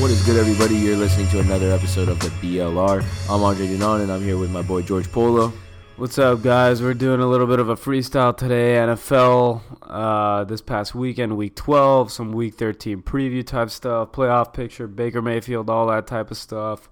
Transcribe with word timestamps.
What 0.00 0.10
is 0.12 0.24
good, 0.24 0.36
everybody? 0.36 0.76
You're 0.76 0.96
listening 0.96 1.26
to 1.28 1.40
another 1.40 1.72
episode 1.72 2.08
of 2.08 2.20
the 2.20 2.28
BLR. 2.28 3.02
I'm 3.28 3.42
Andre 3.42 3.66
Dunan, 3.66 4.02
and 4.02 4.12
I'm 4.12 4.22
here 4.22 4.36
with 4.38 4.50
my 4.50 4.62
boy 4.62 4.82
George 4.82 5.10
Polo. 5.10 5.52
What's 5.96 6.18
up, 6.18 6.42
guys? 6.42 6.80
We're 6.80 6.94
doing 6.94 7.20
a 7.20 7.26
little 7.26 7.48
bit 7.48 7.58
of 7.58 7.68
a 7.68 7.74
freestyle 7.74 8.36
today. 8.36 8.74
NFL 8.76 9.60
uh, 9.82 10.44
this 10.44 10.60
past 10.60 10.94
weekend, 10.94 11.36
week 11.36 11.56
12, 11.56 12.12
some 12.12 12.32
week 12.32 12.54
13 12.54 13.02
preview 13.02 13.44
type 13.44 13.70
stuff, 13.70 14.12
playoff 14.12 14.52
picture, 14.52 14.86
Baker 14.86 15.20
Mayfield, 15.20 15.68
all 15.68 15.88
that 15.88 16.06
type 16.06 16.30
of 16.30 16.36
stuff. 16.36 16.88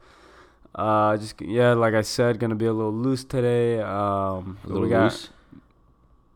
Uh, 0.75 1.17
just 1.17 1.41
yeah, 1.41 1.75
like 1.75 1.95
I 1.95 2.03
said, 2.03 2.41
gonna 2.41 2.57
be 2.57 2.67
a 2.67 2.73
little 2.73 2.93
loose 2.93 3.23
today. 3.25 3.81
Um, 3.81 4.59
A 4.65 4.69
little 4.69 4.89
got- 4.89 5.05
loose. 5.05 5.29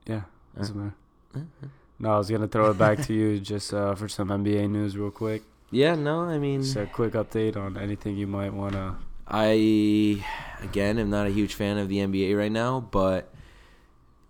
Yeah. 0.07 0.23
what's 0.55 0.71
Uh, 0.71 0.73
the 0.73 0.79
matter? 0.79 0.95
uh, 1.35 1.67
No, 1.99 2.13
I 2.13 2.19
was 2.19 2.31
gonna 2.31 2.49
throw 2.49 2.71
it 2.71 2.79
back 2.79 3.03
to 3.07 3.13
you 3.13 3.41
just 3.41 3.75
uh, 3.75 3.95
for 3.97 4.09
some 4.09 4.29
NBA 4.29 4.71
news, 4.71 4.97
real 4.97 5.11
quick. 5.11 5.43
Yeah, 5.71 5.95
no, 5.95 6.23
I 6.23 6.39
mean, 6.39 6.63
Just 6.63 6.77
a 6.77 6.87
quick 6.87 7.13
update 7.15 7.57
on 7.57 7.77
anything 7.77 8.17
you 8.17 8.27
might 8.27 8.53
wanna. 8.53 8.97
I 9.29 10.25
again 10.63 10.99
am 10.99 11.11
not 11.11 11.27
a 11.27 11.31
huge 11.31 11.55
fan 11.55 11.79
of 11.79 11.89
the 11.89 11.99
NBA 11.99 12.37
right 12.37 12.51
now, 12.51 12.81
but 12.81 13.33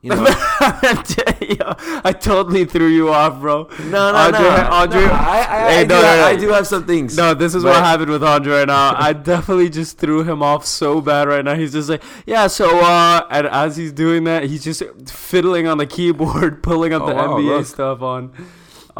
you 0.02 0.10
know, 0.14 0.24
I 0.26 2.14
totally 2.18 2.64
threw 2.66 2.86
you 2.88 3.10
off, 3.12 3.40
bro. 3.40 3.68
no, 3.84 4.12
no, 4.12 4.14
Andre- 4.14 4.40
no, 4.40 4.68
Andre- 4.70 5.00
no, 5.00 5.06
I, 5.12 5.38
I, 5.38 5.70
Hey, 5.72 5.80
I, 5.80 5.84
no, 5.84 5.88
do, 5.88 5.94
no, 5.94 6.02
have, 6.02 6.18
no. 6.18 6.24
I 6.26 6.36
do 6.36 6.48
have 6.50 6.66
some 6.66 6.86
things. 6.86 7.16
No, 7.16 7.32
this 7.34 7.54
is 7.54 7.62
But- 7.62 7.70
what 7.70 7.82
happened 7.84 8.10
with 8.10 8.22
Andre 8.24 8.58
right 8.60 8.66
now. 8.68 8.94
I 8.96 9.12
definitely 9.14 9.68
just 9.70 9.98
threw 9.98 10.22
him 10.22 10.42
off 10.42 10.64
so 10.66 11.00
bad 11.00 11.28
right 11.28 11.44
now. 11.44 11.54
He's 11.54 11.72
just 11.72 11.88
like, 11.88 12.02
yeah, 12.26 12.46
so 12.46 12.80
uh 12.80 13.26
and 13.30 13.46
as 13.46 13.76
he's 13.78 13.92
doing 13.92 14.24
that, 14.24 14.44
he's 14.44 14.64
just 14.64 14.82
fiddling 15.10 15.66
on 15.66 15.78
the 15.78 15.86
keyboard, 15.86 16.62
pulling 16.62 16.92
up 16.92 17.02
Oh, 17.02 17.06
the 17.08 17.14
wow, 17.14 17.28
NBA 17.38 17.44
look. 17.46 17.66
stuff 17.66 18.02
on 18.02 18.32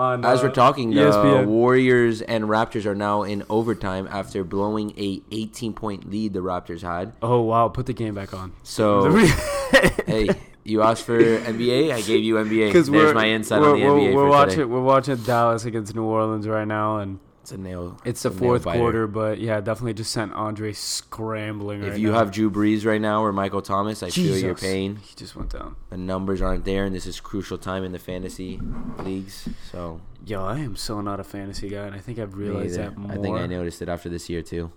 on 0.01 0.25
As 0.25 0.41
uh, 0.41 0.45
we're 0.45 0.55
talking, 0.55 0.91
the. 0.91 1.45
Warriors 1.47 2.23
and 2.23 2.45
Raptors 2.45 2.87
are 2.87 2.95
now 2.95 3.23
in 3.23 3.45
overtime 3.51 4.09
after 4.11 4.43
blowing 4.43 4.93
a 4.99 5.23
18 5.31 5.75
point 5.75 6.11
lead 6.11 6.33
the 6.33 6.41
Raptors 6.41 6.83
had. 6.83 7.13
Oh 7.23 7.43
wow, 7.43 7.69
put 7.69 7.87
the 7.87 7.93
game 7.93 8.15
back 8.15 8.33
on. 8.35 8.53
So 8.63 9.15
hey, 10.07 10.31
you 10.65 10.83
asked 10.83 11.05
for 11.05 11.19
NBA, 11.21 11.93
I 11.93 12.01
gave 12.01 12.23
you 12.23 12.37
NBA. 12.37 12.69
Because 12.69 12.89
There's 12.91 13.15
my 13.15 13.29
insight 13.29 13.61
we're, 13.61 13.73
on 13.73 13.81
the 13.81 13.87
we're, 13.87 13.93
NBA 13.93 14.15
we're 14.15 14.25
for 14.25 14.31
watching 14.31 14.51
today. 14.57 14.65
we're 14.65 14.83
watching 14.83 15.17
Dallas 15.17 15.65
against 15.65 15.95
New 15.95 16.05
Orleans 16.05 16.49
right 16.49 16.67
now, 16.67 16.99
and 16.99 17.19
It's 17.51 17.59
a 17.59 17.61
nail. 17.61 17.99
it's 18.05 18.23
the 18.23 18.31
fourth 18.31 18.63
quarter. 18.63 19.07
But 19.09 19.41
yeah, 19.41 19.61
definitely 19.61 19.95
just 19.95 20.13
sent 20.13 20.33
Andre 20.35 20.73
scrambling. 20.73 21.83
If 21.83 21.91
right 21.91 21.99
you 21.99 22.13
now. 22.13 22.19
have 22.19 22.31
Drew 22.31 22.51
Brees 22.51 22.87
right 22.87 23.01
now 23.01 23.23
or 23.25 23.33
Michael 23.33 23.61
Thomas, 23.63 24.03
I 24.05 24.11
feel 24.11 24.37
your 24.39 24.55
pain. 24.55 24.97
he 24.97 25.15
just 25.17 25.35
went 25.35 25.51
down. 25.51 25.75
The 25.91 25.97
numbers 25.97 26.41
aren't 26.41 26.65
there, 26.65 26.85
and 26.85 26.95
this 26.95 27.07
is 27.07 27.19
crucial 27.19 27.59
time 27.59 27.83
in 27.83 27.91
the 27.93 27.99
fantasy 27.99 28.61
leagues. 28.99 29.49
So 29.73 30.01
Yo, 30.25 30.45
I 30.45 30.59
am 30.61 30.77
so 30.77 31.01
not 31.01 31.19
a 31.19 31.25
fantasy 31.25 31.69
guy, 31.69 31.87
and 31.87 31.95
I 31.95 31.99
think 31.99 32.19
I've 32.19 32.37
realized 32.37 32.79
that 32.79 32.97
more. 32.97 33.11
I 33.11 33.17
think 33.17 33.37
I 33.37 33.47
noticed 33.47 33.83
it 33.83 33.89
after 33.89 34.09
this 34.09 34.29
year 34.29 34.43
too. 34.43 34.71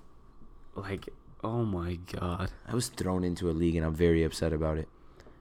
Like, 0.75 1.09
oh 1.43 1.63
my 1.65 1.99
god. 2.11 2.49
I 2.67 2.73
was 2.73 2.87
thrown 2.87 3.23
into 3.23 3.49
a 3.49 3.53
league, 3.53 3.75
and 3.75 3.85
I'm 3.85 3.93
very 3.93 4.23
upset 4.23 4.51
about 4.53 4.77
it. 4.79 4.87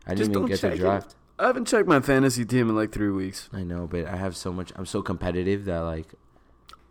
I 0.07 0.11
Just 0.11 0.31
didn't 0.31 0.31
even 0.33 0.33
don't 0.43 0.49
get 0.49 0.61
check 0.61 0.71
to 0.73 0.77
it. 0.77 0.81
draft. 0.81 1.15
I 1.39 1.47
haven't 1.47 1.67
checked 1.67 1.89
my 1.89 2.01
fantasy 2.01 2.45
team 2.45 2.69
in 2.69 2.77
like 2.77 2.93
three 2.93 3.11
weeks. 3.11 3.49
I 3.53 3.63
know, 3.63 3.87
but 3.91 4.05
I 4.07 4.17
have 4.17 4.37
so 4.37 4.53
much. 4.53 4.71
I'm 4.77 4.87
so 4.87 5.01
competitive 5.03 5.65
that 5.65 5.81
like 5.81 6.09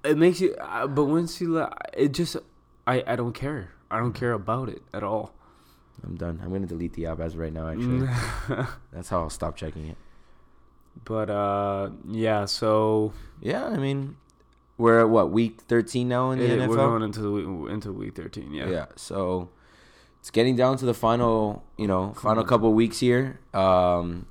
It 0.03 0.17
makes 0.17 0.41
you, 0.41 0.55
uh, 0.55 0.87
but 0.87 1.05
once 1.05 1.39
you, 1.41 1.53
let- 1.53 1.91
it 1.95 2.11
just, 2.13 2.37
I, 2.87 3.03
I 3.05 3.15
don't 3.15 3.33
care. 3.33 3.71
I 3.91 3.99
don't 3.99 4.13
care 4.13 4.33
about 4.33 4.69
it 4.69 4.81
at 4.93 5.03
all. 5.03 5.33
I'm 6.03 6.15
done. 6.15 6.39
I'm 6.43 6.51
gonna 6.51 6.65
delete 6.65 6.93
the 6.93 7.05
app 7.05 7.19
as 7.19 7.37
right 7.37 7.53
now. 7.53 7.67
Actually, 7.67 8.07
that's 8.91 9.09
how 9.09 9.19
I'll 9.21 9.29
stop 9.29 9.55
checking 9.55 9.85
it. 9.87 9.97
but 11.05 11.29
uh, 11.29 11.91
yeah. 12.09 12.45
So 12.45 13.13
Yeah, 13.41 13.65
I 13.65 13.77
mean, 13.77 14.15
we're 14.79 15.01
at 15.01 15.09
what 15.09 15.29
week 15.31 15.61
13 15.67 16.07
now 16.07 16.31
in 16.31 16.39
the 16.39 16.45
it- 16.45 16.59
NFL. 16.59 16.67
we're 16.69 16.75
going 16.77 17.03
into 17.03 17.21
the 17.21 17.29
week- 17.31 17.69
into 17.71 17.91
week 17.93 18.15
thirteen. 18.15 18.51
Yeah. 18.53 18.69
yeah. 18.69 18.85
so 18.95 19.49
it's 20.19 20.31
getting 20.31 20.55
down 20.55 20.77
to 20.77 20.85
the 20.85 20.93
final, 20.95 21.63
you 21.77 21.85
know, 21.87 22.13
final 22.13 22.43
couple 22.43 22.73
weeks 22.73 22.99
here. 22.99 23.39
Um, 23.53 24.25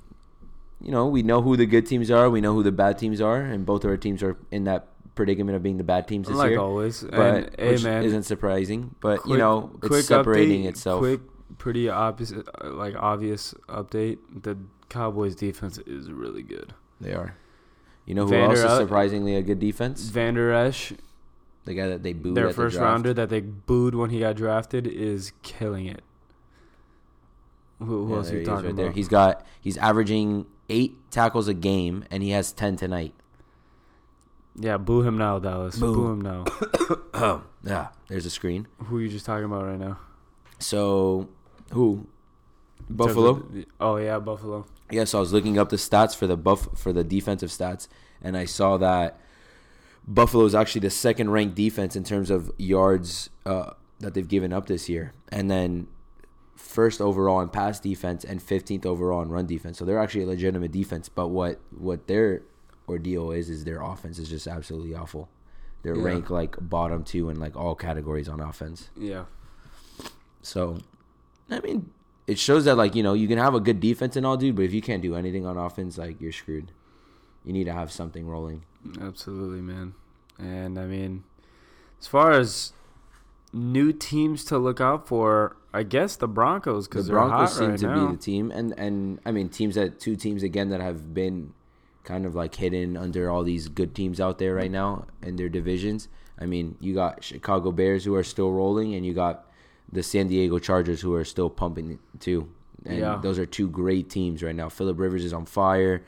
you 0.81 0.91
know, 0.91 1.07
we 1.07 1.21
know 1.23 1.41
who 1.41 1.55
the 1.55 1.65
good 1.65 1.85
teams 1.85 2.09
are, 2.11 2.29
we 2.29 2.41
know 2.41 2.53
who 2.53 2.63
the 2.63 2.71
bad 2.71 2.97
teams 2.97 3.21
are, 3.21 3.39
and 3.39 3.65
both 3.65 3.83
of 3.85 3.91
our 3.91 3.97
teams 3.97 4.21
are 4.23 4.35
in 4.51 4.63
that 4.65 4.87
predicament 5.15 5.55
of 5.55 5.63
being 5.63 5.77
the 5.77 5.83
bad 5.83 6.07
teams 6.07 6.27
this 6.27 6.35
year. 6.35 6.43
Like 6.43 6.49
year. 6.51 6.59
always. 6.59 7.03
But 7.03 7.11
and, 7.19 7.55
hey 7.57 7.71
which 7.73 7.83
man, 7.83 8.03
isn't 8.03 8.23
surprising, 8.23 8.95
but 9.01 9.25
you 9.27 9.37
know, 9.37 9.71
it's 9.79 9.87
quick 9.87 10.03
separating 10.05 10.63
update, 10.63 10.69
itself. 10.69 10.99
Quick, 10.99 11.21
pretty 11.57 11.89
obvious, 11.89 12.31
uh, 12.33 12.71
like 12.71 12.95
obvious 12.95 13.53
update. 13.67 14.19
The 14.43 14.57
Cowboys 14.89 15.35
defense 15.35 15.77
is 15.79 16.11
really 16.11 16.43
good. 16.43 16.73
They 16.99 17.13
are. 17.13 17.35
You 18.05 18.15
know 18.15 18.23
who 18.25 18.31
Vander 18.31 18.57
else 18.57 18.71
is 18.71 18.77
surprisingly 18.77 19.35
a 19.35 19.41
good 19.41 19.59
defense? 19.59 20.01
Vander 20.09 20.51
Esch, 20.51 20.91
The 21.65 21.73
guy 21.75 21.87
that 21.87 22.03
they 22.03 22.13
booed 22.13 22.35
their 22.35 22.51
first 22.51 22.75
the 22.75 22.81
rounder 22.81 23.13
that 23.13 23.29
they 23.29 23.41
booed 23.41 23.95
when 23.95 24.09
he 24.09 24.19
got 24.19 24.35
drafted, 24.35 24.87
is 24.87 25.33
killing 25.43 25.85
it. 25.85 26.01
Who, 27.79 28.05
who 28.05 28.11
Yeah, 28.11 28.17
else 28.17 28.31
are 28.31 28.37
you 28.39 28.45
talking 28.45 28.63
right 28.65 28.71
about? 28.73 28.81
there. 28.81 28.91
He's 28.91 29.07
got 29.07 29.45
he's 29.59 29.77
averaging 29.77 30.45
eight 30.69 30.95
tackles 31.11 31.47
a 31.47 31.53
game, 31.53 32.05
and 32.11 32.21
he 32.23 32.29
has 32.31 32.51
ten 32.51 32.75
tonight. 32.75 33.13
Yeah, 34.55 34.77
boo 34.77 35.01
him 35.01 35.17
now, 35.17 35.39
Dallas. 35.39 35.77
Boo. 35.77 35.93
Boo, 35.93 36.11
him 36.11 36.21
now. 36.21 36.45
Oh, 37.13 37.43
yeah. 37.63 37.89
There's 38.07 38.25
a 38.25 38.29
screen. 38.29 38.67
who 38.85 38.97
are 38.97 39.01
you 39.01 39.09
just 39.09 39.25
talking 39.25 39.45
about 39.45 39.65
right 39.65 39.79
now? 39.79 39.99
So, 40.59 41.29
who? 41.71 42.07
Buffalo. 42.89 43.43
oh 43.79 43.97
yeah, 43.97 44.19
Buffalo. 44.19 44.65
Yeah. 44.89 45.05
So 45.05 45.17
I 45.17 45.21
was 45.21 45.31
looking 45.31 45.57
up 45.57 45.69
the 45.69 45.77
stats 45.77 46.15
for 46.15 46.27
the 46.27 46.35
buff 46.35 46.67
for 46.77 46.91
the 46.91 47.03
defensive 47.03 47.49
stats, 47.49 47.87
and 48.21 48.35
I 48.35 48.45
saw 48.45 48.77
that 48.77 49.19
Buffalo 50.07 50.45
is 50.45 50.55
actually 50.55 50.81
the 50.81 50.89
second 50.89 51.29
ranked 51.31 51.55
defense 51.55 51.95
in 51.95 52.03
terms 52.03 52.29
of 52.29 52.51
yards 52.57 53.29
uh, 53.45 53.71
that 53.99 54.13
they've 54.13 54.27
given 54.27 54.51
up 54.51 54.65
this 54.65 54.89
year, 54.89 55.13
and 55.31 55.49
then 55.49 55.87
first 56.55 57.01
overall 57.01 57.41
in 57.41 57.49
pass 57.49 57.79
defense 57.79 58.23
and 58.23 58.39
15th 58.39 58.85
overall 58.85 59.21
in 59.21 59.29
run 59.29 59.45
defense. 59.45 59.77
So 59.77 59.85
they're 59.85 59.99
actually 59.99 60.23
a 60.23 60.27
legitimate 60.27 60.71
defense. 60.71 61.09
But 61.09 61.29
what 61.29 61.59
what 61.77 62.07
their 62.07 62.41
ordeal 62.91 63.31
is 63.31 63.49
is 63.49 63.63
their 63.65 63.81
offense 63.81 64.19
is 64.19 64.29
just 64.29 64.45
absolutely 64.47 64.93
awful. 64.93 65.29
They're 65.83 65.95
Yeah. 65.95 66.03
ranked 66.03 66.29
like 66.29 66.55
bottom 66.69 67.03
two 67.03 67.29
in 67.29 67.39
like 67.39 67.55
all 67.55 67.73
categories 67.73 68.29
on 68.29 68.39
offense. 68.39 68.89
Yeah. 68.95 69.25
So, 70.43 70.77
I 71.49 71.59
mean, 71.61 71.89
it 72.27 72.37
shows 72.37 72.65
that 72.65 72.75
like 72.77 72.93
you 72.95 73.03
know 73.03 73.13
you 73.13 73.27
can 73.27 73.37
have 73.37 73.55
a 73.55 73.59
good 73.59 73.79
defense 73.79 74.15
and 74.15 74.25
all, 74.25 74.37
dude, 74.37 74.55
but 74.55 74.63
if 74.65 74.73
you 74.73 74.81
can't 74.81 75.01
do 75.01 75.15
anything 75.15 75.45
on 75.45 75.57
offense, 75.57 75.97
like 75.97 76.19
you're 76.21 76.31
screwed. 76.31 76.71
You 77.43 77.53
need 77.53 77.63
to 77.65 77.73
have 77.73 77.91
something 77.91 78.27
rolling. 78.27 78.63
Absolutely, 79.01 79.61
man. 79.61 79.93
And 80.37 80.77
I 80.77 80.85
mean, 80.85 81.23
as 81.99 82.07
far 82.07 82.31
as 82.31 82.73
new 83.53 83.91
teams 83.91 84.45
to 84.45 84.57
look 84.57 84.79
out 84.79 85.07
for, 85.07 85.55
I 85.73 85.83
guess 85.83 86.15
the 86.15 86.27
Broncos 86.27 86.85
The 86.85 86.89
because 86.89 87.07
they're 87.07 87.15
Broncos 87.15 87.57
seem 87.57 87.71
right 87.71 87.79
to 87.79 87.87
now. 87.87 88.07
be 88.07 88.15
the 88.15 88.21
team, 88.21 88.51
and 88.51 88.77
and 88.77 89.19
I 89.25 89.31
mean 89.31 89.49
teams 89.49 89.75
that 89.75 89.99
two 89.99 90.15
teams 90.15 90.43
again 90.43 90.69
that 90.69 90.81
have 90.81 91.13
been 91.13 91.53
kind 92.03 92.25
of 92.25 92.35
like 92.35 92.55
hidden 92.55 92.97
under 92.97 93.29
all 93.29 93.43
these 93.43 93.67
good 93.67 93.93
teams 93.95 94.19
out 94.19 94.39
there 94.39 94.55
right 94.55 94.71
now 94.71 95.05
in 95.21 95.35
their 95.35 95.49
divisions. 95.49 96.07
I 96.39 96.45
mean, 96.45 96.75
you 96.79 96.93
got 96.95 97.23
Chicago 97.23 97.71
Bears 97.71 98.03
who 98.05 98.15
are 98.15 98.23
still 98.23 98.51
rolling, 98.51 98.95
and 98.95 99.05
you 99.05 99.13
got 99.13 99.45
the 99.91 100.01
San 100.01 100.27
Diego 100.27 100.57
Chargers 100.57 101.01
who 101.01 101.13
are 101.13 101.23
still 101.25 101.49
pumping 101.49 101.99
too. 102.19 102.49
And 102.85 102.97
Yeah. 102.99 103.19
those 103.21 103.37
are 103.37 103.45
two 103.45 103.67
great 103.69 104.09
teams 104.09 104.41
right 104.41 104.55
now. 104.55 104.69
Philip 104.69 104.97
Rivers 104.99 105.23
is 105.23 105.33
on 105.33 105.45
fire. 105.45 106.01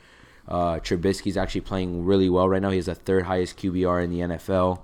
Uh, 0.47 0.79
Trubisky's 0.79 1.37
actually 1.37 1.61
playing 1.61 2.03
really 2.03 2.29
well 2.29 2.49
right 2.49 2.61
now. 2.61 2.69
He 2.71 2.77
has 2.77 2.87
the 2.87 2.95
third 2.95 3.25
highest 3.25 3.57
QBR 3.57 4.03
in 4.03 4.09
the 4.09 4.21
NFL, 4.21 4.79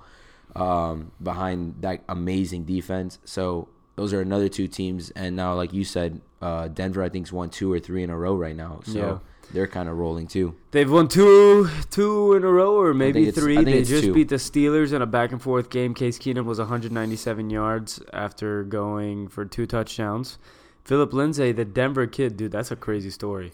um, 0.55 1.11
behind 1.21 1.75
that 1.81 2.03
amazing 2.07 2.65
defense. 2.65 3.19
So 3.25 3.67
those 3.95 4.13
are 4.13 4.21
another 4.21 4.49
two 4.49 4.67
teams. 4.67 5.09
And 5.11 5.35
now, 5.35 5.53
like 5.55 5.73
you 5.73 5.83
said, 5.83 6.21
uh, 6.41 6.67
Denver 6.69 7.01
I 7.03 7.09
think's 7.09 7.33
won 7.33 7.49
two 7.49 7.71
or 7.71 7.79
three 7.79 8.03
in 8.03 8.09
a 8.09 8.17
row 8.17 8.35
right 8.35 8.55
now. 8.55 8.81
So. 8.85 9.21
They're 9.51 9.67
kind 9.67 9.89
of 9.89 9.97
rolling 9.97 10.27
too. 10.27 10.55
They've 10.71 10.89
won 10.89 11.07
two, 11.07 11.69
two 11.89 12.33
in 12.35 12.43
a 12.43 12.47
row, 12.51 12.79
or 12.79 12.93
maybe 12.93 13.31
three. 13.31 13.63
They 13.63 13.83
just 13.83 14.03
two. 14.03 14.13
beat 14.13 14.29
the 14.29 14.35
Steelers 14.35 14.93
in 14.93 15.01
a 15.01 15.07
back 15.07 15.31
and 15.31 15.41
forth 15.41 15.69
game. 15.69 15.93
Case 15.95 16.19
Keenum 16.19 16.45
was 16.45 16.59
197 16.59 17.49
yards 17.49 17.99
after 18.13 18.63
going 18.63 19.27
for 19.27 19.45
two 19.45 19.65
touchdowns. 19.65 20.37
Phillip 20.83 21.13
Lindsay, 21.13 21.51
the 21.51 21.65
Denver 21.65 22.05
kid, 22.07 22.37
dude, 22.37 22.51
that's 22.51 22.71
a 22.71 22.75
crazy 22.75 23.09
story. 23.09 23.51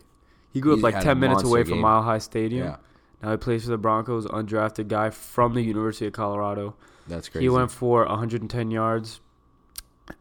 He 0.51 0.61
grew 0.61 0.75
He 0.75 0.79
up 0.79 0.83
like 0.93 1.03
10 1.03 1.19
minutes 1.19 1.43
away 1.43 1.63
from. 1.63 1.79
Mile 1.79 2.01
High 2.01 2.17
Stadium. 2.19 2.67
Yeah, 2.67 2.75
Now 3.21 3.31
he 3.31 3.37
plays 3.37 3.63
for 3.63 3.71
the 3.71 3.77
Broncos, 3.77 4.25
undrafted 4.25 4.87
guy 4.87 5.09
from 5.09 5.53
the 5.53 5.61
University 5.61 6.07
of 6.07 6.13
Colorado. 6.13 6.75
that's 7.07 7.29
crazy. 7.29 7.45
He 7.45 7.49
went 7.49 7.71
for 7.71 8.05
110 8.05 8.71
yards, 8.71 9.19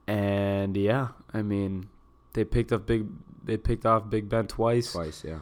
and 0.06 0.76
yeah, 0.76 1.08
I 1.32 1.42
mean, 1.42 1.88
they 2.32 2.44
picked 2.44 2.72
up 2.72 2.86
big. 2.86 3.06
They 3.44 3.56
picked 3.56 3.84
off 3.86 4.08
Big 4.08 4.28
Ben 4.28 4.46
twice. 4.46 4.92
twice. 4.92 5.22
Yeah, 5.24 5.40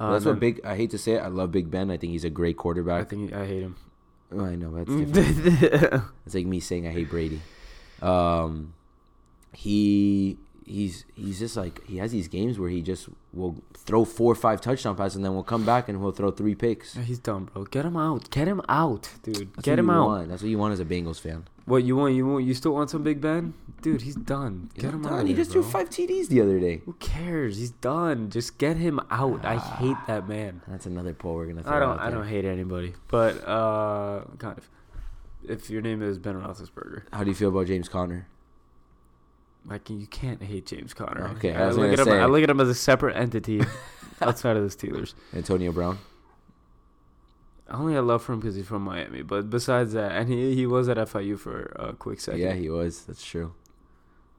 That's 0.00 0.24
what 0.24 0.40
big. 0.40 0.60
I 0.64 0.76
hate 0.76 0.90
to 0.90 0.98
say 0.98 1.12
it. 1.12 1.18
I 1.18 1.28
love 1.28 1.52
Big 1.52 1.70
Ben. 1.70 1.90
I 1.90 1.96
think 1.96 2.12
he's 2.12 2.24
a 2.24 2.30
great 2.30 2.56
quarterback. 2.56 3.02
I 3.02 3.04
think 3.04 3.32
I 3.32 3.46
hate 3.46 3.62
him. 3.62 3.76
Oh, 4.32 4.44
I 4.44 4.54
know 4.54 4.72
that's 4.72 5.12
different. 5.12 6.04
It's 6.26 6.34
like 6.34 6.46
me 6.46 6.60
saying 6.60 6.86
I 6.86 6.90
hate 6.90 7.10
Brady. 7.10 7.40
Um, 8.00 8.74
he 9.52 10.38
he's 10.64 11.04
he's 11.14 11.38
just 11.38 11.56
like 11.56 11.84
he 11.86 11.98
has 11.98 12.12
these 12.12 12.28
games 12.28 12.58
where 12.58 12.70
he 12.70 12.80
just 12.80 13.08
will 13.32 13.56
throw 13.74 14.04
four 14.04 14.32
or 14.32 14.36
five 14.36 14.60
touchdown 14.60 14.96
passes 14.96 15.16
and 15.16 15.24
then 15.24 15.34
we'll 15.34 15.42
come 15.42 15.64
back 15.66 15.88
and 15.88 15.98
he'll 15.98 16.12
throw 16.12 16.30
three 16.30 16.54
picks. 16.54 16.94
He's 16.94 17.18
done, 17.18 17.44
bro. 17.52 17.64
Get 17.64 17.84
him 17.84 17.96
out. 17.96 18.30
Get 18.30 18.46
him 18.48 18.62
out, 18.68 19.10
dude. 19.22 19.52
That's 19.54 19.64
Get 19.64 19.78
him 19.78 19.90
out. 19.90 20.06
Want. 20.06 20.28
That's 20.28 20.42
what 20.42 20.48
you 20.48 20.58
want 20.58 20.72
as 20.72 20.80
a 20.80 20.84
Bengals 20.84 21.20
fan. 21.20 21.46
What 21.70 21.84
you 21.84 21.96
want? 21.96 22.14
You 22.14 22.26
want? 22.26 22.44
You 22.44 22.52
still 22.54 22.72
want 22.74 22.90
some 22.90 23.02
Big 23.02 23.20
Ben, 23.20 23.54
dude? 23.80 24.02
He's 24.02 24.16
done. 24.16 24.70
He's 24.74 24.82
Get 24.82 24.92
him 24.92 25.02
done. 25.02 25.20
out. 25.20 25.26
He 25.26 25.34
just 25.34 25.52
threw 25.52 25.62
five 25.62 25.88
TDs 25.88 26.28
the 26.28 26.40
other 26.40 26.58
day. 26.58 26.82
Who 26.84 26.94
cares? 26.94 27.58
He's 27.58 27.70
done. 27.70 28.28
Just 28.28 28.58
get 28.58 28.76
him 28.76 29.00
out. 29.10 29.44
I 29.44 29.56
hate 29.56 29.96
that 30.08 30.28
man. 30.28 30.62
That's 30.66 30.86
another 30.86 31.14
poll 31.14 31.36
we're 31.36 31.46
gonna. 31.46 31.62
Throw 31.62 31.72
I 31.76 31.78
don't. 31.78 31.90
out 31.90 32.00
I 32.00 32.10
don't 32.10 32.26
hate 32.26 32.44
anybody, 32.44 32.94
but 33.08 33.36
uh, 33.46 34.24
kind 34.38 34.58
of. 34.58 34.68
If 35.48 35.70
your 35.70 35.80
name 35.80 36.02
is 36.02 36.18
Ben 36.18 36.34
Roethlisberger, 36.34 37.04
How 37.12 37.24
do 37.24 37.30
you 37.30 37.34
feel 37.34 37.48
about 37.48 37.66
James 37.66 37.88
Conner? 37.88 38.26
like 39.66 39.90
you 39.90 40.06
can't 40.06 40.42
hate 40.42 40.66
James 40.66 40.94
Conner. 40.94 41.28
Okay, 41.36 41.54
I 41.54 41.68
I, 41.68 41.70
look 41.70 41.92
at 41.92 42.06
him. 42.06 42.12
I 42.12 42.26
look 42.26 42.42
at 42.42 42.50
him 42.50 42.60
as 42.60 42.68
a 42.68 42.74
separate 42.74 43.16
entity 43.16 43.60
outside 44.20 44.56
of 44.56 44.62
the 44.62 44.74
Steelers. 44.74 45.14
Antonio 45.34 45.72
Brown. 45.72 45.98
I 47.70 47.76
only 47.76 47.94
have 47.94 48.04
love 48.04 48.22
for 48.22 48.32
him 48.32 48.40
because 48.40 48.56
he's 48.56 48.66
from 48.66 48.82
Miami, 48.82 49.22
but 49.22 49.48
besides 49.48 49.92
that, 49.92 50.12
and 50.12 50.28
he 50.28 50.54
he 50.56 50.66
was 50.66 50.88
at 50.88 50.96
FIU 50.96 51.38
for 51.38 51.72
a 51.76 51.92
quick 51.92 52.20
second. 52.20 52.40
Yeah, 52.40 52.52
he 52.54 52.68
was. 52.68 53.04
That's 53.04 53.24
true. 53.24 53.54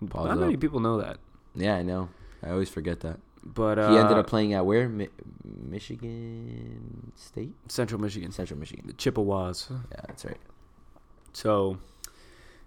Pause 0.10 0.28
Not 0.30 0.38
many 0.40 0.56
up. 0.56 0.60
people 0.60 0.80
know 0.80 1.00
that, 1.00 1.18
Yeah, 1.56 1.76
I 1.76 1.84
know. 1.84 2.10
I 2.44 2.50
always 2.50 2.70
forget 2.70 3.00
that. 3.02 3.20
but 3.44 3.78
uh, 3.80 3.92
he 3.92 3.98
ended 3.98 4.18
up 4.18 4.28
playing 4.28 4.54
at 4.54 4.66
where? 4.66 4.90
Mi- 4.90 5.10
Michigan 5.46 7.12
State, 7.16 7.54
Central 7.68 8.00
Michigan, 8.02 8.32
Central 8.32 8.60
Michigan. 8.60 8.86
the 8.88 8.94
Chippewas. 8.94 9.68
Yeah, 9.70 10.02
that's 10.08 10.26
right. 10.26 10.38
So, 11.34 11.78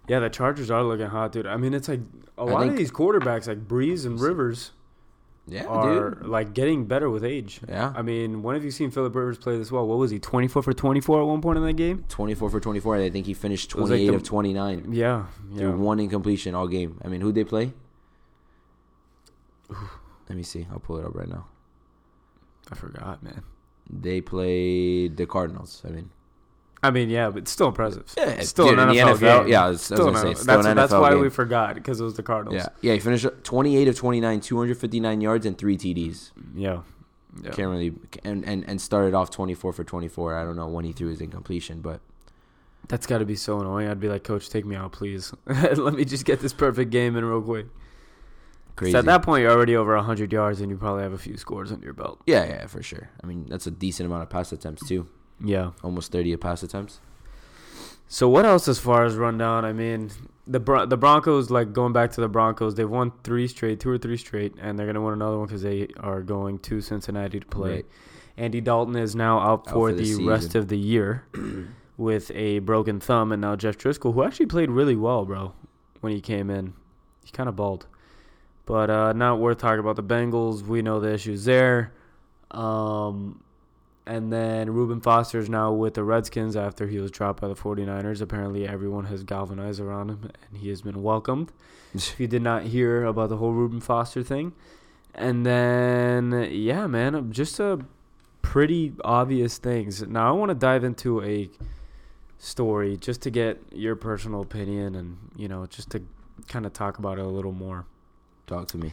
yeah, 0.07 0.19
the 0.19 0.29
Chargers 0.29 0.71
are 0.71 0.83
looking 0.83 1.07
hot, 1.07 1.31
dude. 1.31 1.45
I 1.45 1.57
mean, 1.57 1.73
it's 1.73 1.87
like 1.89 2.01
a 2.37 2.41
I 2.41 2.43
lot 2.45 2.67
of 2.67 2.75
these 2.77 2.91
quarterbacks, 2.91 3.47
like 3.47 3.67
Brees 3.67 4.05
and 4.05 4.19
Rivers, 4.19 4.71
Yeah, 5.47 5.65
are 5.65 6.09
dude. 6.11 6.25
like 6.25 6.53
getting 6.55 6.85
better 6.85 7.07
with 7.09 7.23
age. 7.23 7.61
Yeah. 7.69 7.93
I 7.95 8.01
mean, 8.01 8.41
when 8.41 8.55
have 8.55 8.63
you 8.63 8.71
seen 8.71 8.89
Philip 8.89 9.13
Rivers 9.13 9.37
play 9.37 9.57
this 9.57 9.71
well? 9.71 9.85
What 9.87 9.99
was 9.99 10.09
he, 10.09 10.17
24 10.17 10.63
for 10.63 10.73
24 10.73 11.21
at 11.21 11.27
one 11.27 11.39
point 11.41 11.57
in 11.59 11.63
that 11.65 11.73
game? 11.73 12.03
24 12.09 12.49
for 12.49 12.59
24. 12.59 12.95
I 12.97 13.09
think 13.11 13.27
he 13.27 13.35
finished 13.35 13.69
It 13.71 13.75
was 13.75 13.91
like 13.91 13.99
28 13.99 14.07
the- 14.09 14.15
of 14.15 14.23
29 14.23 14.85
Yeah, 14.93 15.25
yeah. 15.51 15.57
through 15.59 15.77
one 15.77 15.99
incompletion 15.99 16.55
all 16.55 16.67
game. 16.67 16.99
I 17.05 17.09
mean, 17.09 17.21
who'd 17.21 17.35
they 17.35 17.43
play? 17.43 17.73
Let 20.29 20.35
me 20.35 20.43
see. 20.43 20.67
I'll 20.71 20.79
pull 20.79 20.97
it 20.97 21.05
up 21.05 21.13
right 21.15 21.29
now. 21.29 21.45
I 22.71 22.75
forgot, 22.75 23.21
man. 23.21 23.43
They 23.87 24.21
played 24.21 25.17
the 25.17 25.27
Cardinals. 25.27 25.83
I 25.87 25.89
mean, 25.91 26.09
I 26.87 26.91
mean, 26.91 27.09
yeah, 27.09 27.29
but 27.29 27.47
still 27.47 27.67
impressive. 27.67 28.11
yeah, 28.17 28.29
It's 28.29 28.49
still 28.49 28.69
dude, 28.69 28.79
an 28.79 28.89
in 28.89 28.95
the 28.95 29.01
NFL, 29.01 29.15
NFL. 29.17 29.41
game. 29.43 29.47
Yeah, 29.51 29.65
I 29.65 29.69
was, 29.69 29.69
I 29.69 29.71
was 29.71 29.81
Still 29.83 29.97
gonna 29.97 30.07
an 30.29 30.35
say, 30.35 30.41
still 30.41 30.55
that's 30.55 30.67
an 30.67 30.77
that's 30.77 30.91
why 30.93 31.09
game. 31.11 31.19
we 31.21 31.29
forgot 31.29 31.75
because 31.75 31.99
it 31.99 32.03
was 32.03 32.15
the 32.15 32.23
Cardinals. 32.23 32.55
Yeah, 32.55 32.67
yeah. 32.81 32.93
He 32.93 32.99
finished 32.99 33.25
28 33.43 33.87
of 33.87 33.95
29, 33.95 34.39
259 34.41 35.21
yards 35.21 35.45
and 35.45 35.57
three 35.57 35.77
TDs. 35.77 36.31
yeah, 36.55 36.81
yeah. 37.43 37.51
Can't 37.51 37.69
really 37.69 37.93
and, 38.23 38.45
and 38.45 38.63
and 38.67 38.79
started 38.81 39.13
off 39.13 39.29
24 39.31 39.73
for 39.73 39.83
24. 39.83 40.35
I 40.35 40.43
don't 40.43 40.55
know 40.55 40.67
when 40.67 40.85
he 40.85 40.91
threw 40.93 41.09
his 41.09 41.19
incompletion, 41.21 41.81
but 41.81 41.99
That's 42.87 43.05
got 43.07 43.17
to 43.17 43.25
be 43.25 43.35
so 43.35 43.59
annoying. 43.59 43.87
I'd 43.89 43.99
be 43.99 44.07
like, 44.09 44.23
Coach, 44.23 44.49
take 44.49 44.65
me 44.65 44.75
out, 44.75 44.91
please. 44.91 45.33
Let 45.47 45.93
me 45.95 46.05
just 46.05 46.23
get 46.25 46.39
this 46.39 46.53
perfect 46.53 46.91
game 46.91 47.15
in 47.17 47.25
real 47.25 47.41
quick. 47.41 47.65
crazy. 48.75 48.95
at 48.95 49.05
that 49.05 49.23
point, 49.23 49.41
you're 49.41 49.51
already 49.51 49.75
over 49.75 49.95
100 49.95 50.31
yards 50.31 50.61
and 50.61 50.69
you 50.69 50.77
probably 50.77 51.01
have 51.03 51.13
a 51.13 51.17
few 51.17 51.35
scores 51.37 51.71
under 51.71 51.83
your 51.83 51.93
belt. 51.93 52.21
yeah, 52.27 52.45
yeah, 52.45 52.67
for 52.67 52.83
sure. 52.83 53.09
I 53.23 53.25
mean, 53.27 53.47
that's 53.49 53.65
a 53.67 53.71
decent 53.71 54.05
amount 54.07 54.23
of 54.23 54.29
pass 54.29 54.51
attempts 54.51 54.87
too. 54.87 55.07
Yeah. 55.43 55.71
Almost 55.83 56.11
30 56.11 56.35
pass 56.37 56.63
attempts. 56.63 56.99
So 58.07 58.29
what 58.29 58.45
else 58.45 58.67
as 58.67 58.79
far 58.79 59.03
as 59.05 59.15
rundown? 59.15 59.65
I 59.65 59.73
mean, 59.73 60.11
the 60.47 60.59
Bron- 60.59 60.89
the 60.89 60.97
Broncos, 60.97 61.49
like 61.49 61.73
going 61.73 61.91
back 61.93 62.11
to 62.11 62.21
the 62.21 62.27
Broncos, 62.27 62.75
they've 62.75 62.89
won 62.89 63.11
three 63.23 63.47
straight, 63.47 63.79
two 63.79 63.89
or 63.89 63.97
three 63.97 64.17
straight, 64.17 64.53
and 64.61 64.77
they're 64.77 64.85
gonna 64.85 65.01
win 65.01 65.13
another 65.13 65.37
one 65.37 65.47
because 65.47 65.63
they 65.63 65.87
are 65.99 66.21
going 66.21 66.59
to 66.59 66.81
Cincinnati 66.81 67.39
to 67.39 67.45
play. 67.45 67.71
Right. 67.71 67.85
Andy 68.37 68.61
Dalton 68.61 68.95
is 68.95 69.15
now 69.15 69.39
out 69.39 69.59
Out 69.59 69.65
for, 69.69 69.89
for 69.89 69.93
the 69.93 70.13
the, 70.15 70.25
rest 70.25 70.55
of 70.55 70.67
the 70.67 70.77
year 70.77 71.25
with 71.97 72.31
a 72.31 72.59
broken 72.59 72.99
thumb, 72.99 73.31
and 73.31 73.41
now 73.41 73.55
Jeff 73.55 73.77
Driskel, 73.77 74.13
who 74.13 74.23
actually 74.23 74.47
played 74.47 74.69
really 74.69 74.95
well, 74.95 75.25
bro, 75.25 75.53
when 76.01 76.13
he 76.13 76.21
came 76.21 76.49
in, 76.49 76.73
he 77.23 77.31
kind 77.31 77.49
of 77.49 77.55
balled, 77.55 77.87
but 78.65 78.89
uh, 78.89 79.13
not 79.13 79.39
worth 79.39 79.57
talking 79.57 79.79
about. 79.79 79.95
The 79.95 80.03
Bengals, 80.03 80.61
we 80.61 80.81
know 80.81 80.99
the 80.99 81.13
issues 81.13 81.45
there. 81.45 81.93
Um, 82.51 83.41
and 84.05 84.31
then 84.31 84.71
Reuben 84.71 85.01
Foster 85.01 85.39
is 85.39 85.49
now 85.49 85.71
with 85.71 85.95
the 85.95 86.03
Redskins 86.03 86.55
after 86.55 86.87
he 86.87 86.99
was 86.99 87.11
dropped 87.11 87.41
by 87.41 87.47
the 87.47 87.55
49ers. 87.55 88.21
Apparently, 88.21 88.67
everyone 88.67 89.05
has 89.05 89.23
galvanized 89.23 89.79
around 89.79 90.09
him, 90.09 90.31
and 90.47 90.61
he 90.61 90.69
has 90.69 90.81
been 90.81 91.01
welcomed. 91.01 91.51
if 91.93 92.19
you 92.19 92.27
did 92.27 92.41
not 92.41 92.63
hear 92.63 93.03
about 93.05 93.29
the 93.29 93.37
whole 93.37 93.51
Reuben 93.51 93.79
Foster 93.79 94.21
thing. 94.21 94.53
And 95.13 95.45
then, 95.45 96.49
yeah, 96.51 96.87
man, 96.87 97.31
just 97.31 97.59
a 97.59 97.79
pretty 98.41 98.93
obvious 99.03 99.57
things. 99.57 100.01
Now, 100.03 100.27
I 100.29 100.31
want 100.31 100.49
to 100.49 100.55
dive 100.55 100.83
into 100.83 101.23
a 101.23 101.49
story 102.37 102.97
just 102.97 103.21
to 103.21 103.29
get 103.29 103.61
your 103.71 103.95
personal 103.95 104.41
opinion 104.41 104.95
and, 104.95 105.17
you 105.35 105.47
know, 105.47 105.65
just 105.65 105.89
to 105.91 106.03
kind 106.47 106.65
of 106.65 106.73
talk 106.73 106.99
about 106.99 107.17
it 107.17 107.23
a 107.23 107.29
little 107.29 107.53
more. 107.53 107.85
Talk 108.45 108.67
to 108.69 108.77
me. 108.77 108.91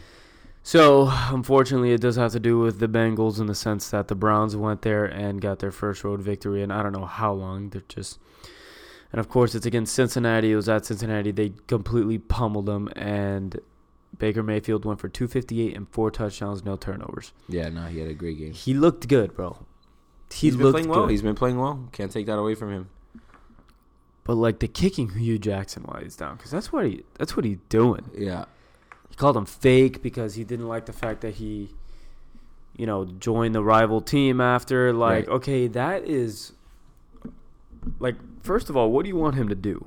So, 0.64 1.08
unfortunately, 1.30 1.92
it 1.92 2.00
does 2.00 2.16
have 2.16 2.32
to 2.32 2.40
do 2.40 2.58
with 2.58 2.78
the 2.78 2.86
Bengals 2.88 3.40
in 3.40 3.46
the 3.46 3.54
sense 3.54 3.90
that 3.90 4.06
the 4.08 4.14
Browns 4.14 4.54
went 4.54 4.82
there 4.82 5.04
and 5.04 5.40
got 5.40 5.58
their 5.58 5.72
first 5.72 6.04
road 6.04 6.20
victory, 6.22 6.62
and 6.62 6.72
I 6.72 6.82
don't 6.84 6.92
know 6.92 7.04
how 7.04 7.32
long. 7.32 7.70
They're 7.70 7.82
just, 7.88 8.20
and 9.10 9.18
of 9.18 9.28
course, 9.28 9.56
it's 9.56 9.66
against 9.66 9.92
Cincinnati. 9.94 10.52
It 10.52 10.56
was 10.56 10.68
at 10.68 10.86
Cincinnati. 10.86 11.32
They 11.32 11.52
completely 11.66 12.18
pummeled 12.18 12.66
them, 12.66 12.88
and 12.94 13.58
Baker 14.16 14.42
Mayfield 14.44 14.84
went 14.84 15.00
for 15.00 15.08
258 15.08 15.76
and 15.76 15.88
four 15.88 16.12
touchdowns, 16.12 16.64
no 16.64 16.76
turnovers. 16.76 17.32
Yeah, 17.48 17.68
no, 17.68 17.86
he 17.86 17.98
had 17.98 18.08
a 18.08 18.14
great 18.14 18.38
game. 18.38 18.52
He 18.52 18.72
looked 18.72 19.08
good, 19.08 19.34
bro. 19.34 19.66
He 20.32 20.46
He's 20.46 20.54
been 20.56 20.66
looked 20.66 20.74
playing 20.76 20.88
well. 20.88 21.00
good. 21.06 21.10
He's 21.10 21.22
been 21.22 21.34
playing 21.34 21.58
well. 21.58 21.88
Can't 21.90 22.12
take 22.12 22.26
that 22.26 22.38
away 22.38 22.54
from 22.54 22.70
him. 22.70 22.88
but 24.22 24.36
like 24.36 24.60
the 24.60 24.68
kicking 24.68 25.08
Hue 25.10 25.38
Jackson 25.40 25.82
while 25.82 26.00
he's 26.00 26.14
down, 26.14 26.36
because 26.36 26.52
that's 26.52 26.72
what 26.72 26.86
he 26.86 27.02
that's 27.18 27.36
what 27.36 27.44
he's 27.44 27.58
doing. 27.68 28.08
Yeah. 28.16 28.44
He 29.12 29.16
called 29.16 29.36
him 29.36 29.44
fake 29.44 30.02
because 30.02 30.36
he 30.36 30.42
didn't 30.42 30.66
like 30.68 30.86
the 30.86 30.92
fact 30.94 31.20
that 31.20 31.34
he, 31.34 31.68
you 32.78 32.86
know, 32.86 33.04
joined 33.04 33.54
the 33.54 33.62
rival 33.62 34.00
team 34.00 34.40
after. 34.40 34.90
Like, 34.90 35.26
Right. 35.28 35.34
okay, 35.36 35.66
that 35.68 36.04
is, 36.08 36.52
like, 38.00 38.14
first 38.42 38.70
of 38.70 38.76
all, 38.76 38.90
what 38.90 39.02
do 39.02 39.10
you 39.10 39.16
want 39.16 39.34
him 39.34 39.48
to 39.50 39.54
do? 39.54 39.84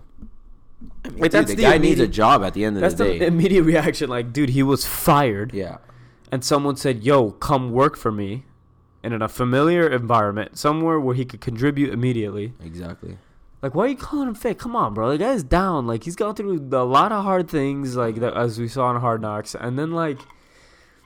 I 1.04 1.10
mean, 1.10 1.20
Wait, 1.20 1.22
dude, 1.24 1.32
that's 1.32 1.50
the 1.50 1.56
the 1.56 1.62
guy 1.64 1.80
needs 1.80 2.00
a 2.00 2.08
job 2.08 2.44
at 2.44 2.54
the 2.54 2.64
end 2.66 2.78
of 2.78 2.82
That's 2.82 2.94
the 2.96 3.06
the 3.06 3.20
day. 3.20 3.26
immediate 3.26 3.64
reaction. 3.74 4.10
Like, 4.12 4.32
dude, 4.32 4.50
he 4.50 4.62
was 4.62 4.86
fired, 4.86 5.54
yeah. 5.56 5.78
and 6.32 6.44
someone 6.46 6.76
said, 6.76 7.04
"Yo, 7.04 7.32
come 7.32 7.72
work 7.72 7.98
for 7.98 8.12
me." 8.12 8.46
And 9.02 9.12
in 9.12 9.22
a 9.24 9.28
familiar 9.28 9.88
environment, 9.88 10.58
somewhere 10.58 11.00
where 11.00 11.16
he 11.16 11.26
could 11.26 11.42
contribute 11.42 11.92
immediately. 11.92 12.54
Exactly. 12.64 13.18
Like, 13.66 13.74
why 13.74 13.86
are 13.86 13.88
you 13.88 13.98
calling 13.98 14.28
him 14.28 14.36
fake? 14.36 14.60
Come 14.60 14.76
on, 14.76 14.94
bro. 14.94 15.10
The 15.10 15.18
guy's 15.18 15.42
down. 15.42 15.88
Like, 15.88 16.04
he's 16.04 16.16
gone 16.16 16.36
through 16.36 16.70
a 16.72 16.86
lot 16.86 17.12
of 17.12 17.24
hard 17.24 17.50
things, 17.50 17.96
like 17.96 18.18
that, 18.18 18.36
as 18.38 18.60
we 18.60 18.68
saw 18.68 18.92
in 18.92 19.02
Hard 19.02 19.22
Knocks, 19.22 19.56
and 19.56 19.80
then 19.80 19.90
like 19.90 20.20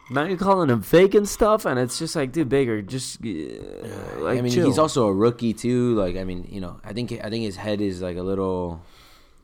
now 0.10 0.26
you're 0.26 0.38
calling 0.38 0.70
him 0.70 0.82
fake 0.82 1.16
and 1.16 1.26
stuff, 1.26 1.64
and 1.64 1.80
it's 1.80 1.98
just 1.98 2.18
like, 2.18 2.34
dude, 2.34 2.50
Baker, 2.50 2.82
just 2.82 3.26
uh, 3.26 3.30
like 4.18 4.40
I 4.40 4.42
mean, 4.42 4.52
chill. 4.52 4.68
he's 4.68 4.78
also 4.78 5.08
a 5.08 5.14
rookie 5.14 5.54
too. 5.54 5.96
Like, 5.96 6.18
I 6.18 6.26
mean, 6.26 6.50
you 6.52 6.60
know, 6.60 6.82
I 6.84 6.92
think 6.92 7.14
I 7.14 7.30
think 7.30 7.46
his 7.46 7.56
head 7.56 7.80
is 7.80 8.02
like 8.02 8.18
a 8.18 8.24
little, 8.24 8.82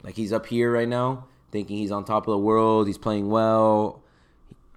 like 0.04 0.16
he's 0.16 0.34
up 0.34 0.46
here 0.46 0.70
right 0.70 0.90
now, 0.90 1.24
thinking 1.52 1.78
he's 1.78 1.92
on 1.92 2.04
top 2.04 2.28
of 2.28 2.34
the 2.34 2.38
world. 2.38 2.86
He's 2.86 2.98
playing 2.98 3.30
well. 3.30 4.04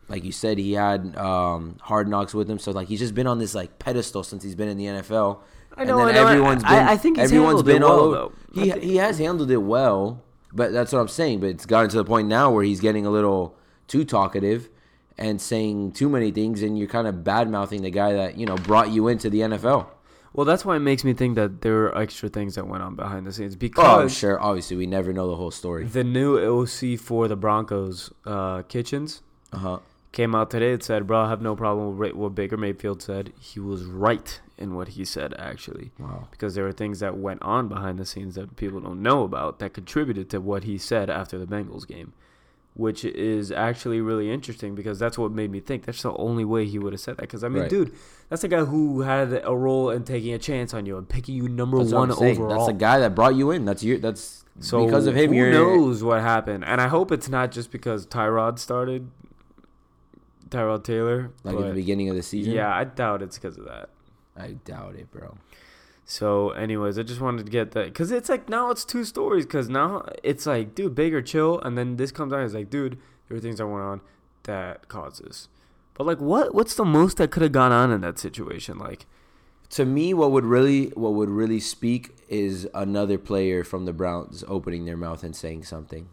Like 0.09 0.23
you 0.23 0.31
said, 0.31 0.59
he 0.59 0.75
had 0.75 1.17
um, 1.17 1.77
hard 1.81 2.07
knocks 2.07 2.35
with 2.35 2.49
him, 2.49 2.61
so 2.61 2.71
like 2.71 2.87
he's 2.87 3.01
just 3.01 3.17
been 3.17 3.27
on 3.27 3.41
this 3.41 3.57
like 3.57 3.81
pedestal 3.81 4.23
since 4.23 4.45
he's 4.45 4.55
been 4.55 4.69
in 4.69 4.77
the 4.77 4.85
NFL. 4.85 5.41
I 5.79 5.85
know, 5.85 5.99
and 6.01 6.09
then 6.09 6.17
I 6.17 6.21
know. 6.21 6.27
I- 6.27 6.31
everyone's 6.33 6.65
I- 6.65 6.69
been, 6.79 6.89
I 6.89 6.97
think 6.97 7.17
he's 7.19 7.25
everyone's 7.33 7.61
handled 7.61 7.67
been 7.67 7.83
all 7.83 7.97
well, 7.97 8.05
over. 8.05 8.33
though. 8.55 8.63
He 8.63 8.71
he 8.71 8.97
has 8.97 9.19
handled 9.19 9.51
it 9.51 9.59
well, 9.59 10.23
but 10.53 10.73
that's 10.73 10.93
what 10.93 11.01
I'm 11.01 11.09
saying. 11.09 11.41
But 11.41 11.51
it's 11.51 11.67
gotten 11.67 11.91
to 11.91 11.97
the 11.97 12.05
point 12.05 12.29
now 12.29 12.51
where 12.51 12.65
he's 12.65 12.81
getting 12.81 13.07
a 13.07 13.11
little 13.11 13.57
too 13.87 14.05
talkative 14.05 14.69
and 15.17 15.41
saying 15.41 15.93
too 15.93 16.09
many 16.09 16.31
things, 16.31 16.63
and 16.63 16.79
you're 16.79 16.89
kind 16.89 17.07
of 17.07 17.25
bad 17.25 17.51
mouthing 17.51 17.83
the 17.83 17.91
guy 17.91 18.13
that 18.13 18.37
you 18.39 18.47
know 18.47 18.57
brought 18.57 18.91
you 18.91 19.09
into 19.09 19.29
the 19.31 19.41
NFL. 19.41 19.87
well, 20.35 20.45
that's 20.45 20.65
why 20.65 20.77
it 20.77 20.81
makes 20.81 21.05
me 21.05 21.13
think 21.15 21.35
that 21.37 21.63
there 21.63 21.85
are 21.87 21.99
extra 21.99 22.29
things 22.29 22.55
that 22.55 22.67
went 22.67 22.83
on 22.83 22.95
behind 22.97 23.27
the 23.27 23.33
scenes 23.33 23.57
because. 23.57 23.85
Oh, 23.85 23.97
because 23.99 24.17
sure. 24.17 24.41
Obviously, 24.41 24.77
we 24.77 24.87
never 24.87 25.13
know 25.13 25.29
the 25.29 25.37
whole 25.37 25.51
story. 25.51 25.85
the 25.85 26.05
new 26.05 26.39
OC 26.39 26.97
for 26.99 27.29
the 27.29 27.37
Broncos, 27.37 28.13
uh, 28.27 28.63
Kitchens, 28.63 29.23
Uh 29.53 29.59
huh. 29.59 29.79
came 30.13 30.35
out 30.35 30.51
today 30.51 30.73
and 30.73 30.83
said, 30.83 31.07
"Bro, 31.07 31.21
I 31.23 31.29
have 31.29 31.43
no 31.43 31.55
problem 31.57 31.97
with 31.99 32.13
what 32.15 32.35
Baker 32.35 32.57
Mayfield 32.57 33.03
said. 33.03 33.33
He 33.41 33.59
was 33.61 33.85
right 33.85 34.41
in 34.59 34.75
what 34.75 34.89
he 34.89 35.05
said, 35.05 35.35
actually." 35.39 35.93
Wow. 35.99 36.29
because 36.31 36.55
there 36.55 36.65
were 36.65 36.73
things 36.73 37.01
that 37.01 37.17
went 37.17 37.43
on 37.43 37.69
behind 37.69 37.99
the 37.99 38.05
scenes 38.07 38.35
that 38.35 38.57
people 38.57 38.81
don't 38.81 39.03
know 39.03 39.23
about 39.23 39.59
that 39.61 39.73
contributed 39.75 40.29
to 40.31 40.41
what 40.41 40.65
he 40.65 40.79
said 40.79 41.09
after 41.11 41.39
the 41.39 41.47
Bengals 41.47 41.87
game, 41.87 42.13
which 42.75 43.05
is 43.05 43.51
actually 43.51 44.01
really 44.01 44.31
interesting 44.31 44.75
because 44.75 44.99
that's 44.99 45.19
what 45.19 45.33
made 45.33 45.51
me 45.51 45.61
think 45.61 45.85
that's 45.85 46.03
the 46.03 46.13
only 46.15 46.45
way 46.45 46.65
he 46.67 46.79
would 46.79 46.93
have 46.93 47.01
said 47.01 47.17
that. 47.17 47.23
Because 47.23 47.43
I 47.43 47.49
mean, 47.49 47.63
Right. 47.63 47.71
dude, 47.71 47.93
that's 48.29 48.45
a 48.45 48.49
guy 48.49 48.65
who 48.65 49.01
had 49.03 49.43
a 49.45 49.57
role 49.57 49.91
in 49.91 50.05
taking 50.05 50.33
a 50.33 50.39
chance 50.39 50.73
on 50.75 50.87
you 50.87 50.97
and 50.97 51.09
picking 51.09 51.35
you 51.35 51.49
number 51.49 51.79
That's 51.79 51.93
one 51.93 52.11
overall. 52.13 52.49
That's 52.51 52.67
the 52.67 52.73
guy 52.75 52.99
that 53.01 53.15
brought 53.15 53.35
you 53.35 53.51
in. 53.51 53.65
That's 53.65 53.83
your. 53.83 53.99
That's 53.99 54.45
so 54.61 54.85
because 54.85 55.07
of 55.07 55.15
him. 55.17 55.33
who 55.33 55.51
knows 55.51 56.03
what 56.03 56.21
happened? 56.21 56.65
And 56.65 56.81
I 56.81 56.89
hope 56.89 57.13
it's 57.13 57.29
not 57.29 57.53
just 57.53 57.71
because 57.71 58.07
Tyrod 58.07 58.59
started 58.59 59.09
Tyrod 60.51 60.83
Taylor. 60.85 61.31
like 61.45 61.57
at 61.57 61.67
the 61.69 61.73
beginning 61.75 62.09
of 62.09 62.17
the 62.17 62.23
season. 62.23 62.53
yeah, 62.55 62.75
I 62.75 62.85
doubt 62.85 63.23
it's 63.23 63.39
because 63.39 63.59
of 63.59 63.65
that. 63.67 63.91
I 64.39 64.53
doubt 64.65 64.95
it, 64.95 65.11
bro. 65.11 65.37
So, 66.05 66.51
anyways, 66.51 66.99
I 66.99 67.03
just 67.03 67.21
wanted 67.21 67.45
to 67.45 67.53
get 67.53 67.73
that 67.73 67.87
because 67.87 68.11
it's 68.11 68.31
like 68.31 68.49
now 68.49 68.71
it's 68.71 68.85
two 68.85 69.05
stories. 69.05 69.45
Because 69.45 69.69
now 69.69 70.09
it's 70.23 70.47
like, 70.47 70.75
dude, 70.75 70.95
Baker 70.95 71.21
chill, 71.21 71.61
and 71.61 71.77
then 71.77 71.97
this 71.97 72.11
comes 72.13 72.33
out. 72.33 72.41
It's 72.41 72.55
like, 72.55 72.71
dude, 72.71 72.95
there 73.29 73.37
were 73.37 73.41
things 73.41 73.59
that 73.59 73.67
went 73.67 73.85
on 73.85 74.01
that 74.45 74.89
caused 74.89 75.23
this. 75.25 75.49
But 75.95 76.07
like, 76.07 76.19
what? 76.21 76.55
What's 76.55 76.75
the 76.75 76.85
most 76.85 77.19
that 77.19 77.31
could 77.31 77.43
have 77.43 77.53
gone 77.53 77.73
on 77.73 77.91
in 77.93 78.01
that 78.01 78.19
situation? 78.19 78.79
Like, 78.79 79.05
To 79.71 79.85
me, 79.85 80.15
what 80.15 80.31
would 80.33 80.45
really 80.47 80.87
what 80.91 81.13
would 81.13 81.29
really 81.29 81.61
speak 81.61 82.17
is 82.29 82.67
another 82.73 83.19
player 83.19 83.65
from 83.65 83.85
the 83.85 83.93
Browns 83.93 84.45
opening 84.49 84.87
their 84.87 84.97
mouth 84.97 85.23
and 85.23 85.37
saying 85.37 85.65
something. 85.65 86.09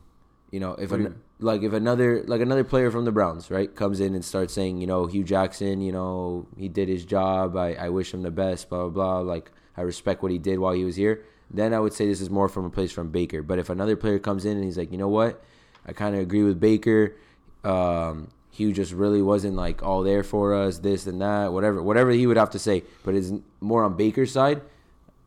You 0.55 0.61
know, 0.61 0.71
if 0.75 0.93
an, 0.93 1.21
like 1.41 1.63
if 1.63 1.73
another 1.73 2.23
like 2.27 2.39
another 2.39 2.63
player 2.63 2.89
from 2.89 3.03
the 3.03 3.11
Browns, 3.11 3.51
right, 3.51 3.75
comes 3.75 3.99
in 3.99 4.15
and 4.15 4.23
starts 4.23 4.53
saying, 4.53 4.79
you 4.79 4.87
know, 4.87 5.05
Hue 5.05 5.25
Jackson, 5.25 5.81
you 5.81 5.91
know, 5.91 6.47
he 6.57 6.69
did 6.69 6.87
his 6.87 7.03
job. 7.03 7.57
I, 7.57 7.73
I 7.73 7.89
wish 7.89 8.13
him 8.13 8.21
the 8.21 8.31
best. 8.31 8.69
Blah 8.69 8.87
blah 8.87 8.89
blah. 8.89 9.33
Like 9.33 9.51
I 9.75 9.81
respect 9.81 10.23
what 10.23 10.31
he 10.31 10.37
did 10.37 10.59
while 10.59 10.71
he 10.71 10.85
was 10.85 10.95
here. 10.95 11.25
Then 11.51 11.73
I 11.73 11.81
would 11.81 11.91
say 11.91 12.07
this 12.07 12.21
is 12.21 12.29
more 12.29 12.47
from 12.47 12.63
a 12.63 12.69
place 12.69 12.93
from 12.93 13.11
Baker. 13.11 13.43
But 13.43 13.59
if 13.59 13.69
another 13.69 13.97
player 13.97 14.17
comes 14.17 14.45
in 14.45 14.55
and 14.55 14.63
he's 14.63 14.77
like, 14.77 14.93
you 14.93 14.97
know 14.97 15.09
what, 15.09 15.43
I 15.85 15.91
kind 15.91 16.15
of 16.15 16.21
agree 16.21 16.43
with 16.43 16.57
Baker. 16.57 17.17
Um, 17.65 18.29
Hue 18.51 18.71
just 18.71 18.93
really 18.93 19.21
wasn't 19.21 19.57
like 19.57 19.83
all 19.83 20.03
there 20.03 20.23
for 20.23 20.55
us, 20.55 20.77
this 20.77 21.05
and 21.05 21.19
that, 21.19 21.51
whatever, 21.51 21.83
whatever 21.83 22.11
he 22.11 22.27
would 22.27 22.37
have 22.37 22.51
to 22.51 22.59
say. 22.59 22.85
But 23.03 23.13
it's 23.13 23.33
more 23.59 23.83
on 23.83 23.97
Baker's 23.97 24.31
side. 24.31 24.61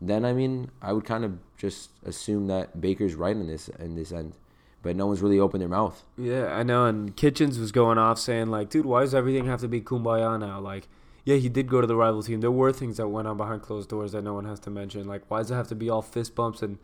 Then 0.00 0.24
I 0.24 0.32
mean, 0.32 0.70
I 0.80 0.94
would 0.94 1.04
kind 1.04 1.26
of 1.26 1.36
just 1.58 1.90
assume 2.02 2.46
that 2.46 2.80
Baker's 2.80 3.14
right 3.14 3.36
in 3.36 3.46
this 3.46 3.68
in 3.68 3.94
this 3.94 4.10
end. 4.10 4.32
But 4.88 4.96
no 4.96 5.06
one's 5.06 5.20
really 5.20 5.38
opened 5.38 5.60
their 5.60 5.68
mouth. 5.68 6.02
yeah, 6.16 6.46
I 6.56 6.62
know. 6.62 6.86
And 6.86 7.14
Kitchens 7.14 7.58
was 7.58 7.72
going 7.72 7.98
off 7.98 8.18
saying 8.18 8.46
like, 8.46 8.70
dude, 8.70 8.86
why 8.86 9.02
does 9.02 9.14
everything 9.14 9.44
have 9.44 9.60
to 9.60 9.68
be 9.68 9.82
kumbaya 9.82 10.40
now? 10.40 10.60
Like, 10.60 10.88
yeah, 11.26 11.36
he 11.36 11.50
did 11.50 11.68
go 11.68 11.82
to 11.82 11.86
the 11.86 11.94
rival 11.94 12.22
team. 12.22 12.40
There 12.40 12.50
were 12.50 12.72
things 12.72 12.96
that 12.96 13.08
went 13.08 13.28
on 13.28 13.36
behind 13.36 13.60
closed 13.60 13.90
doors 13.90 14.12
that 14.12 14.22
no 14.22 14.32
one 14.32 14.46
has 14.46 14.58
to 14.60 14.70
mention. 14.70 15.06
Like, 15.06 15.24
why 15.28 15.40
does 15.40 15.50
it 15.50 15.56
have 15.56 15.68
to 15.68 15.74
be 15.74 15.90
all 15.90 16.00
fist 16.00 16.34
bumps 16.34 16.62
and, 16.62 16.78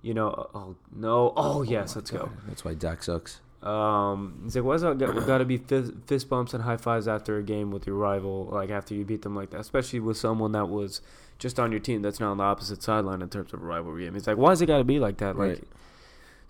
you 0.00 0.14
know, 0.14 0.48
oh 0.54 0.74
no, 0.90 1.34
oh 1.36 1.60
yes, 1.60 1.96
let's 1.96 2.10
go. 2.10 2.30
That's 2.48 2.64
why 2.64 2.72
Dak 2.72 3.02
sucks. 3.02 3.42
Um, 3.62 4.40
he's 4.44 4.56
like, 4.56 4.64
why's 4.64 4.82
it 4.82 4.98
got, 5.26 5.38
to 5.38 5.44
be 5.44 5.58
fist, 5.58 5.92
fist 6.06 6.30
bumps 6.30 6.54
and 6.54 6.64
high 6.64 6.78
fives 6.78 7.06
after 7.06 7.36
a 7.36 7.42
game 7.42 7.70
with 7.70 7.86
your 7.86 7.96
rival, 7.96 8.48
like 8.50 8.70
after 8.70 8.94
you 8.94 9.04
beat 9.04 9.20
them 9.20 9.36
like 9.36 9.50
that, 9.50 9.60
especially 9.60 10.00
with 10.00 10.16
someone 10.16 10.52
that 10.52 10.70
was 10.70 11.02
just 11.38 11.60
on 11.60 11.70
your 11.70 11.80
team 11.80 12.00
that's 12.00 12.20
not 12.20 12.30
on 12.30 12.38
the 12.38 12.42
opposite 12.42 12.82
sideline 12.82 13.20
in 13.20 13.28
terms 13.28 13.52
of 13.52 13.60
a 13.62 13.66
rivalry 13.66 14.04
game. 14.04 14.14
He's 14.14 14.26
like, 14.26 14.38
why's 14.38 14.62
it 14.62 14.66
got 14.66 14.78
to 14.78 14.84
be 14.84 14.98
like 14.98 15.18
that? 15.18 15.36
Like, 15.36 15.48
Right. 15.50 15.64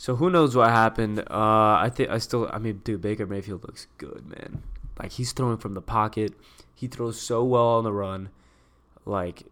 So 0.00 0.16
who 0.16 0.30
knows 0.30 0.57
what 0.57 0.71
happened? 0.71 1.19
Uh, 1.19 1.76
I 1.76 1.90
think 1.95 2.09
I 2.09 2.16
still, 2.16 2.49
I 2.50 2.57
mean, 2.57 2.80
dude, 2.83 3.02
Baker 3.02 3.26
Mayfield 3.26 3.64
looks 3.64 3.87
good, 3.99 4.25
man. 4.26 4.62
Like 4.99 5.12
he's 5.12 5.33
throwing 5.33 5.59
from 5.59 5.75
the 5.75 5.83
pocket. 5.83 6.33
He 6.75 6.87
throws 6.87 7.21
so 7.21 7.45
well 7.45 7.66
on 7.66 7.85
the 7.85 7.92
run, 7.92 8.30
like 9.04 9.42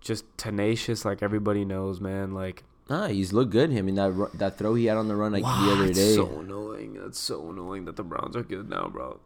just 0.00 0.24
tenacious, 0.38 1.04
like 1.04 1.22
everybody 1.22 1.66
knows, 1.66 2.00
man. 2.00 2.32
Like 2.32 2.62
Ah, 2.88 3.08
he's 3.08 3.34
looked 3.34 3.52
good. 3.52 3.76
I 3.76 3.82
mean, 3.82 3.96
that 3.96 4.30
that 4.32 4.56
throw 4.56 4.74
he 4.74 4.86
had 4.86 4.96
on 4.96 5.08
the 5.08 5.16
run 5.16 5.32
like 5.32 5.42
the 5.42 5.72
other 5.74 5.84
That's 5.88 5.98
day. 5.98 6.14
So 6.14 6.40
annoying. 6.40 6.94
That's 6.94 7.18
so 7.18 7.50
annoying 7.50 7.84
that 7.84 7.96
the 7.96 8.04
Browns 8.04 8.36
are 8.36 8.42
good 8.42 8.70
now, 8.70 8.88
bro. 8.88 9.20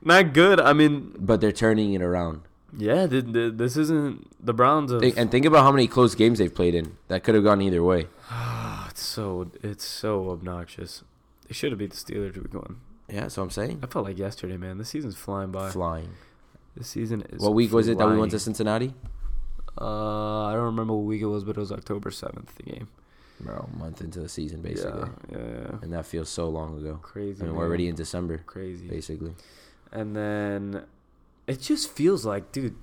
Not 0.00 0.32
good. 0.32 0.60
I 0.60 0.74
mean, 0.74 1.12
but 1.18 1.40
they're 1.40 1.50
turning 1.50 1.92
it 1.92 2.02
around. 2.02 2.42
yeah, 2.76 3.08
th- 3.08 3.32
th- 3.32 3.54
this 3.56 3.76
isn't 3.76 4.30
the 4.46 4.54
Browns. 4.54 4.92
Of, 4.92 5.02
and 5.02 5.28
think 5.32 5.44
about 5.44 5.64
how 5.64 5.72
many 5.72 5.88
close 5.88 6.14
games 6.14 6.38
they've 6.38 6.54
played 6.54 6.76
in. 6.76 6.98
That 7.08 7.24
could 7.24 7.34
have 7.34 7.42
gone 7.42 7.60
either 7.60 7.82
way. 7.82 8.06
So 9.04 9.50
it's 9.62 9.84
so 9.84 10.30
obnoxious. 10.30 11.04
They 11.48 11.54
should 11.54 11.72
have 11.72 11.78
beat 11.78 11.90
the 11.90 11.96
Steelers 11.96 12.36
week 12.36 12.54
one. 12.54 12.80
Yeah, 13.08 13.22
that's 13.22 13.36
what 13.36 13.44
I'm 13.44 13.50
saying. 13.50 13.80
I 13.82 13.86
felt 13.86 14.06
like 14.06 14.18
yesterday, 14.18 14.56
man. 14.56 14.78
The 14.78 14.84
season's 14.84 15.16
flying 15.16 15.50
by. 15.50 15.70
Flying. 15.70 16.10
This 16.76 16.88
season 16.88 17.22
is. 17.30 17.40
What 17.40 17.54
week 17.54 17.72
was 17.72 17.88
it 17.88 17.98
that 17.98 18.08
we 18.08 18.16
went 18.16 18.32
to. 18.32 18.38
Cincinnati? 18.38 18.94
Uh, 19.80 20.44
I 20.44 20.52
don't 20.52 20.64
remember 20.64 20.94
what 20.94 21.04
week 21.04 21.20
it 21.22 21.26
was, 21.26 21.44
but 21.44 21.56
it 21.56 21.60
was 21.60 21.72
October 21.72 22.10
seventh. 22.10 22.54
The 22.56 22.62
game. 22.62 22.88
Bro, 23.40 23.68
a 23.72 23.76
month 23.76 24.00
into 24.00 24.20
the 24.20 24.28
season 24.28 24.62
basically. 24.62 25.08
Yeah, 25.30 25.38
yeah, 25.38 25.46
yeah. 25.46 25.78
And 25.82 25.92
that 25.92 26.06
feels 26.06 26.28
so 26.28 26.48
long 26.48 26.78
ago. 26.78 26.98
Crazy. 27.02 27.42
Mean, 27.42 27.54
we're 27.54 27.64
already 27.64 27.88
in 27.88 27.94
December, 27.94 28.38
crazy. 28.46 28.86
basically. 28.88 29.34
And 29.92 30.16
then 30.16 30.84
it 31.46 31.60
just 31.60 31.90
feels 31.90 32.24
like, 32.24 32.52
dude, 32.52 32.76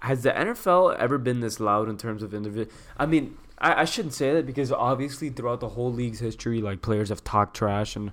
has 0.00 0.22
the 0.22 0.30
NFL 0.30 0.96
ever 0.98 1.18
been 1.18 1.40
this 1.40 1.58
loud 1.58 1.88
in 1.88 1.96
terms 1.96 2.22
of 2.22 2.34
individual? 2.34 2.74
I 2.98 3.06
mean, 3.06 3.36
I, 3.60 3.82
I 3.82 3.84
shouldn't 3.84 4.14
say 4.14 4.32
that 4.34 4.46
because 4.46 4.72
obviously 4.72 5.30
throughout 5.30 5.60
the 5.60 5.68
whole 5.70 5.92
league's 5.92 6.20
history, 6.20 6.60
like 6.60 6.82
players 6.82 7.08
have 7.10 7.22
talked 7.22 7.56
trash 7.56 7.96
and, 7.96 8.12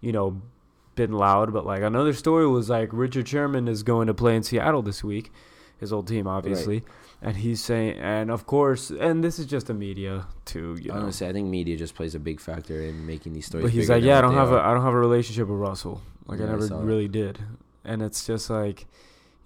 you 0.00 0.12
know, 0.12 0.40
been 0.94 1.12
loud. 1.12 1.52
But 1.52 1.66
like 1.66 1.82
another 1.82 2.12
story 2.12 2.46
was 2.46 2.70
like 2.70 2.90
Richard 2.92 3.28
Sherman 3.28 3.68
is 3.68 3.82
going 3.82 4.06
to 4.06 4.14
play 4.14 4.36
in 4.36 4.42
Seattle 4.42 4.82
this 4.82 5.04
week, 5.04 5.30
his 5.78 5.92
old 5.92 6.08
team, 6.08 6.26
obviously. 6.26 6.84
And 7.20 7.36
he's 7.36 7.62
saying, 7.62 7.98
and 7.98 8.30
of 8.30 8.46
course, 8.46 8.90
and 8.90 9.24
this 9.24 9.40
is 9.40 9.46
just 9.46 9.66
the 9.66 9.74
media 9.74 10.26
too, 10.44 10.76
you 10.80 10.88
know. 10.92 10.98
Honestly, 10.98 11.26
I 11.26 11.32
think 11.32 11.48
media 11.48 11.76
just 11.76 11.96
plays 11.96 12.14
a 12.14 12.20
big 12.20 12.40
factor 12.40 12.80
in 12.80 13.06
making 13.06 13.32
these 13.32 13.46
stories. 13.46 13.64
But 13.64 13.72
he's 13.72 13.90
like, 13.90 14.04
yeah, 14.04 14.18
I 14.18 14.20
don't 14.20 14.34
have 14.34 14.52
a, 14.52 14.58
are." 14.58 14.70
I 14.70 14.74
don't 14.74 14.84
have 14.84 14.94
a 14.94 14.98
relationship 14.98 15.48
with 15.48 15.58
Russell. 15.58 16.00
Like 16.26 16.38
Yeah, 16.38 16.44
I 16.44 16.48
I 16.48 16.52
never 16.52 16.66
that. 16.66 16.76
really 16.76 17.08
did, 17.08 17.40
and 17.84 18.02
it's 18.02 18.24
just 18.24 18.50
like, 18.50 18.86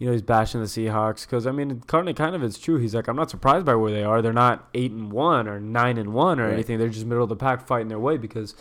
you 0.03 0.07
know, 0.09 0.13
he's 0.15 0.21
bashing 0.23 0.61
the 0.61 0.67
Seahawks 0.67 1.25
because 1.25 1.47
I 1.47 1.53
mean, 1.53 1.71
of, 1.71 1.87
kind 1.87 2.09
of, 2.09 2.43
it's 2.43 2.59
true. 2.59 2.77
He's 2.77 2.93
like, 2.93 3.07
I'm 3.07 3.15
not 3.15 3.31
surprised 3.31 3.65
by 3.65 3.77
where 3.77 3.93
they 3.93 4.03
are. 4.03 4.21
They're 4.21 4.33
not 4.33 4.69
eight 4.75 4.91
and 4.91 5.13
one 5.13 5.47
or 5.47 5.61
nine 5.61 5.97
and 5.97 6.13
one 6.13 6.41
or 6.41 6.47
Right. 6.47 6.55
anything. 6.55 6.81
They're 6.81 6.89
just 6.89 7.07
middle 7.07 7.23
of 7.23 7.29
the 7.29 7.37
pack 7.37 7.69
fighting 7.69 7.87
their 7.87 8.01
way 8.01 8.17
because 8.17 8.57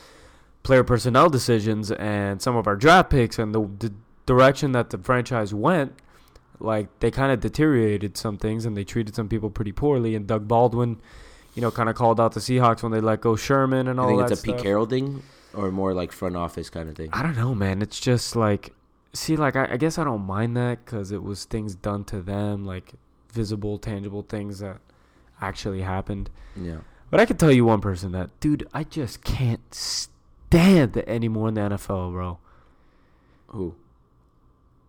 player 0.61 0.83
personnel 0.83 1.31
decisions 1.31 1.91
and 1.93 2.39
some 2.43 2.55
of 2.55 2.67
our 2.67 2.75
draft 2.75 3.09
picks 3.09 3.39
and 3.39 3.55
the, 3.55 3.61
the 3.79 3.91
direction 4.27 4.71
that 4.73 4.91
the 4.91 4.99
franchise 4.99 5.51
went. 5.51 5.93
Like 6.59 6.99
they 6.99 7.09
kind 7.09 7.31
of 7.31 7.39
deteriorated 7.39 8.17
some 8.17 8.37
things 8.37 8.63
and 8.67 8.77
they 8.77 8.83
treated 8.83 9.15
some 9.15 9.27
people 9.27 9.49
pretty 9.49 9.71
poorly. 9.71 10.13
And 10.13 10.27
Doug 10.27 10.47
Baldwin, 10.47 11.01
you 11.55 11.63
know, 11.63 11.71
kind 11.71 11.89
of 11.89 11.95
called 11.95 12.19
out 12.19 12.33
the 12.33 12.39
Seahawks 12.39 12.83
when 12.83 12.91
they 12.91 13.01
let 13.01 13.19
go 13.19 13.35
Sherman 13.35 13.87
and 13.87 13.99
all. 13.99 14.09
I 14.09 14.11
all 14.11 14.17
think 14.19 14.27
that 14.29 14.33
it's 14.33 14.41
a 14.41 14.43
Pete 14.43 14.53
stuff. 14.57 14.63
Carroll 14.63 14.85
thing, 14.85 15.23
or 15.55 15.71
more 15.71 15.95
like 15.95 16.11
front 16.11 16.35
office 16.35 16.69
kind 16.69 16.87
of 16.87 16.95
thing. 16.95 17.09
I 17.13 17.23
don't 17.23 17.35
know, 17.35 17.55
man. 17.55 17.81
It's 17.81 17.99
just 17.99 18.35
like, 18.35 18.75
see, 19.13 19.35
like 19.35 19.55
I, 19.55 19.73
I 19.73 19.77
guess 19.77 19.97
I 19.97 20.03
don't 20.03 20.25
mind 20.25 20.55
that 20.57 20.85
because 20.85 21.11
it 21.11 21.23
was 21.23 21.45
things 21.45 21.75
done 21.75 22.03
to 22.05 22.21
them, 22.21 22.65
like 22.65 22.93
visible, 23.31 23.77
tangible 23.77 24.21
things 24.23 24.59
that 24.59 24.77
actually 25.41 25.81
happened. 25.81 26.29
Yeah, 26.55 26.77
But 27.09 27.19
I 27.19 27.25
can 27.25 27.37
tell 27.37 27.51
you 27.51 27.65
one 27.65 27.81
person 27.81 28.11
that, 28.11 28.29
dude, 28.39 28.67
I 28.73 28.83
just 28.83 29.23
can't 29.23 29.73
stand 29.73 30.97
anymore 31.07 31.47
in 31.49 31.53
the 31.55 31.61
NFL, 31.61 32.11
bro. 32.11 32.37
who? 33.47 33.75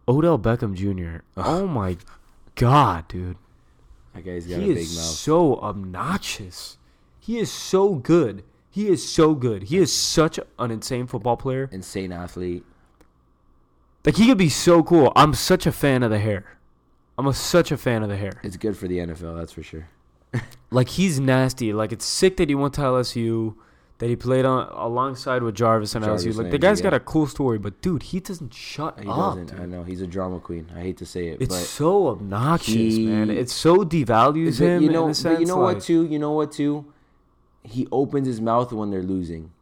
Odell 0.08 0.38
Beckham 0.38 0.74
Jr. 0.74 1.22
Oh 1.36 1.66
my 1.66 1.96
god, 2.56 3.06
dude. 3.08 3.36
That 4.14 4.24
guy's 4.24 4.46
got 4.46 4.58
He 4.60 4.72
a 4.72 4.74
big 4.74 4.78
is 4.78 4.96
mouth. 4.96 5.04
so 5.04 5.56
obnoxious. 5.60 6.76
He 7.20 7.38
is 7.38 7.50
so 7.50 7.94
good. 7.94 8.42
He 8.70 8.88
is 8.88 9.08
so 9.08 9.34
good. 9.34 9.64
He 9.64 9.78
is 9.78 9.92
such 9.92 10.40
an 10.58 10.70
insane 10.70 11.06
football 11.06 11.36
player. 11.36 11.68
Insane 11.72 12.10
athlete. 12.12 12.64
Like 14.04 14.16
he 14.16 14.26
could 14.26 14.38
be 14.38 14.48
so 14.48 14.82
cool. 14.82 15.12
I'm 15.14 15.34
such 15.34 15.66
a 15.66 15.72
fan 15.72 16.02
of 16.02 16.10
the 16.10 16.18
hair. 16.18 16.58
I'm 17.18 17.26
a, 17.26 17.34
such 17.34 17.70
a 17.70 17.76
fan 17.76 18.02
of 18.02 18.08
the 18.08 18.16
hair. 18.16 18.32
It's 18.42 18.56
good 18.56 18.76
for 18.76 18.88
the 18.88 18.98
NFL, 18.98 19.36
that's 19.38 19.52
for 19.52 19.62
sure. 19.62 19.88
Like 20.70 20.88
he's 20.88 21.20
nasty. 21.20 21.74
Like 21.74 21.92
it's 21.92 22.06
sick 22.06 22.38
that 22.38 22.48
he 22.48 22.54
went 22.54 22.72
to 22.74 22.80
LSU, 22.80 23.54
that 23.98 24.08
he 24.08 24.16
played 24.16 24.46
on 24.46 24.68
alongside 24.72 25.42
with 25.42 25.54
Jarvis 25.54 25.94
and 25.94 26.02
Jarvis 26.02 26.24
LSU. 26.24 26.34
Like 26.34 26.50
the 26.50 26.56
guy's 26.56 26.80
yeah. 26.80 26.84
got 26.84 26.94
a 26.94 27.00
cool 27.00 27.26
story, 27.26 27.58
but 27.58 27.82
dude, 27.82 28.04
he 28.04 28.20
doesn't 28.20 28.54
shut 28.54 28.98
He 28.98 29.06
up. 29.06 29.36
doesn't. 29.36 29.60
I 29.60 29.66
know 29.66 29.84
he's 29.84 30.00
a 30.00 30.06
drama 30.06 30.40
queen. 30.40 30.72
I 30.74 30.80
hate 30.80 30.96
to 30.96 31.04
say 31.06 31.28
it, 31.28 31.42
It's 31.42 31.68
so 31.68 32.08
obnoxious, 32.08 32.74
he- 32.74 33.06
man. 33.06 33.28
It 33.28 33.50
so 33.50 33.84
devalues 33.84 34.60
him 34.60 34.82
you 34.82 34.90
know, 34.90 35.04
in 35.04 35.10
a 35.10 35.14
sense. 35.14 35.40
you 35.40 35.46
know 35.46 35.58
like, 35.58 35.76
what 35.76 35.84
too? 35.84 36.06
You 36.06 36.18
know 36.18 36.32
what 36.32 36.52
too? 36.52 36.86
He 37.62 37.86
opens 37.92 38.26
his 38.26 38.40
mouth 38.40 38.72
when 38.72 38.90
they're 38.90 39.02
losing, 39.02 39.52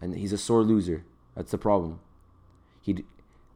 and 0.00 0.16
he's 0.16 0.32
a 0.32 0.38
sore 0.38 0.62
loser. 0.62 1.04
That's 1.36 1.50
the 1.50 1.58
problem. 1.58 2.00
He 2.80 3.04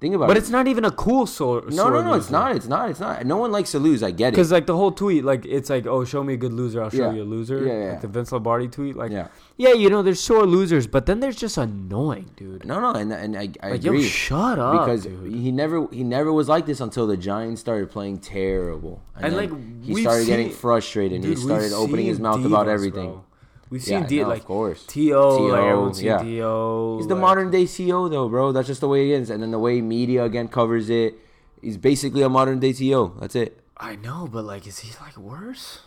think 0.00 0.14
about 0.14 0.28
But 0.28 0.36
it. 0.36 0.40
it's 0.40 0.50
not 0.50 0.66
even 0.68 0.84
a 0.84 0.90
cool 0.90 1.26
sore. 1.26 1.62
no, 1.70 1.88
no, 1.88 2.02
no. 2.02 2.14
It's 2.14 2.30
not. 2.30 2.54
It's 2.56 2.66
not. 2.68 2.90
It's 2.90 3.00
not. 3.00 3.24
No 3.26 3.36
one 3.36 3.50
likes 3.52 3.72
to 3.72 3.78
lose. 3.78 4.02
I 4.02 4.10
get 4.10 4.28
it. 4.28 4.30
Because 4.32 4.52
like 4.52 4.66
the 4.66 4.76
whole 4.76 4.92
tweet, 4.92 5.24
like 5.24 5.44
it's 5.44 5.70
like, 5.70 5.86
oh, 5.86 6.04
show 6.04 6.22
me 6.22 6.34
a 6.34 6.36
good 6.36 6.52
loser, 6.52 6.82
I'll 6.82 6.90
show 6.90 7.08
Yeah. 7.10 7.12
you 7.12 7.22
a 7.22 7.24
loser. 7.24 7.64
Yeah, 7.66 7.72
yeah. 7.84 7.90
Like 7.92 8.00
the 8.02 8.08
Vince 8.08 8.30
Lombardi 8.32 8.68
tweet, 8.68 8.96
like 8.96 9.10
yeah. 9.12 9.28
yeah, 9.56 9.72
you 9.72 9.90
know, 9.90 10.02
there's 10.02 10.20
sore 10.20 10.46
losers, 10.46 10.86
but 10.86 11.06
then 11.06 11.20
there's 11.20 11.36
just 11.36 11.58
annoying, 11.58 12.30
dude. 12.36 12.64
No, 12.64 12.80
no, 12.80 12.92
and 12.92 13.12
and 13.12 13.36
I, 13.36 13.48
I 13.62 13.70
Like 13.72 13.84
agree 13.84 14.02
yo, 14.02 14.08
shut 14.08 14.58
up, 14.58 14.86
because 14.86 15.04
dude. 15.04 15.32
he 15.32 15.50
never 15.52 15.86
he 15.92 16.04
never 16.04 16.32
was 16.32 16.48
like 16.48 16.66
this 16.66 16.80
until 16.80 17.06
the 17.06 17.16
Giants 17.16 17.60
started 17.60 17.90
playing 17.90 18.18
terrible, 18.18 19.02
And, 19.16 19.32
then 19.32 19.50
like, 19.50 19.84
he 19.84 20.00
started 20.02 20.26
getting 20.26 20.50
frustrated. 20.50 21.14
and 21.16 21.22
Dude, 21.24 21.38
he 21.38 21.42
started 21.44 21.72
opening 21.72 22.06
his 22.06 22.16
seen 22.18 22.22
mouth 22.22 22.44
about 22.44 22.68
everything. 22.68 23.06
bro. 23.10 23.24
We've 23.70 23.86
Yeah, 23.86 24.00
seen 24.00 24.08
D 24.08 24.22
no, 24.22 24.28
like 24.28 24.40
of 24.40 24.46
course. 24.46 24.84
T.O., 24.86 25.28
like 25.28 25.38
T.O., 25.38 25.54
everyone's 25.54 25.96
seen 25.98 26.06
yeah. 26.06 26.18
To. 26.18 26.96
He's 26.98 27.06
the 27.06 27.14
like- 27.14 27.20
modern 27.20 27.50
day 27.50 27.66
T.O. 27.66 28.08
though, 28.08 28.28
bro. 28.28 28.52
That's 28.52 28.66
just 28.66 28.80
the 28.80 28.88
way 28.88 29.10
it 29.10 29.20
is. 29.20 29.30
And 29.30 29.42
then 29.42 29.50
the 29.50 29.58
way 29.58 29.80
media 29.80 30.24
again 30.24 30.48
covers 30.48 30.88
it, 30.88 31.14
he's 31.60 31.76
basically 31.76 32.22
a 32.22 32.28
modern 32.28 32.60
day 32.60 32.70
CEO. 32.72 33.18
That's 33.20 33.34
it. 33.36 33.60
I 33.76 33.96
know, 33.96 34.28
but 34.30 34.44
like, 34.44 34.66
is 34.66 34.78
he 34.80 34.90
like 35.00 35.16
worse? 35.16 35.80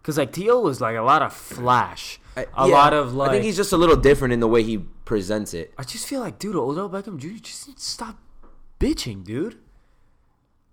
Because 0.00 0.16
like 0.16 0.32
T.O. 0.32 0.60
was 0.60 0.80
like 0.80 0.96
a 0.96 1.02
lot 1.02 1.20
of 1.22 1.32
flash, 1.32 2.18
a 2.36 2.44
Yeah, 2.56 2.64
lot 2.64 2.92
of 2.94 3.14
like. 3.14 3.28
I 3.28 3.32
think 3.34 3.44
he's 3.44 3.56
just 3.56 3.72
a 3.72 3.76
little 3.76 3.96
different 3.96 4.32
in 4.32 4.40
the 4.40 4.48
way 4.48 4.62
he 4.62 4.78
presents 5.04 5.52
it. 5.52 5.74
I 5.76 5.82
just 5.84 6.06
feel 6.06 6.20
like, 6.20 6.38
dude, 6.38 6.56
Odell 6.56 6.88
Beckham 6.88 7.18
Jr. 7.18 7.36
just 7.42 7.68
needs 7.68 7.84
to 7.84 7.90
stop 7.90 8.16
bitching, 8.80 9.24
dude. 9.24 9.58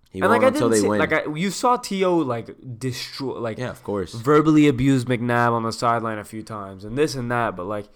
He 0.10 0.22
and 0.22 0.30
like 0.30 0.42
I 0.44 0.50
didn't 0.50 0.72
they 0.72 0.80
see, 0.80 0.88
win. 0.88 1.00
like 1.00 1.12
I, 1.14 1.26
you 1.36 1.52
saw 1.52 1.76
T.O. 1.78 2.18
like 2.18 2.50
destroy, 2.80 3.38
like 3.40 3.58
yeah, 3.58 3.70
of 3.70 3.84
course. 3.84 4.14
verbally 4.14 4.68
abuse 4.68 5.06
McNabb 5.06 5.52
on 5.52 5.64
the 5.64 5.72
sideline 5.74 6.18
a 6.18 6.24
few 6.24 6.44
times, 6.44 6.84
and 6.86 6.98
this 6.98 7.14
and 7.16 7.30
that. 7.32 7.56
But 7.58 7.66
like, 7.66 7.88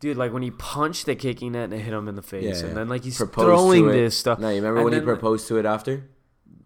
dude, 0.00 0.16
like 0.16 0.32
when 0.32 0.42
he 0.42 0.50
punched 0.50 1.06
the 1.06 1.14
kicking 1.14 1.52
net 1.52 1.64
and 1.64 1.74
it 1.74 1.78
hit 1.80 1.94
him 1.94 2.08
in 2.08 2.16
the 2.16 2.22
face, 2.22 2.44
Yeah, 2.44 2.50
and 2.60 2.68
yeah. 2.68 2.74
then 2.74 2.88
like 2.88 3.04
he's 3.04 3.16
Proposed 3.16 3.46
throwing 3.46 3.86
this 3.88 4.16
stuff. 4.18 4.38
No, 4.40 4.48
you 4.48 4.56
remember 4.56 4.78
And 4.78 4.84
when 4.86 4.92
he 4.92 4.98
then, 4.98 5.06
like- 5.08 5.18
proposed 5.20 5.46
to 5.48 5.58
it 5.58 5.64
after? 5.64 6.08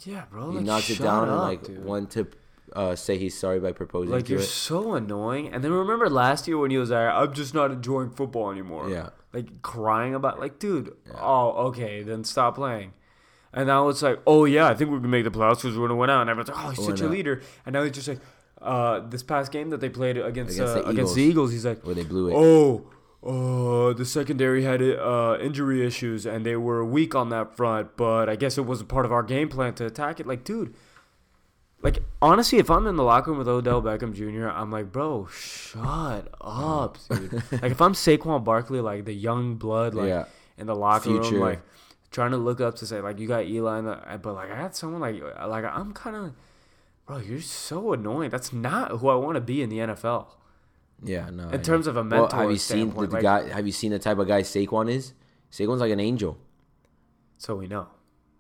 Yeah, 0.05 0.25
bro. 0.31 0.51
he 0.51 0.57
like, 0.59 0.67
knocked 0.67 0.91
it 0.91 0.99
down 0.99 1.29
and 1.29 1.39
like 1.39 1.63
dude. 1.65 1.85
one 1.85 2.07
to 2.09 2.27
uh, 2.75 2.95
say 2.97 3.17
he's 3.17 3.39
sorry 3.39 3.61
by 3.61 3.73
proposing 3.73 4.13
Like 4.13 4.29
you're 4.29 4.41
it. 4.41 4.45
so 4.45 4.95
annoying. 4.95 5.53
And 5.53 5.63
then 5.65 5.73
remember 5.73 6.11
last 6.11 6.47
year 6.49 6.59
when 6.59 6.71
he 6.71 6.77
was 6.79 6.91
like, 6.91 7.09
"I'm 7.15 7.33
just 7.33 7.55
not 7.55 7.71
enjoying 7.71 8.11
football 8.11 8.51
anymore." 8.51 8.91
Yeah. 8.91 9.11
Like 9.33 9.61
crying 9.63 10.15
about, 10.15 10.41
like, 10.41 10.59
dude. 10.59 10.95
Oh, 11.21 11.69
okay, 11.69 12.03
then 12.03 12.25
stop 12.25 12.55
playing. 12.57 12.93
And 13.53 13.67
now 13.69 13.89
it's 13.89 14.03
like, 14.03 14.21
oh 14.27 14.45
yeah, 14.45 14.67
I 14.69 14.75
think 14.75 14.91
we 14.91 15.01
can 15.01 15.09
make 15.11 15.25
the 15.25 15.31
playoffs 15.31 15.63
because 15.63 15.77
we're 15.79 15.89
gonna 15.89 15.99
win 15.99 16.11
out. 16.11 16.21
And 16.23 16.31
everyone's 16.31 16.51
like, 16.51 16.65
oh, 16.65 16.71
he's 16.71 16.79
Why 16.81 16.87
such 16.87 17.01
a 17.01 17.05
not? 17.05 17.13
leader. 17.13 17.43
And 17.65 17.73
now 17.73 17.83
he's 17.83 17.93
just 17.93 18.09
like, 18.09 18.21
uh, 18.61 19.01
this 19.01 19.23
past 19.23 19.53
game 19.53 19.71
that 19.71 19.81
they 19.81 19.89
played 19.89 20.17
against 20.19 20.55
Against 20.57 20.77
uh, 20.77 20.83
the 20.83 20.89
against 20.89 21.15
the 21.15 21.23
Eagles. 21.23 21.53
He's 21.53 21.65
like, 21.65 21.83
Where 21.85 21.95
they 21.95 22.05
blew 22.05 22.29
it. 22.29 22.35
oh, 22.35 22.87
uh, 23.23 23.93
the 23.95 24.05
secondary 24.05 24.63
had 24.63 24.81
uh, 24.83 25.37
injury 25.41 25.85
issues 25.87 26.27
and 26.27 26.45
they 26.47 26.57
were 26.57 26.85
weak 26.85 27.15
on 27.15 27.31
that 27.31 27.57
front, 27.57 27.97
but 27.97 28.29
I 28.29 28.37
guess 28.37 28.57
it 28.59 28.67
was 28.67 28.81
a 28.81 28.85
part 28.85 29.05
of 29.07 29.13
our 29.13 29.23
game 29.23 29.49
plan 29.49 29.75
to 29.75 29.87
attack 29.87 30.21
it. 30.21 30.27
Like, 30.27 30.45
dude, 30.45 30.75
like 31.83 31.99
honestly, 32.23 32.59
if 32.59 32.71
I'm 32.71 32.87
in 32.87 32.97
the 32.97 33.03
locker 33.05 33.31
room 33.31 33.39
with 33.39 33.49
Odell 33.49 33.83
Beckham 33.83 34.13
Jr., 34.15 34.49
I'm 34.49 34.71
like, 34.71 34.93
bro, 34.93 35.27
shut 35.33 36.29
up, 36.41 36.99
dude. 37.11 37.33
like 37.53 37.73
if 37.73 37.81
I'm 37.81 37.93
Saquon 37.95 38.45
Barkley, 38.45 38.81
like 38.81 39.05
the 39.05 39.15
young 39.15 39.55
blood, 39.57 39.95
like 39.95 40.09
Yeah. 40.09 40.25
in 40.59 40.67
the 40.67 40.75
locker 40.75 41.11
Future. 41.11 41.33
room, 41.33 41.41
like 41.41 41.61
trying 42.17 42.31
to 42.31 42.39
look 42.39 42.63
up 42.63 42.75
to 42.75 42.87
say 42.87 42.99
like 43.03 43.19
you 43.19 43.29
got 43.29 43.45
Eli, 43.45 43.83
the, 43.83 44.19
but 44.23 44.33
like 44.35 44.51
I 44.51 44.57
had 44.57 44.75
someone 44.75 45.03
like 45.03 45.23
like 45.23 45.65
I'm 45.67 45.93
kind 45.93 46.17
of, 46.17 46.33
bro, 47.05 47.19
you're 47.19 47.43
so 47.43 47.93
annoying. 47.93 48.31
That's 48.31 48.55
not 48.55 48.91
who 49.01 49.09
I 49.11 49.15
want 49.17 49.35
to 49.35 49.43
be 49.43 49.61
in 49.61 49.69
the 49.69 49.79
NFL. 49.81 50.29
Yeah, 51.05 51.29
no. 51.29 51.51
In 51.51 51.61
terms 51.61 51.87
of 51.87 51.97
a 51.99 52.01
well, 52.01 52.23
mentor 52.23 52.37
have 52.41 52.51
you 52.51 52.57
seen 52.57 52.89
the 52.95 53.01
like- 53.03 53.23
guy? 53.23 53.49
Have 53.51 53.67
you 53.67 53.73
seen 53.73 53.91
the 53.93 53.99
type 53.99 54.17
of 54.17 54.27
guy 54.27 54.41
Saquon 54.41 54.91
is? 54.91 55.13
Saquon's 55.53 55.81
like 55.81 55.93
an 55.93 56.01
angel. 56.01 56.39
So 57.37 57.55
we 57.55 57.67
know, 57.67 57.89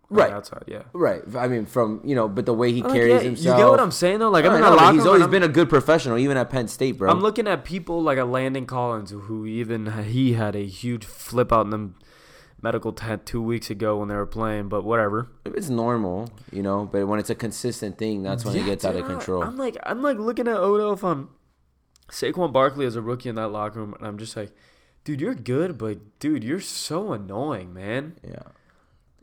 Right. 0.08 0.32
outside, 0.32 0.64
yeah. 0.66 0.84
Right. 0.94 1.20
I 1.36 1.46
mean, 1.48 1.66
from 1.66 2.00
you 2.02 2.14
know, 2.14 2.28
but 2.30 2.46
the 2.46 2.54
way 2.54 2.72
he 2.72 2.82
Like, 2.82 2.94
carries 2.94 3.12
yeah, 3.12 3.28
himself. 3.28 3.58
You 3.58 3.64
get 3.64 3.70
what 3.70 3.80
I'm 3.80 3.90
saying 3.90 4.20
though? 4.20 4.30
Like 4.30 4.46
I'm 4.46 4.58
know, 4.58 4.74
locker 4.74 4.94
he's 4.94 5.04
always 5.04 5.20
and 5.20 5.30
been 5.30 5.42
a 5.42 5.48
good 5.48 5.68
professional, 5.68 6.16
even 6.16 6.38
at 6.38 6.48
Penn 6.48 6.66
State, 6.66 6.92
bro. 6.92 7.10
I'm, 7.10 7.18
I'm 7.18 7.22
looking 7.22 7.46
at 7.46 7.62
people 7.62 8.02
like 8.02 8.16
a 8.16 8.24
Landon 8.24 8.64
Collins, 8.64 9.10
who 9.10 9.44
even 9.44 9.92
he 10.04 10.32
had 10.32 10.56
a 10.56 10.64
huge 10.64 11.04
flip 11.04 11.52
out 11.52 11.66
in 11.66 11.70
the 11.70 11.90
medical 12.66 12.92
tent 12.92 13.24
two 13.26 13.40
weeks 13.40 13.70
ago 13.70 13.96
when 13.98 14.08
they 14.08 14.14
were 14.16 14.26
playing. 14.26 14.68
But 14.68 14.82
whatever. 14.84 15.28
it's 15.44 15.68
normal, 15.68 16.28
you 16.50 16.62
know, 16.62 16.88
but 16.90 17.06
when 17.06 17.18
it's 17.20 17.30
a 17.30 17.34
consistent 17.34 17.96
thing, 17.96 18.22
that's 18.22 18.44
when 18.44 18.56
it 18.56 18.60
Yeah, 18.60 18.66
gets 18.66 18.84
out 18.84 18.96
of 18.96 19.06
control. 19.06 19.42
I'm 19.42 19.56
like, 19.56 19.76
I'm 19.84 20.02
like 20.02 20.18
looking 20.18 20.48
at 20.48 20.56
Odo 20.56 20.92
if 20.92 21.04
I'm 21.04 21.28
Saquon 22.10 22.52
Barkley 22.52 22.86
as 22.86 22.96
a 22.96 23.02
rookie 23.02 23.28
in 23.28 23.36
that 23.36 23.48
locker 23.48 23.78
room, 23.80 23.94
and 23.98 24.06
I'm 24.06 24.18
just 24.18 24.36
like, 24.36 24.50
dude, 25.04 25.20
you're 25.20 25.34
good, 25.34 25.78
but 25.78 26.18
dude, 26.18 26.42
you're 26.42 26.60
so 26.60 27.12
annoying, 27.12 27.72
man. 27.72 28.16
yeah. 28.22 28.42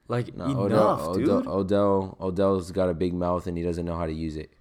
Like 0.07 0.35
No, 0.35 0.45
enough, 0.45 0.99
Odell, 1.01 1.13
dude. 1.15 1.29
Odell, 1.29 1.53
Odell, 1.59 2.17
Odell's 2.19 2.71
got 2.71 2.89
a 2.89 2.93
big 2.93 3.13
mouth 3.13 3.47
and 3.47 3.57
he 3.57 3.63
doesn't 3.63 3.85
know 3.85 3.95
how 3.95 4.05
to 4.05 4.11
use 4.13 4.35
it. 4.35 4.51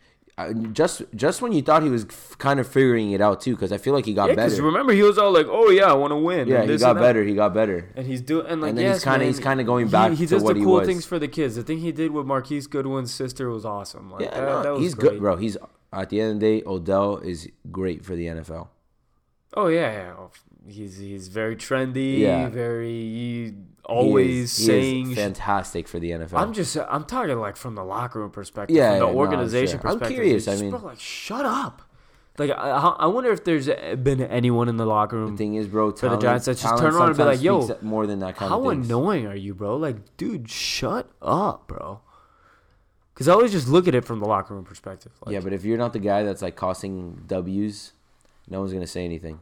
Just, 0.72 1.02
just 1.14 1.42
when 1.42 1.52
you 1.52 1.62
thought 1.62 1.82
he 1.82 1.90
was 1.90 2.04
f- 2.04 2.36
kind 2.38 2.58
of 2.58 2.66
figuring 2.66 3.12
it 3.12 3.20
out 3.20 3.40
too, 3.40 3.52
because 3.54 3.70
I 3.72 3.78
feel 3.78 3.92
like 3.94 4.04
he 4.06 4.14
got 4.14 4.28
Yeah, 4.30 4.34
better. 4.36 4.62
remember 4.62 4.92
he 4.92 5.02
was 5.02 5.18
all 5.18 5.30
like, 5.32 5.46
"Oh 5.48 5.70
yeah, 5.70 5.84
I 5.90 5.92
want 5.92 6.10
to 6.12 6.16
win." 6.16 6.48
yeah, 6.48 6.62
and 6.62 6.70
he 6.70 6.76
got 6.78 6.94
better. 6.96 7.22
He 7.22 7.34
got 7.34 7.52
better. 7.54 7.88
And 7.96 8.06
he's 8.06 8.20
doing, 8.20 8.46
and 8.48 8.60
like, 8.60 8.70
And 8.70 8.78
then 8.78 8.84
yes, 8.86 8.96
he's 8.96 9.04
kinda- 9.04 9.26
he's 9.26 9.38
kinda 9.40 9.64
going 9.64 9.88
back 9.88 10.12
He, 10.12 10.26
to 10.26 10.34
does 10.34 10.44
the 10.44 10.54
cool 10.54 10.84
things 10.84 11.04
for 11.06 11.18
the 11.18 11.28
kids. 11.28 11.56
The 11.56 11.62
thing 11.62 11.78
he 11.78 11.92
did 11.92 12.10
with 12.10 12.26
Marquise 12.26 12.66
Goodwin's 12.66 13.12
sister 13.12 13.48
was 13.50 13.64
awesome. 13.64 14.10
Like, 14.10 14.22
Yeah, 14.22 14.30
that, 14.40 14.40
no, 14.46 14.62
that 14.62 14.72
was 14.72 14.82
he's 14.82 14.94
great. 14.94 15.10
good, 15.12 15.20
bro. 15.20 15.36
He's 15.36 15.56
at 15.92 16.08
the 16.10 16.20
end 16.20 16.32
of 16.34 16.40
the 16.40 16.46
day, 16.60 16.62
Odell 16.66 17.18
is 17.18 17.48
great 17.70 18.04
for 18.04 18.16
the 18.16 18.26
NFL. 18.26 18.68
Oh 19.54 19.66
yeah, 19.68 19.92
yeah. 19.92 20.12
He's 20.66 20.96
he's 20.98 21.28
very 21.28 21.56
trendy. 21.56 22.20
Yeah. 22.20 22.48
very 22.48 22.88
he 22.88 23.44
He 23.44 23.52
always 23.84 24.56
he 24.56 24.62
is 24.62 24.66
saying. 24.66 25.14
fantastic 25.14 25.88
for 25.88 25.98
the 25.98 26.10
NFL. 26.12 26.38
I'm 26.38 26.52
just 26.52 26.76
I'm 26.76 27.04
talking 27.04 27.38
like 27.38 27.56
from 27.56 27.74
the 27.74 27.84
locker 27.84 28.20
room 28.20 28.30
perspective, 28.30 28.76
Yeah, 28.76 28.90
from 28.92 28.98
the 29.00 29.06
yeah, 29.06 29.12
no, 29.12 29.18
organization 29.18 29.80
sure. 29.80 29.90
I'm 29.90 30.00
curious, 30.00 30.48
I 30.48 30.56
mean- 30.56 30.70
bro, 30.70 30.80
like 30.80 31.00
shut 31.00 31.44
up. 31.44 31.82
Like 32.38 32.50
I, 32.50 32.54
I 33.00 33.06
wonder 33.06 33.30
if 33.30 33.44
there's 33.44 33.66
been 33.66 34.22
anyone 34.22 34.68
in 34.70 34.78
the 34.78 34.86
locker 34.86 35.16
room. 35.18 35.32
the 35.32 35.36
thing 35.36 35.54
is, 35.54 35.66
bro, 35.68 35.92
for 35.92 36.08
the 36.08 36.16
Giants 36.16 36.46
that 36.46 36.56
just 36.56 36.78
turn 36.78 36.94
around 36.94 37.08
and 37.08 37.16
be 37.18 37.24
like, 37.24 37.42
yo, 37.42 37.76
more 37.82 38.06
than 38.06 38.20
that 38.20 38.36
kind 38.36 38.48
How 38.48 38.58
of 38.70 38.72
annoying 38.72 39.26
are 39.26 39.36
you, 39.36 39.54
bro? 39.54 39.76
Like, 39.76 40.16
dude, 40.16 40.48
shut 40.48 41.10
up, 41.20 41.68
bro. 41.68 42.00
Because 43.12 43.28
I 43.28 43.34
always 43.34 43.52
just 43.52 43.68
look 43.68 43.86
at 43.86 43.94
it 43.94 44.06
from 44.06 44.20
the 44.20 44.24
locker 44.26 44.54
room 44.54 44.64
perspective. 44.64 45.12
Like, 45.26 45.34
yeah, 45.34 45.40
but 45.40 45.52
if 45.52 45.62
you're 45.66 45.76
not 45.76 45.92
the 45.92 45.98
guy 45.98 46.22
that's 46.22 46.40
like 46.40 46.56
costing 46.56 47.22
W's, 47.26 47.92
no 48.48 48.60
one's 48.60 48.72
gonna 48.72 48.86
say 48.86 49.04
anything. 49.04 49.40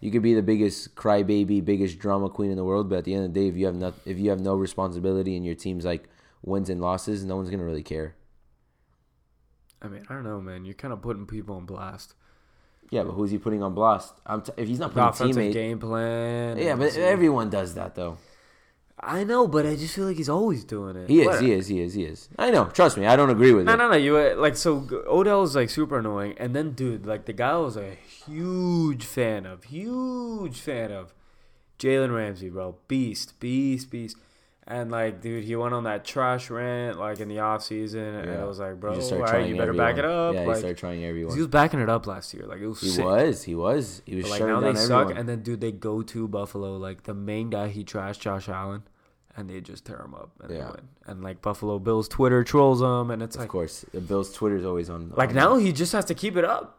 You 0.00 0.10
could 0.12 0.22
be 0.22 0.34
the 0.34 0.42
biggest 0.42 0.94
crybaby, 0.94 1.64
biggest 1.64 1.98
drama 1.98 2.28
queen 2.28 2.50
in 2.50 2.56
the 2.56 2.64
world, 2.64 2.88
but 2.88 2.98
at 2.98 3.04
the 3.04 3.14
end 3.14 3.24
of 3.24 3.34
the 3.34 3.40
day, 3.40 3.48
if 3.48 3.56
you 3.56 3.66
have 3.66 3.74
not, 3.74 3.94
if 4.04 4.16
you 4.18 4.30
have 4.30 4.38
no 4.40 4.54
responsibility 4.54 5.36
and 5.36 5.44
your 5.44 5.56
team's 5.56 5.84
like 5.84 6.08
wins 6.42 6.70
and 6.70 6.80
losses, 6.80 7.24
no 7.24 7.34
one's 7.36 7.50
gonna 7.50 7.64
really 7.64 7.82
care. 7.82 8.14
I 9.82 9.88
mean, 9.88 10.04
I 10.08 10.14
don't 10.14 10.24
know, 10.24 10.40
man. 10.40 10.64
You're 10.64 10.74
kind 10.74 10.92
of 10.92 11.02
putting 11.02 11.26
people 11.26 11.56
on 11.56 11.64
blast. 11.64 12.14
Yeah, 12.90 13.02
but 13.02 13.12
who's 13.12 13.30
he 13.30 13.38
putting 13.38 13.62
on 13.62 13.74
blast? 13.74 14.14
I'm 14.24 14.42
t- 14.42 14.52
if 14.56 14.66
he's 14.66 14.78
not 14.78 14.94
The 14.94 15.00
putting 15.02 15.08
offensive 15.30 15.36
teammates. 15.36 15.54
game 15.54 15.78
plan. 15.78 16.58
Yeah, 16.58 16.74
but 16.74 16.96
everyone 16.96 17.50
does 17.50 17.74
that 17.74 17.94
though. 17.94 18.16
I 19.00 19.22
know, 19.22 19.46
but 19.46 19.64
I 19.66 19.76
just 19.76 19.94
feel 19.94 20.06
like 20.06 20.16
he's 20.16 20.28
always 20.28 20.64
doing 20.64 20.96
it. 20.96 21.08
He 21.08 21.20
is, 21.20 21.26
Whatever. 21.26 21.44
he 21.44 21.52
is, 21.52 21.66
he 21.68 21.80
is, 21.80 21.94
he 21.94 22.02
is. 22.04 22.28
I 22.36 22.50
know. 22.50 22.64
Trust 22.64 22.96
me, 22.96 23.06
I 23.06 23.14
don't 23.14 23.30
agree 23.30 23.52
with 23.52 23.66
No, 23.66 23.74
it. 23.74 23.76
no, 23.76 23.86
no. 23.86 23.92
no. 23.92 23.96
You 23.98 24.16
uh, 24.16 24.34
like 24.36 24.56
so 24.56 24.88
Odell 25.06 25.42
is 25.44 25.54
like 25.54 25.70
super 25.70 25.98
annoying, 25.98 26.34
and 26.38 26.54
then 26.56 26.72
dude, 26.72 27.06
like 27.06 27.26
the 27.26 27.32
guy 27.32 27.56
was 27.58 27.76
a 27.76 27.96
huge 28.28 29.04
fan 29.04 29.46
of, 29.46 29.64
huge 29.64 30.60
fan 30.60 30.92
of, 30.92 31.12
Jalen 31.78 32.14
Ramsey, 32.14 32.48
bro, 32.50 32.76
beast, 32.88 33.38
beast, 33.40 33.90
beast, 33.90 34.16
and 34.66 34.90
like 34.90 35.20
dude, 35.20 35.44
he 35.44 35.54
went 35.56 35.74
on 35.74 35.84
that 35.84 36.04
trash 36.04 36.50
rant 36.50 36.98
like 36.98 37.20
in 37.20 37.28
the 37.28 37.38
off 37.38 37.62
season, 37.62 38.00
and 38.02 38.26
Yeah. 38.30 38.42
I 38.42 38.44
was 38.44 38.58
like, 38.58 38.78
bro, 38.80 38.94
all 39.00 39.18
right, 39.20 39.48
you 39.48 39.56
better 39.56 39.72
back 39.72 39.96
it 39.96 40.04
up. 40.04 40.34
Yeah, 40.34 40.44
he 40.44 40.54
started 40.56 40.76
trying 40.76 41.04
everyone. 41.04 41.34
he 41.34 41.40
was 41.40 41.48
backing 41.48 41.80
it 41.80 41.88
up 41.88 42.06
last 42.06 42.34
year, 42.34 42.46
like 42.46 42.60
it 42.60 42.66
was 42.66 42.80
He 42.80 42.88
sick. 42.88 43.04
was, 43.04 43.44
he 43.44 43.54
was, 43.54 44.02
he 44.06 44.16
was 44.16 44.24
But, 44.24 44.30
like 44.32 44.40
now 44.42 44.60
they 44.60 44.68
everyone. 44.70 44.86
suck, 45.08 45.16
and 45.16 45.28
then 45.28 45.42
dude, 45.42 45.60
they 45.60 45.70
go 45.72 46.02
to 46.02 46.26
Buffalo. 46.28 46.76
Like 46.76 47.04
the 47.04 47.14
main 47.14 47.48
guy, 47.50 47.68
he 47.68 47.84
trashed 47.84 48.18
Josh 48.20 48.48
Allen, 48.48 48.82
and 49.36 49.48
they 49.48 49.60
just 49.60 49.84
tear 49.84 50.00
him 50.02 50.14
up 50.14 50.30
and 50.40 50.50
they 50.50 50.56
Yeah. 50.56 50.70
win. 50.72 50.88
And 51.06 51.22
like 51.22 51.40
Buffalo 51.40 51.78
Bills 51.78 52.08
Twitter 52.08 52.42
trolls 52.42 52.82
him, 52.82 53.10
and 53.12 53.22
it's 53.22 53.36
of 53.36 53.42
like, 53.42 53.50
course, 53.50 53.84
the 53.94 54.00
Bills' 54.00 54.32
Twitter's 54.32 54.64
always 54.64 54.90
on. 54.90 55.12
like 55.16 55.28
on 55.30 55.34
now 55.36 55.56
he 55.58 55.72
just 55.72 55.92
has 55.92 56.04
to 56.06 56.14
keep 56.14 56.36
it 56.36 56.44
up. 56.44 56.77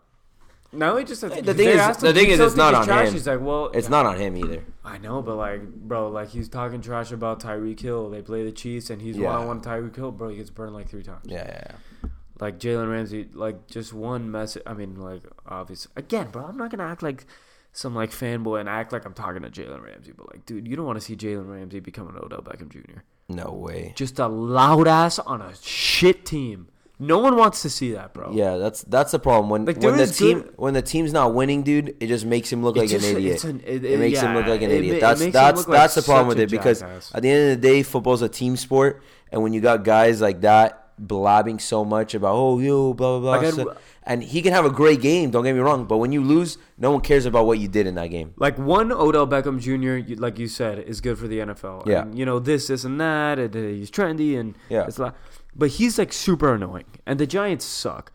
Now 0.72 0.98
he 0.98 1.04
just 1.04 1.22
has 1.24 1.34
to. 1.34 1.42
The 1.42 1.54
thing 1.54 1.70
is- 1.70 1.98
the 1.98 2.14
thing 2.14 2.30
is, 2.30 2.40
it's 2.40 2.56
not 2.56 2.74
on 2.76 2.86
trash?" 2.86 3.08
him. 3.08 3.14
He's 3.14 3.28
like, 3.28 3.42
well, 3.42 3.72
It's 3.74 3.90
not 3.90 4.06
on 4.06 4.18
him 4.18 4.38
either. 4.38 4.64
I 4.86 4.98
know, 5.00 5.22
but 5.22 5.36
like, 5.36 5.62
bro, 5.74 6.10
like 6.10 6.30
he's 6.30 6.48
talking 6.50 6.82
trash 6.82 7.12
about 7.12 7.40
Tyreek 7.40 7.80
Hill. 7.80 8.10
They 8.10 8.22
play 8.22 8.44
the 8.44 8.52
Chiefs, 8.52 8.90
and 8.90 9.02
he's 9.02 9.18
Yeah. 9.18 9.30
one 9.32 9.36
on 9.42 9.48
one 9.48 9.62
Tyreek 9.62 9.96
Hill, 9.96 10.12
bro. 10.12 10.30
He 10.30 10.38
gets 10.38 10.50
burned 10.52 10.74
like 10.74 10.88
three 10.88 11.04
times. 11.04 11.26
Yeah, 11.26 11.46
yeah, 11.48 11.64
yeah. 12.04 12.10
Like 12.40 12.60
Jalen 12.60 12.90
Ramsey, 12.90 13.28
like 13.34 13.68
just 13.68 13.94
one 13.94 14.32
message. 14.32 14.64
I 14.66 14.74
mean, 14.74 14.96
like 14.96 15.24
obvious. 15.48 15.88
Again, 15.96 16.30
bro, 16.32 16.46
I'm 16.46 16.58
not 16.58 16.70
gonna 16.72 16.84
act 16.86 17.02
like 17.04 17.26
some 17.74 17.94
like 17.96 18.12
fanboy 18.12 18.60
and 18.62 18.70
act 18.70 18.94
like 18.94 19.06
I'm 19.06 19.14
talking 19.14 19.42
to 19.42 19.50
Jalen 19.50 19.84
Ramsey, 19.84 20.14
but 20.16 20.28
like, 20.32 20.46
dude, 20.46 20.68
you 20.68 20.76
don't 20.76 20.86
want 20.86 20.98
to 20.98 21.06
see 21.06 21.16
Jalen 21.16 21.52
Ramsey 21.52 21.80
become 21.80 22.08
an 22.08 22.16
Odell 22.18 22.42
Beckham 22.42 22.70
Jr. 22.72 23.00
No 23.28 23.52
way. 23.52 23.94
Just 23.96 24.18
a 24.20 24.28
loud 24.28 24.88
ass 24.88 25.20
on 25.20 25.42
a 25.42 25.54
shit 25.62 26.26
team. 26.26 26.70
No 27.02 27.20
one 27.20 27.38
wants 27.38 27.62
to 27.62 27.70
see 27.70 27.94
that, 27.94 28.14
bro. 28.14 28.32
Yeah, 28.34 28.58
that's 28.58 28.82
that's 28.84 29.12
the 29.12 29.20
problem. 29.20 29.50
When 29.50 29.64
Like, 29.66 29.82
when 29.82 29.96
the 29.96 30.04
is 30.04 30.18
team 30.18 30.42
good- 30.42 30.54
when 30.58 30.74
the 30.74 30.82
team's 30.82 31.14
not 31.14 31.34
winning, 31.34 31.64
dude, 31.64 31.96
it 32.02 32.08
just 32.08 32.26
makes 32.26 32.52
him 32.52 32.62
look 32.62 32.76
like 32.76 32.90
just- 32.90 33.08
an 33.08 33.16
idiot. 33.18 33.36
it's 33.36 33.44
an- 33.46 33.62
it- 33.66 33.86
it, 33.86 34.00
makes 34.00 34.20
him 34.20 34.34
look 34.34 34.46
yeah, 34.46 34.52
like 34.52 34.62
an 34.62 34.72
it 34.72 34.80
idiot. 34.80 34.98
it 34.98 35.00
that's 35.02 35.20
makes 35.22 35.28
him 35.28 35.32
that's 35.32 35.58
look 35.60 35.68
like 35.70 35.78
that's 35.80 35.96
the 35.96 36.02
problem 36.02 36.26
such 36.26 36.36
with 36.36 36.40
a 36.40 36.44
it 36.44 36.50
because 36.52 36.80
jackass. 36.82 37.12
at 37.16 37.22
the 37.22 37.30
end 37.30 37.52
of 37.54 37.62
the 37.62 37.68
day, 37.68 37.84
football's 37.84 38.22
a 38.22 38.28
team 38.28 38.58
sport, 38.58 39.02
and 39.32 39.42
when 39.42 39.54
you 39.54 39.62
got 39.62 39.84
guys 39.86 40.20
like 40.20 40.42
that 40.42 40.88
blabbing 41.00 41.60
so 41.60 41.86
much 41.86 42.14
about 42.14 42.36
oh 42.36 42.60
yo 42.60 42.94
blah 42.94 43.18
blah 43.18 43.20
blah, 43.20 43.32
Like, 43.32 43.48
I'd- 43.48 43.56
so- 43.56 43.74
and 44.04 44.24
he 44.24 44.42
can 44.42 44.52
have 44.54 44.66
a 44.66 44.70
great 44.72 45.00
game. 45.02 45.30
Don't 45.30 45.44
get 45.44 45.54
me 45.54 45.60
wrong, 45.62 45.86
but 45.86 45.98
when 45.98 46.12
you 46.12 46.22
lose, 46.22 46.58
no 46.80 46.92
one 46.92 47.00
cares 47.02 47.26
about 47.28 47.46
what 47.46 47.60
you 47.60 47.68
did 47.68 47.86
in 47.88 47.96
that 47.96 48.08
game. 48.08 48.34
Like 48.38 48.58
one 48.58 48.92
Odell 48.92 49.28
Beckham 49.28 49.60
Jr., 49.60 49.98
you- 50.10 50.16
like 50.16 50.40
you 50.40 50.48
said, 50.48 50.80
is 50.80 51.00
good 51.00 51.18
for 51.20 51.28
the 51.28 51.40
NFL. 51.40 51.84
Yeah. 51.86 52.02
And, 52.02 52.18
you 52.18 52.26
know 52.26 52.40
this, 52.40 52.68
this, 52.68 52.84
and 52.84 53.00
that. 53.00 53.38
And 53.40 53.56
uh, 53.56 53.60
he's 53.60 53.90
trendy, 53.92 54.38
and 54.38 54.56
Yeah. 54.68 54.86
it's 54.88 54.98
lot. 55.00 55.16
But 55.60 55.72
he's 55.72 56.00
like 56.00 56.14
super 56.14 56.54
annoying, 56.56 56.86
and 57.06 57.20
the 57.20 57.28
Giants 57.28 57.66
suck. 57.66 58.12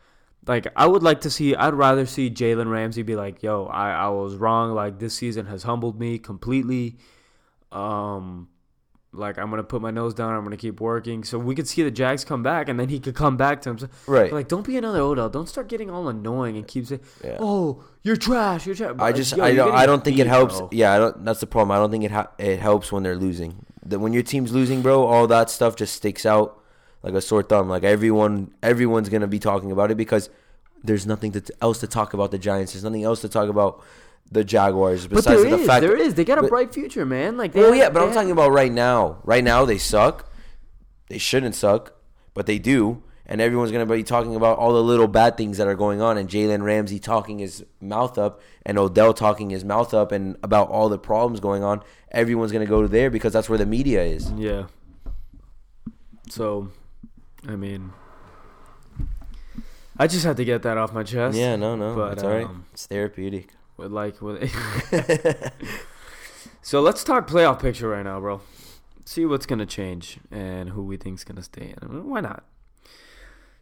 Like 0.47 0.67
I 0.77 0.87
would 0.87 1.03
like 1.03 1.21
to 1.23 1.31
see. 1.31 1.55
I'd 1.55 1.75
rather 1.75 2.07
see 2.07 2.31
Jalen 2.31 2.71
Ramsey 2.71 3.03
be 3.03 3.17
like, 3.17 3.43
"Yo, 3.43 3.67
I, 3.67 3.91
I 3.93 4.09
was 4.09 4.35
wrong. 4.37 4.73
Like 4.73 4.99
this 4.99 5.15
season 5.15 5.47
has 5.47 5.63
humbled 5.63 5.99
me 6.01 6.19
completely. 6.19 6.97
Um, 7.73 8.49
like 9.13 9.39
I'm 9.39 9.49
gonna 9.51 9.63
put 9.63 9.81
my 9.81 9.91
nose 9.91 10.13
down. 10.15 10.35
I'm 10.35 10.43
gonna 10.45 10.57
keep 10.57 10.81
working, 10.81 11.25
so 11.25 11.39
we 11.39 11.55
could 11.55 11.69
see 11.69 11.83
the 11.83 11.91
Jags 11.91 12.25
come 12.25 12.43
back, 12.43 12.69
and 12.69 12.79
then 12.79 12.89
he 12.89 12.99
could 13.01 13.15
come 13.15 13.37
back 13.37 13.63
to 13.63 13.71
himself. 13.71 14.09
Right. 14.09 14.33
Like, 14.33 14.49
don't 14.49 14.67
be 14.67 14.77
another 14.77 15.01
Odell. 15.01 15.29
Don't 15.29 15.49
start 15.49 15.69
getting 15.69 15.91
all 15.91 16.09
annoying 16.09 16.57
and 16.57 16.67
keep 16.67 16.87
saying, 16.87 17.01
Yeah. 17.25 17.39
"Oh, 17.41 17.85
you're 18.03 18.17
trash. 18.17 18.67
You're 18.67 18.75
trash." 18.75 18.97
I 18.99 19.13
just 19.13 19.39
I 19.39 19.55
don't 19.55 19.73
I 19.73 19.87
don't 19.87 20.03
think 20.05 20.19
it 20.19 20.27
helps. 20.27 20.61
Yeah, 20.73 20.93
I 20.95 20.99
don't. 20.99 21.25
That's 21.25 21.41
the 21.41 21.47
problem. 21.47 21.71
I 21.71 21.77
don't 21.79 21.91
think 21.91 22.05
it 22.05 22.11
ha- 22.11 22.31
it 22.39 22.59
helps 22.59 22.91
when 22.93 23.03
they're 23.03 23.17
losing. 23.17 23.65
that 23.87 23.99
when 23.99 24.13
your 24.13 24.23
team's 24.23 24.53
losing, 24.53 24.83
bro, 24.83 25.05
all 25.05 25.27
that 25.27 25.51
stuff 25.51 25.77
just 25.77 25.95
sticks 25.95 26.25
out 26.27 26.59
like 27.05 27.15
a 27.15 27.21
sore 27.21 27.43
thumb. 27.45 27.69
Like 27.69 27.85
everyone, 27.85 28.53
everyone's 28.63 29.09
gonna 29.09 29.29
be 29.29 29.39
talking 29.39 29.71
about 29.71 29.93
it 29.93 29.97
because 29.97 30.29
there's 30.83 31.07
nothing 31.07 31.31
to, 31.33 31.43
else 31.63 31.79
to 31.81 31.87
talk 31.87 32.15
about 32.15 32.31
the 32.33 32.39
Giants. 32.39 32.73
There's 32.73 32.83
nothing 32.85 33.05
else 33.05 33.21
to 33.21 33.29
talk 33.29 33.49
about 33.49 33.83
the 34.33 34.43
Jaguars 34.43 35.07
besides 35.07 35.43
there 35.43 35.51
the 35.51 35.59
is, 35.59 35.67
fact. 35.67 35.83
there 35.83 35.97
is. 35.97 36.15
They 36.15 36.25
got 36.25 36.39
a 36.39 36.43
but- 36.43 36.51
bright 36.51 36.75
future, 36.75 37.05
man. 37.07 37.37
Like, 37.37 37.53
they 37.53 37.61
well, 37.61 37.69
have- 37.73 37.79
yeah, 37.79 37.91
but 37.91 38.01
I'm 38.01 38.09
have- 38.09 38.15
talking 38.17 38.31
about 38.33 38.51
right 38.53 38.73
now. 38.73 39.19
Right 39.23 39.45
now, 39.45 39.65
they 39.67 39.79
suck. 39.79 40.33
They 41.09 41.19
shouldn't 41.19 41.55
suck, 41.55 41.93
but 42.33 42.47
they 42.47 42.59
do. 42.59 43.03
And 43.27 43.41
everyone's 43.41 43.71
gonna 43.73 43.87
be 43.87 44.03
talking 44.03 44.37
about 44.37 44.59
all 44.59 44.73
the 44.75 44.83
little 44.83 45.09
bad 45.09 45.37
things 45.39 45.57
that 45.59 45.67
are 45.67 45.75
going 45.75 46.01
on, 46.03 46.19
and 46.19 46.29
Jalen 46.29 46.63
Ramsey 46.63 46.99
talking 46.99 47.39
his 47.39 47.65
mouth 47.81 48.19
up, 48.19 48.41
and 48.67 48.79
Odell 48.79 49.15
talking 49.15 49.49
his 49.51 49.65
mouth 49.65 49.95
up, 49.95 50.13
and 50.13 50.37
about 50.43 50.69
all 50.69 50.89
the 50.91 50.99
problems 50.99 51.41
going 51.41 51.63
on. 51.63 51.83
Everyone's 52.11 52.53
gonna 52.53 52.67
go 52.67 52.83
to 52.83 52.89
there 52.89 53.11
because 53.11 53.33
that's 53.33 53.49
where 53.49 53.59
the 53.59 53.65
media 53.67 54.03
is. 54.03 54.31
Yeah. 54.33 54.65
So, 56.29 56.69
I 57.47 57.57
mean, 57.57 57.93
I 59.99 60.07
just 60.07 60.25
had 60.25 60.37
to 60.39 60.45
get 60.45 60.63
that 60.63 60.77
off 60.79 60.93
my 60.93 61.03
chest. 61.03 61.37
Yeah, 61.37 61.57
no, 61.57 61.77
no, 61.77 61.95
But, 61.95 62.15
it's 62.15 62.23
all 62.23 62.31
right. 62.31 62.47
um, 62.47 62.65
It's 62.73 62.87
therapeutic. 62.87 63.51
With 63.77 63.93
like 63.93 64.21
with. 64.23 64.51
so 66.63 66.81
let's 66.81 67.03
talk 67.05 67.29
playoff 67.29 67.61
picture 67.61 67.89
right 67.89 68.05
now, 68.05 68.21
bro. 68.21 68.41
See 69.05 69.27
what's 69.27 69.47
gonna 69.47 69.67
change 69.67 70.19
and 70.31 70.71
who 70.71 70.83
we 70.85 70.97
think's 70.97 71.25
gonna 71.25 71.43
stay 71.43 71.75
in. 71.81 72.09
Why 72.09 72.21
not? 72.21 72.45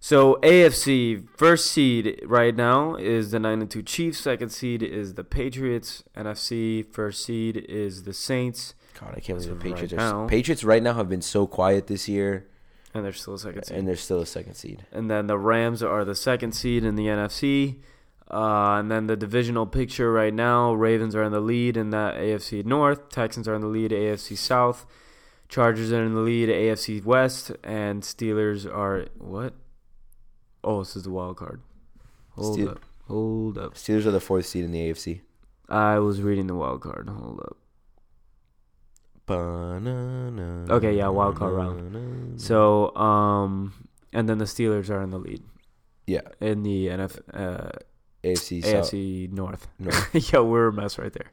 So 0.00 0.38
AFC 0.42 1.26
first 1.36 1.70
seed 1.70 2.20
right 2.26 2.54
now 2.54 2.96
is 2.96 3.30
the 3.30 3.38
nine 3.38 3.60
and 3.60 3.70
two 3.70 3.82
Chiefs. 3.82 4.18
Second 4.18 4.50
seed 4.50 4.82
is 4.82 5.14
the 5.14 5.24
Patriots. 5.24 6.02
NFC 6.16 6.84
first 6.92 7.24
seed 7.24 7.56
is 7.56 8.02
the 8.02 8.12
Saints, 8.12 8.74
God, 8.98 9.14
I 9.16 9.20
can't 9.20 9.38
believe 9.38 9.44
the 9.44 9.52
of 9.52 9.62
right 9.64 9.74
Patriots. 9.80 9.94
are, 10.04 10.28
Patriots 10.28 10.64
right 10.64 10.82
now 10.82 10.94
have 10.94 11.08
been 11.08 11.22
so 11.22 11.46
quiet 11.46 11.86
this 11.86 12.08
year, 12.08 12.46
and 12.94 13.05
they're 13.05 13.12
still 13.12 13.38
second 13.38 13.64
seed. 13.64 13.76
and 13.76 13.88
they're 13.88 13.96
still 13.96 14.20
a 14.20 14.26
second 14.26 14.55
seed. 14.55 14.87
And 14.92 15.11
then 15.11 15.26
the 15.26 15.38
Rams 15.38 15.83
are 15.83 16.05
the 16.05 16.14
second 16.14 16.52
seed 16.52 16.85
in 16.85 16.96
the 16.96 17.07
NFC. 17.07 17.81
Uh, 18.31 18.78
and 18.78 18.90
then 18.90 19.07
the 19.09 19.16
divisional 19.16 19.66
picture 19.66 20.11
right 20.11 20.33
now 20.33 20.72
Ravens 20.72 21.14
are 21.14 21.22
in 21.22 21.33
the 21.33 21.40
lead 21.40 21.76
in 21.76 21.90
that 21.90 22.16
AFC 22.16 22.64
North. 22.64 23.09
Texans 23.11 23.46
are 23.46 23.55
in 23.55 23.61
the 23.61 23.66
lead, 23.66 23.90
AFC 23.90 24.37
South. 24.37 24.87
Chargers 25.48 25.92
are 25.92 26.02
in 26.02 26.14
the 26.14 26.20
lead, 26.20 26.48
AFC 26.48 27.05
West. 27.05 27.50
And 27.62 28.02
Steelers 28.02 28.64
are. 28.72 29.07
What? 29.18 29.52
Oh, 30.64 30.78
this 30.78 30.96
is 30.96 31.02
the 31.02 31.11
wild 31.11 31.37
card. 31.37 31.61
Hold 32.31 32.55
Steel- 32.55 32.68
up. 32.70 32.81
Hold 33.09 33.59
up. 33.59 33.74
Steelers 33.74 34.07
are 34.07 34.11
the 34.12 34.20
fourth 34.20 34.46
seed 34.46 34.64
in 34.64 34.70
the 34.72 34.88
AFC. 34.90 35.20
I 35.68 35.98
was 35.98 36.22
reading 36.22 36.46
the 36.46 36.55
wild 36.55 36.81
card. 36.81 37.09
Hold 37.11 37.40
up. 37.40 37.57
Okay, 40.70 40.96
yeah, 40.96 41.08
wild 41.08 41.37
card 41.37 41.52
round. 41.52 42.40
So, 42.40 42.94
um. 42.96 43.88
And 44.14 44.28
then 44.28 44.37
the 44.37 44.44
Steelers 44.44 44.90
are 44.90 45.00
in 45.00 45.08
the 45.08 45.18
lead 45.18 45.42
yeah, 46.06 46.20
in 46.40 46.62
the 46.62 46.88
NF, 46.88 47.20
uh, 47.32 47.70
AFC. 48.24 48.64
South. 48.64 48.90
AFC 48.90 49.32
North. 49.32 49.68
North. 49.78 50.32
Yo, 50.32 50.44
we're 50.44 50.68
a 50.68 50.72
mess 50.72 50.98
right 50.98 51.12
there. 51.12 51.30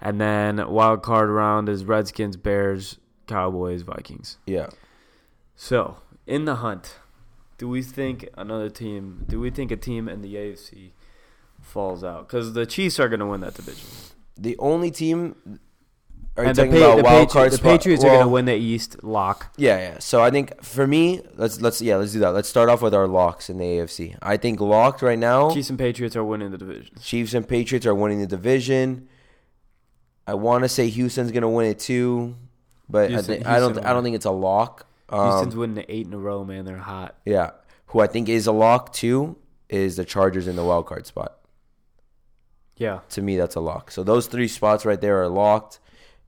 And 0.00 0.20
then 0.20 0.68
wild 0.68 1.02
card 1.02 1.30
round 1.30 1.68
is 1.68 1.84
Redskins, 1.84 2.36
Bears, 2.36 2.98
Cowboys, 3.26 3.82
Vikings. 3.82 4.38
Yeah. 4.46 4.68
So 5.56 5.98
in 6.26 6.44
the 6.44 6.56
hunt, 6.56 6.96
do 7.58 7.68
we 7.68 7.82
think 7.82 8.28
another 8.36 8.68
team? 8.68 9.24
Do 9.28 9.40
we 9.40 9.50
think 9.50 9.70
a 9.70 9.76
team 9.76 10.08
in 10.08 10.20
the 10.20 10.34
AFC 10.34 10.90
falls 11.60 12.04
out? 12.04 12.28
Because 12.28 12.52
the 12.52 12.66
Chiefs 12.66 13.00
are 13.00 13.08
going 13.08 13.20
to 13.20 13.26
win 13.26 13.40
that 13.40 13.54
division. 13.54 13.88
The 14.36 14.56
only 14.58 14.90
team. 14.90 15.60
Are 16.36 16.42
you 16.42 16.48
and 16.48 16.56
the, 16.58 16.66
Pa- 16.66 16.76
about 16.76 16.96
the, 16.96 17.02
wild 17.04 17.28
Patri- 17.28 17.32
card 17.32 17.52
the 17.52 17.56
spot? 17.58 17.70
Patriots 17.78 18.04
are 18.04 18.08
going 18.08 18.20
to 18.22 18.28
win 18.28 18.44
the 18.46 18.54
East 18.56 19.04
lock. 19.04 19.52
Yeah, 19.56 19.78
yeah. 19.78 19.98
So 20.00 20.20
I 20.22 20.30
think 20.30 20.62
for 20.64 20.84
me, 20.86 21.20
let's 21.36 21.60
let's 21.60 21.80
yeah, 21.80 21.96
let's 21.96 22.12
do 22.12 22.18
that. 22.20 22.30
Let's 22.30 22.48
start 22.48 22.68
off 22.68 22.82
with 22.82 22.92
our 22.92 23.06
locks 23.06 23.48
in 23.48 23.58
the 23.58 23.64
AFC. 23.64 24.16
I 24.20 24.36
think 24.36 24.60
locked 24.60 25.00
right 25.02 25.18
now. 25.18 25.50
Chiefs 25.52 25.70
and 25.70 25.78
Patriots 25.78 26.16
are 26.16 26.24
winning 26.24 26.50
the 26.50 26.58
division. 26.58 26.96
Chiefs 27.00 27.34
and 27.34 27.46
Patriots 27.46 27.86
are 27.86 27.94
winning 27.94 28.20
the 28.20 28.26
division. 28.26 29.08
I 30.26 30.34
want 30.34 30.64
to 30.64 30.68
say 30.68 30.88
Houston's 30.88 31.30
gonna 31.30 31.50
win 31.50 31.66
it 31.66 31.78
too, 31.78 32.34
but 32.88 33.10
Houston- 33.10 33.32
I, 33.34 33.36
think, 33.36 33.46
I 33.46 33.58
don't. 33.60 33.68
Houston 33.72 33.84
I 33.84 33.88
don't 33.90 33.96
will 33.98 34.02
think 34.02 34.16
it's 34.16 34.24
a 34.24 34.30
lock. 34.32 34.86
Um, 35.10 35.30
Houston's 35.30 35.54
winning 35.54 35.76
the 35.76 35.94
eight 35.94 36.06
in 36.06 36.14
a 36.14 36.18
row, 36.18 36.44
man. 36.44 36.64
They're 36.64 36.78
hot. 36.78 37.14
yeah. 37.24 37.50
Who 37.88 38.00
I 38.00 38.08
think 38.08 38.28
is 38.28 38.48
a 38.48 38.52
lock 38.52 38.92
too 38.92 39.36
is 39.68 39.94
the 39.96 40.04
Chargers 40.04 40.48
in 40.48 40.56
the 40.56 40.64
wild 40.64 40.86
card 40.86 41.06
spot. 41.06 41.36
Yeah. 42.76 43.00
To 43.10 43.22
me, 43.22 43.36
that's 43.36 43.54
a 43.54 43.60
lock. 43.60 43.92
So 43.92 44.02
those 44.02 44.26
three 44.26 44.48
spots 44.48 44.84
right 44.84 45.00
there 45.00 45.22
are 45.22 45.28
locked. 45.28 45.78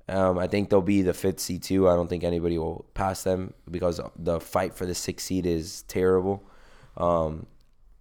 Um, 0.09 0.39
I 0.39 0.47
think 0.47 0.71
they'll 0.71 0.81
be 0.83 1.03
the 1.03 1.13
fifth 1.13 1.41
seed 1.41 1.63
too. 1.63 1.89
I 1.89 1.95
don't 1.95 2.09
think 2.09 2.23
anybody 2.23 2.59
will 2.59 2.87
pass 2.95 3.25
them 3.25 3.55
because 3.71 4.01
the 4.17 4.41
fight 4.41 4.75
for 4.75 4.87
the 4.87 4.95
sixth 4.95 5.27
seed 5.27 5.47
is 5.47 5.83
terrible. 5.83 6.45
Um, 6.97 7.47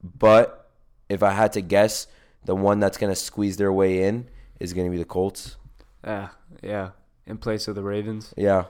but 0.04 0.70
if 1.10 1.24
I 1.24 1.32
had 1.32 1.54
to 1.54 1.62
guess, 1.62 2.08
the 2.46 2.56
one 2.56 2.80
that's 2.80 2.98
gonna 2.98 3.16
squeeze 3.16 3.58
their 3.58 3.74
way 3.74 4.04
in 4.04 4.28
is 4.60 4.74
gonna 4.74 4.92
be 4.92 4.98
the 4.98 5.06
Colts. 5.06 5.58
Yeah. 6.04 6.30
Yeah. 6.62 6.92
In 7.26 7.38
place 7.38 7.68
of 7.68 7.74
the 7.74 7.82
Ravens 7.82 8.36
Yeah, 8.38 8.66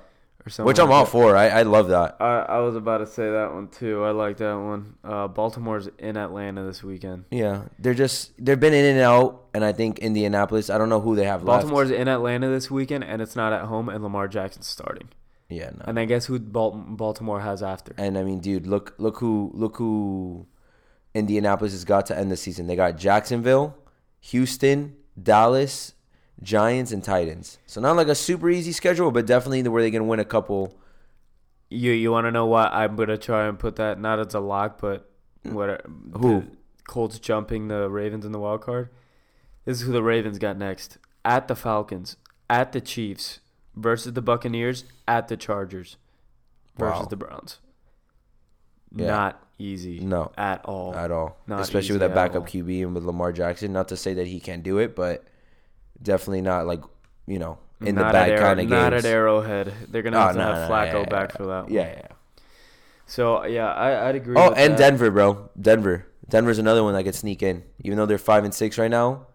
or 0.46 0.50
something. 0.50 0.68
which 0.68 0.80
I'm 0.80 0.90
like 0.90 0.96
all 0.96 1.06
that. 1.06 1.12
for. 1.12 1.36
I, 1.36 1.48
I 1.50 1.62
love 1.64 1.88
that. 1.90 2.18
I, 2.20 2.40
I 2.42 2.60
was 2.60 2.76
about 2.76 3.00
to 3.00 3.08
say 3.08 3.30
that 3.32 3.54
one 3.54 3.68
too. 3.68 4.04
I 4.04 4.12
like 4.12 4.38
that 4.38 4.54
one. 4.56 4.96
Uh, 5.04 5.28
Baltimore's 5.28 5.88
in 5.98 6.18
Atlanta 6.18 6.64
this 6.64 6.84
weekend. 6.84 7.26
Yeah, 7.32 7.64
they're 7.80 7.94
just 7.94 8.34
they've 8.44 8.60
been 8.60 8.74
in 8.74 8.86
and 8.86 9.00
out, 9.00 9.46
and 9.54 9.64
I 9.66 9.72
think 9.72 10.00
Indianapolis. 10.00 10.70
I 10.70 10.78
don't 10.78 10.90
know 10.90 11.02
who 11.02 11.16
they 11.16 11.26
have 11.26 11.44
left. 11.44 11.64
Baltimore's 11.64 11.92
in 11.92 12.08
Atlanta 12.08 12.50
this 12.50 12.70
weekend, 12.70 13.04
and 13.04 13.22
it's 13.22 13.36
not 13.36 13.54
at 13.54 13.64
home, 13.66 13.90
and 13.90 14.04
Lamar 14.04 14.28
Jackson's 14.28 14.68
starting. 14.68 15.10
Yeah, 15.50 15.70
no. 15.76 15.86
And 15.86 16.00
I 16.00 16.06
guess 16.06 16.26
who 16.26 16.40
Bal- 16.40 16.72
Baltimore 16.72 17.40
has 17.40 17.62
after? 17.62 17.94
And 17.98 18.18
I 18.18 18.24
mean, 18.24 18.40
dude, 18.40 18.66
look 18.68 18.96
look 18.98 19.18
who 19.20 19.52
look 19.54 19.78
who 19.78 20.48
Indianapolis 21.14 21.72
has 21.72 21.86
got 21.86 22.06
to 22.08 22.18
end 22.18 22.32
the 22.32 22.38
season. 22.38 22.68
They 22.68 22.76
got 22.76 22.98
Jacksonville, 22.98 23.78
Houston, 24.22 24.96
Dallas, 25.22 25.94
Giants, 26.42 26.92
and 26.92 27.04
Titans. 27.04 27.58
So 27.66 27.80
not 27.82 27.96
like 27.96 28.08
a 28.08 28.16
super 28.16 28.50
easy 28.50 28.72
schedule, 28.72 29.12
but 29.12 29.26
definitely 29.26 29.64
where 29.70 29.82
they're 29.82 29.92
gonna 29.92 30.04
win 30.04 30.20
a 30.20 30.26
couple. 30.26 30.78
You 31.70 31.92
you 31.92 32.12
want 32.12 32.26
to 32.28 32.32
know 32.32 32.46
why 32.46 32.66
I'm 32.68 32.96
gonna 32.96 33.18
try 33.18 33.48
and 33.48 33.58
put 33.58 33.78
that 33.78 34.00
not 34.00 34.20
as 34.20 34.34
a 34.34 34.40
lock, 34.40 34.80
but 34.80 35.10
what 35.44 35.86
Who? 36.18 36.44
Colts 36.88 37.18
jumping 37.20 37.68
the 37.68 37.90
Ravens 37.90 38.26
in 38.26 38.32
the 38.32 38.40
wild 38.40 38.62
card? 38.62 38.90
This 39.66 39.80
is 39.82 39.88
who 39.88 39.92
the 39.94 40.04
Ravens 40.04 40.38
got 40.38 40.58
next. 40.58 40.98
At 41.24 41.48
the 41.48 41.56
Falcons, 41.56 42.18
at 42.50 42.72
the 42.72 42.82
Chiefs 42.82 43.40
versus 43.76 44.14
the 44.14 44.22
Buccaneers, 44.22 44.86
at 45.08 45.28
the 45.28 45.36
Chargers 45.38 45.98
versus 46.78 47.00
Wow. 47.02 47.06
the 47.08 47.16
Browns. 47.16 47.60
Yeah. 48.96 49.08
Not 49.08 49.44
easy. 49.58 50.00
No. 50.00 50.32
at 50.38 50.64
all. 50.66 50.94
At 50.96 51.12
all, 51.12 51.38
Not 51.48 51.62
especially 51.62 51.94
with 51.94 52.02
that 52.02 52.14
backup. 52.14 52.48
QB 52.48 52.84
and 52.84 52.94
with 52.94 53.04
Lamar 53.04 53.32
Jackson. 53.32 53.74
Not 53.74 53.88
to 53.90 53.98
say 53.98 54.14
that 54.14 54.28
he 54.28 54.40
can't 54.40 54.64
do 54.64 54.78
it, 54.78 54.96
but 54.96 55.24
definitely 56.02 56.42
not 56.42 56.66
like 56.68 56.82
you 57.28 57.40
know 57.40 57.58
in 57.82 57.96
Not 57.96 58.14
the 58.14 58.20
Arrow- 58.20 58.40
kind 58.40 58.60
of 58.60 58.64
games. 58.64 58.72
Not 58.72 58.94
at 58.94 59.06
Arrowhead. 59.06 59.74
They're 59.90 60.02
gonna 60.02 60.18
Oh, 60.18 60.22
have 60.22 60.32
to 60.34 60.38
no, 60.38 60.54
have 60.54 60.70
no, 60.70 60.74
Flacco 60.76 61.04
yeah, 61.04 61.10
back 61.10 61.30
yeah. 61.32 61.38
for 61.38 61.46
that. 61.48 61.64
One. 61.66 61.74
Yeah, 61.74 61.88
yeah. 61.98 62.08
So 63.08 63.46
yeah, 63.46 63.72
I, 63.74 64.10
I'd 64.10 64.16
agree. 64.16 64.36
Oh, 64.38 64.52
and 64.54 64.74
that. 64.74 64.78
Denver, 64.78 65.12
bro. 65.12 65.50
Denver. 65.60 66.08
Denver's 66.28 66.58
another 66.58 66.84
one 66.84 66.94
that 66.96 67.04
could 67.04 67.14
sneak 67.16 67.44
in, 67.44 67.64
even 67.84 67.98
though 67.98 68.06
they're 68.08 68.18
five 68.18 68.44
and 68.44 68.54
six 68.54 68.78
right 68.80 68.90
now. 68.90 69.28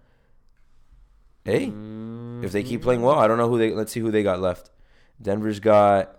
Hey, 1.44 1.68
Mm, 1.68 2.42
if 2.44 2.50
they 2.52 2.62
keep 2.62 2.82
playing 2.82 3.00
well, 3.02 3.18
I 3.18 3.28
don't 3.28 3.38
know 3.38 3.48
who 3.48 3.58
they. 3.58 3.72
Let's 3.72 3.92
see 3.92 4.00
who 4.00 4.10
they 4.10 4.22
got 4.22 4.40
left. 4.40 4.70
Denver's 5.22 5.60
got. 5.60 6.16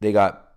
They 0.00 0.12
got 0.12 0.52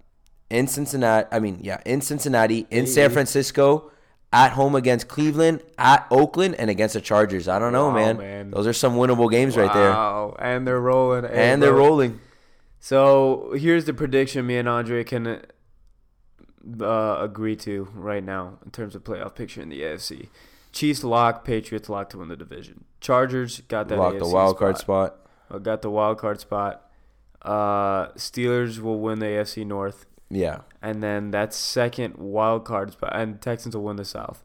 in 0.49 0.67
Cincinnati. 0.67 1.27
I 1.31 1.39
mean, 1.39 1.59
yeah, 1.61 1.81
in 1.85 2.01
Cincinnati, 2.01 2.67
in 2.69 2.85
San 2.85 3.09
Francisco, 3.09 3.91
at 4.33 4.51
home 4.51 4.75
against 4.75 5.07
Cleveland, 5.07 5.61
at 5.77 6.07
Oakland, 6.09 6.55
and 6.55 6.69
against 6.69 6.93
the 6.93 7.01
Chargers. 7.01 7.47
I 7.47 7.59
don't 7.59 7.73
know, 7.73 7.87
Wow, 7.87 7.95
man. 7.95 8.17
man. 8.17 8.51
Those 8.51 8.65
are 8.67 8.73
some 8.73 8.95
winnable 8.95 9.29
games 9.29 9.57
right 9.57 9.73
there, 9.73 9.89
Wow, 9.91 10.35
and 10.39 10.65
they're 10.67 10.79
rolling. 10.79 11.25
And 11.25 11.61
they're 11.61 11.73
rolling. 11.73 12.19
So 12.79 13.53
here's 13.57 13.85
the 13.85 13.93
prediction 13.93 14.45
me 14.47 14.57
and 14.57 14.67
Andre 14.69 15.03
can 15.03 15.41
uh, 16.81 17.17
agree 17.19 17.55
to 17.57 17.87
right 17.93 18.23
now 18.23 18.57
in 18.65 18.71
terms 18.71 18.95
of 18.95 19.03
playoff 19.03 19.35
picture 19.35 19.61
in 19.61 19.69
the 19.69 19.81
AFC. 19.81 20.29
Chiefs 20.71 21.03
lock, 21.03 21.43
Patriots 21.43 21.89
lock 21.89 22.09
to 22.11 22.17
win 22.17 22.29
the 22.29 22.37
division. 22.37 22.85
Chargers 23.01 23.59
got 23.67 23.87
that 23.89 23.97
Lock 23.97 24.17
the 24.17 24.27
wild 24.27 24.57
card 24.57 24.77
spot. 24.77 25.15
spot. 25.49 25.55
Uh, 25.55 25.57
got 25.59 25.81
the 25.81 25.89
wild 25.89 26.17
card 26.17 26.39
spot. 26.39 26.89
Uh, 27.41 28.07
Steelers 28.13 28.79
will 28.79 28.99
win 28.99 29.19
the 29.19 29.25
AFC 29.25 29.65
North, 29.65 30.05
Yeah, 30.31 30.59
and 30.81 31.03
then 31.03 31.31
that 31.31 31.53
second 31.53 32.17
wild 32.17 32.65
card 32.65 32.93
spot, 32.93 33.11
and 33.13 33.41
Texans 33.41 33.75
will 33.75 33.83
win 33.83 33.97
the 33.97 34.05
South. 34.05 34.43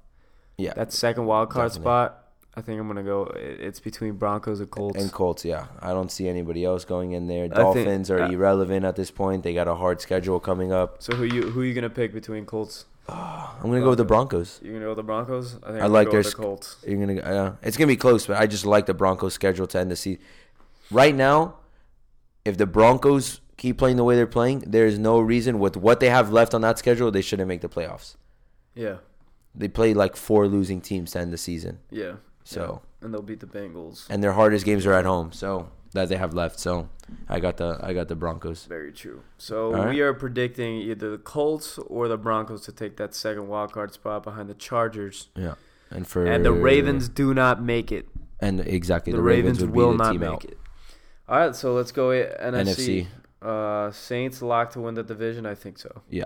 yeah, 0.58 0.74
That 0.74 0.92
second 0.92 1.26
wild 1.26 1.50
card 1.50 1.68
Definitely. 1.70 1.84
spot, 1.84 2.22
I 2.56 2.60
think 2.62 2.80
I'm 2.80 2.88
gonna 2.88 3.02
go. 3.02 3.24
It's 3.36 3.80
between 3.80 4.14
Broncos 4.14 4.60
and 4.60 4.70
Colts. 4.70 5.00
And 5.00 5.12
Colts, 5.12 5.44
yeah. 5.44 5.66
I 5.80 5.90
don't 5.92 6.10
see 6.10 6.26
anybody 6.28 6.64
else 6.64 6.84
going 6.84 7.12
in 7.12 7.26
there. 7.26 7.44
think- 7.44 7.54
Dolphins 7.54 8.10
are 8.10 8.20
uh, 8.22 8.30
irrelevant 8.30 8.84
at 8.84 8.96
this 8.96 9.10
point. 9.10 9.42
They 9.42 9.52
got 9.54 9.68
a 9.68 9.74
hard 9.74 10.00
schedule 10.00 10.40
coming 10.40 10.72
up. 10.72 11.02
so 11.02 11.14
who 11.14 11.24
you 11.24 11.50
who 11.50 11.62
you 11.62 11.74
gonna 11.74 11.90
pick 11.90 12.12
between 12.12 12.46
Colts? 12.46 12.86
I'm 13.08 13.62
gonna 13.70 13.80
go 13.80 13.90
with 13.90 13.98
the 13.98 14.04
Broncos. 14.04 14.58
You're 14.62 14.72
gonna 14.72 14.86
go 14.86 14.90
with 14.90 14.96
the 14.96 15.02
Broncos? 15.04 15.56
I 15.62 15.70
think 15.72 15.82
I 15.82 15.86
like 15.86 16.10
their 16.10 16.20
with 16.20 16.30
the 16.30 16.42
Colts. 16.42 16.76
You're 16.86 16.98
gonna, 17.06 17.20
uh, 17.20 17.52
it's 17.62 17.76
gonna 17.76 17.86
be 17.88 17.96
close, 17.96 18.26
but 18.26 18.36
I 18.38 18.46
just 18.46 18.66
like 18.66 18.86
the 18.86 18.94
Broncos 18.94 19.34
schedule 19.34 19.66
to 19.68 19.78
end 19.78 19.90
the 19.90 19.96
season. 19.96 20.22
Right 20.90 21.14
now, 21.14 21.56
if 22.44 22.56
the 22.56 22.66
Broncos 22.66 23.40
keep 23.56 23.78
playing 23.78 23.96
the 23.96 24.04
way 24.04 24.16
they're 24.16 24.26
playing, 24.26 24.60
there 24.66 24.86
is 24.86 24.98
no 24.98 25.18
reason 25.18 25.58
with 25.58 25.76
what 25.76 26.00
they 26.00 26.10
have 26.10 26.30
left 26.32 26.54
on 26.54 26.60
that 26.62 26.78
schedule 26.78 27.10
they 27.10 27.22
shouldn't 27.22 27.48
make 27.48 27.60
the 27.62 27.68
playoffs. 27.68 28.16
Yeah. 28.74 28.96
They 29.54 29.68
play 29.68 29.94
like 29.94 30.16
four 30.16 30.46
losing 30.46 30.80
teams 30.80 31.12
to 31.12 31.20
end 31.20 31.32
the 31.32 31.38
season. 31.38 31.78
Yeah. 31.90 32.16
So 32.44 32.82
And 33.00 33.12
they'll 33.12 33.22
beat 33.22 33.40
the 33.40 33.46
Bengals. 33.46 34.06
and 34.10 34.22
their 34.22 34.32
hardest 34.32 34.64
games 34.64 34.84
are 34.86 34.92
at 34.92 35.04
home. 35.06 35.32
So 35.32 35.70
that 35.92 36.08
they 36.10 36.16
have 36.16 36.34
left. 36.34 36.58
So 36.58 36.90
I 37.28 37.40
got 37.40 37.56
the 37.56 37.78
I 37.82 37.94
got 37.94 38.08
the 38.08 38.14
Broncos. 38.16 38.66
Very 38.66 38.92
true. 38.92 39.22
So 39.38 39.72
right. 39.72 39.88
we 39.88 40.00
are 40.00 40.12
predicting 40.12 40.76
either 40.76 41.10
the 41.10 41.16
Colts 41.18 41.78
or 41.78 42.06
the 42.08 42.18
Broncos 42.18 42.60
to 42.62 42.72
take 42.72 42.98
that 42.98 43.14
second 43.14 43.48
wild 43.48 43.72
card 43.72 43.92
spot 43.94 44.22
behind 44.22 44.50
the 44.50 44.54
Chargers. 44.54 45.28
Yeah. 45.34 45.54
And 45.90 46.06
for 46.06 46.26
And 46.26 46.44
the 46.44 46.52
Ravens 46.52 47.08
do 47.08 47.32
not 47.32 47.62
make 47.62 47.90
it. 47.90 48.06
and 48.40 48.60
exactly 48.60 49.12
The, 49.12 49.16
the, 49.18 49.22
Ravens, 49.22 49.60
would 49.60 49.72
be 49.72 49.76
will 49.78 49.94
not 49.94 50.16
make 50.16 50.28
out. 50.28 50.44
it. 50.44 50.58
All 51.28 51.38
right, 51.38 51.56
so 51.56 51.72
let's 51.72 51.92
go 51.92 52.10
NFC. 52.10 52.64
NFC. 52.66 53.06
Uh, 53.42 53.90
Saints 53.90 54.42
locked 54.42 54.72
to 54.74 54.80
win 54.80 54.94
the 54.94 55.02
division. 55.02 55.46
I 55.46 55.54
think 55.54 55.78
so. 55.78 56.02
Yeah. 56.10 56.24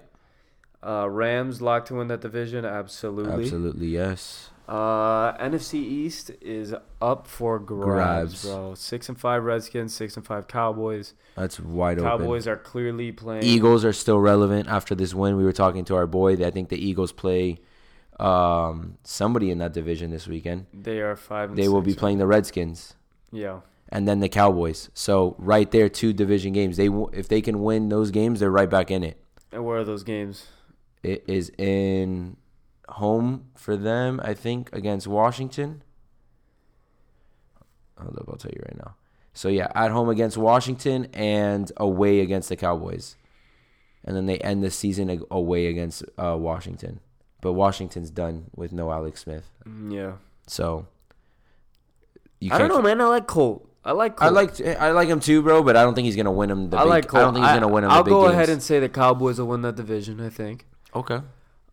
Uh, 0.83 1.09
Rams 1.11 1.61
locked 1.61 1.89
to 1.89 1.95
win 1.95 2.09
that 2.09 2.21
division. 2.21 2.65
Absolutely. 2.65 3.45
Absolutely 3.45 3.89
yes. 3.89 4.51
Uh, 4.67 5.37
NFC 5.39 5.75
East 5.75 6.31
is 6.41 6.73
up 7.03 7.27
for 7.27 7.59
grabs, 7.59 8.43
Grabs. 8.43 8.45
bro. 8.45 8.75
Six 8.77 9.09
and 9.09 9.19
five 9.19 9.43
Redskins, 9.43 9.93
six 9.93 10.17
and 10.17 10.25
five 10.25 10.47
Cowboys. 10.47 11.15
That's 11.35 11.59
wide 11.59 11.99
open. 11.99 12.09
Cowboys 12.09 12.47
are 12.47 12.57
clearly 12.57 13.11
playing. 13.11 13.43
Eagles 13.43 13.85
are 13.85 13.93
still 13.93 14.21
relevant 14.21 14.69
after 14.69 14.95
this 14.95 15.13
win. 15.13 15.37
We 15.37 15.43
were 15.45 15.53
talking 15.53 15.85
to 15.87 15.97
our 15.97 16.07
boy. 16.07 16.35
I 16.35 16.53
think 16.53 16.69
the 16.69 16.79
Eagles 16.79 17.11
play 17.11 17.59
um, 18.21 18.97
somebody 19.03 19.51
in 19.51 19.59
that 19.59 19.73
division 19.73 20.11
this 20.13 20.29
weekend. 20.29 20.67
They 20.73 21.01
are 21.01 21.17
five. 21.17 21.51
And 21.51 21.59
They 21.59 21.69
will 21.69 21.83
be 21.83 21.95
playing 21.95 22.19
the 22.19 22.27
Redskins 22.29 22.95
Yeah. 23.33 23.61
And 23.91 24.07
then 24.09 24.21
the 24.21 24.29
Cowboys. 24.29 24.89
So 24.95 25.35
right 25.39 25.71
there, 25.71 25.89
two 25.89 26.13
division 26.13 26.53
games. 26.53 26.77
They 26.77 26.89
if 27.13 27.29
they 27.29 27.41
can 27.41 27.63
win 27.63 27.89
those 27.89 28.11
games, 28.11 28.41
they're 28.41 28.51
right 28.51 28.71
back 28.71 28.91
in 28.91 29.03
it. 29.05 29.23
And 29.53 29.65
where 29.65 29.79
are 29.79 29.85
those 29.85 30.05
games? 30.05 30.47
It 31.03 31.25
is 31.27 31.51
in 31.59 32.37
home 32.89 33.47
for 33.57 33.77
them, 33.77 34.21
I 34.23 34.35
think, 34.35 34.71
against 34.75 35.07
Washington. 35.07 35.83
Hold 37.99 38.17
up, 38.19 38.25
I'll 38.29 38.37
tell 38.37 38.51
you 38.53 38.63
right 38.67 38.77
now. 38.79 38.95
So 39.33 39.49
yeah, 39.49 39.69
at 39.75 39.91
home 39.91 40.09
against 40.09 40.37
Washington 40.37 41.07
and 41.13 41.71
away 41.77 42.21
against 42.21 42.49
the 42.49 42.57
Cowboys, 42.57 43.17
and 44.05 44.17
then 44.17 44.27
they 44.27 44.39
end 44.39 44.63
the 44.63 44.71
season 44.71 45.23
away 45.31 45.67
against 45.67 46.03
uh, 46.19 46.37
Washington. 46.39 47.01
But 47.41 47.53
Washington's 47.53 48.11
done 48.11 48.47
with 48.55 48.73
no 48.73 48.91
Alex 48.91 49.23
Smith, 49.23 49.49
Mm, 49.67 49.93
Yeah. 49.95 50.13
so 50.47 50.87
you 52.41 52.53
I 52.53 52.59
don't 52.59 52.69
know, 52.69 52.83
man. 52.83 53.01
I 53.01 53.05
like 53.07 53.27
Colt. 53.27 53.70
I 53.85 53.93
like. 53.93 54.17
Colt. 54.17 54.29
I 54.31 54.35
like 54.35 54.61
I 54.61 54.91
like 54.91 55.09
him 55.09 55.21
too, 55.21 55.43
bro. 55.43 55.63
But 55.63 55.77
I 55.77 55.83
don't 55.83 55.95
think 55.95 56.05
he's 56.07 56.17
gonna 56.17 56.33
win 56.33 56.51
him. 56.51 56.71
The 56.71 56.77
I 56.79 56.83
big, 56.83 56.89
like. 56.91 57.07
Colt. 57.09 57.21
I 57.21 57.25
don't 57.25 57.35
think 57.35 57.47
he's 57.47 57.55
gonna 57.55 57.69
win 57.69 57.85
him. 57.85 57.91
I'll 57.91 57.99
the 58.03 58.11
big 58.11 58.13
go 58.13 58.23
games. 58.23 58.35
ahead 58.35 58.49
and 58.51 58.63
say 58.63 58.79
the 58.81 58.89
Cowboys 58.89 59.39
will 59.39 59.47
win 59.49 59.63
that 59.63 59.77
division. 59.77 60.21
I 60.21 60.29
think. 60.29 60.67
okay. 60.95 61.21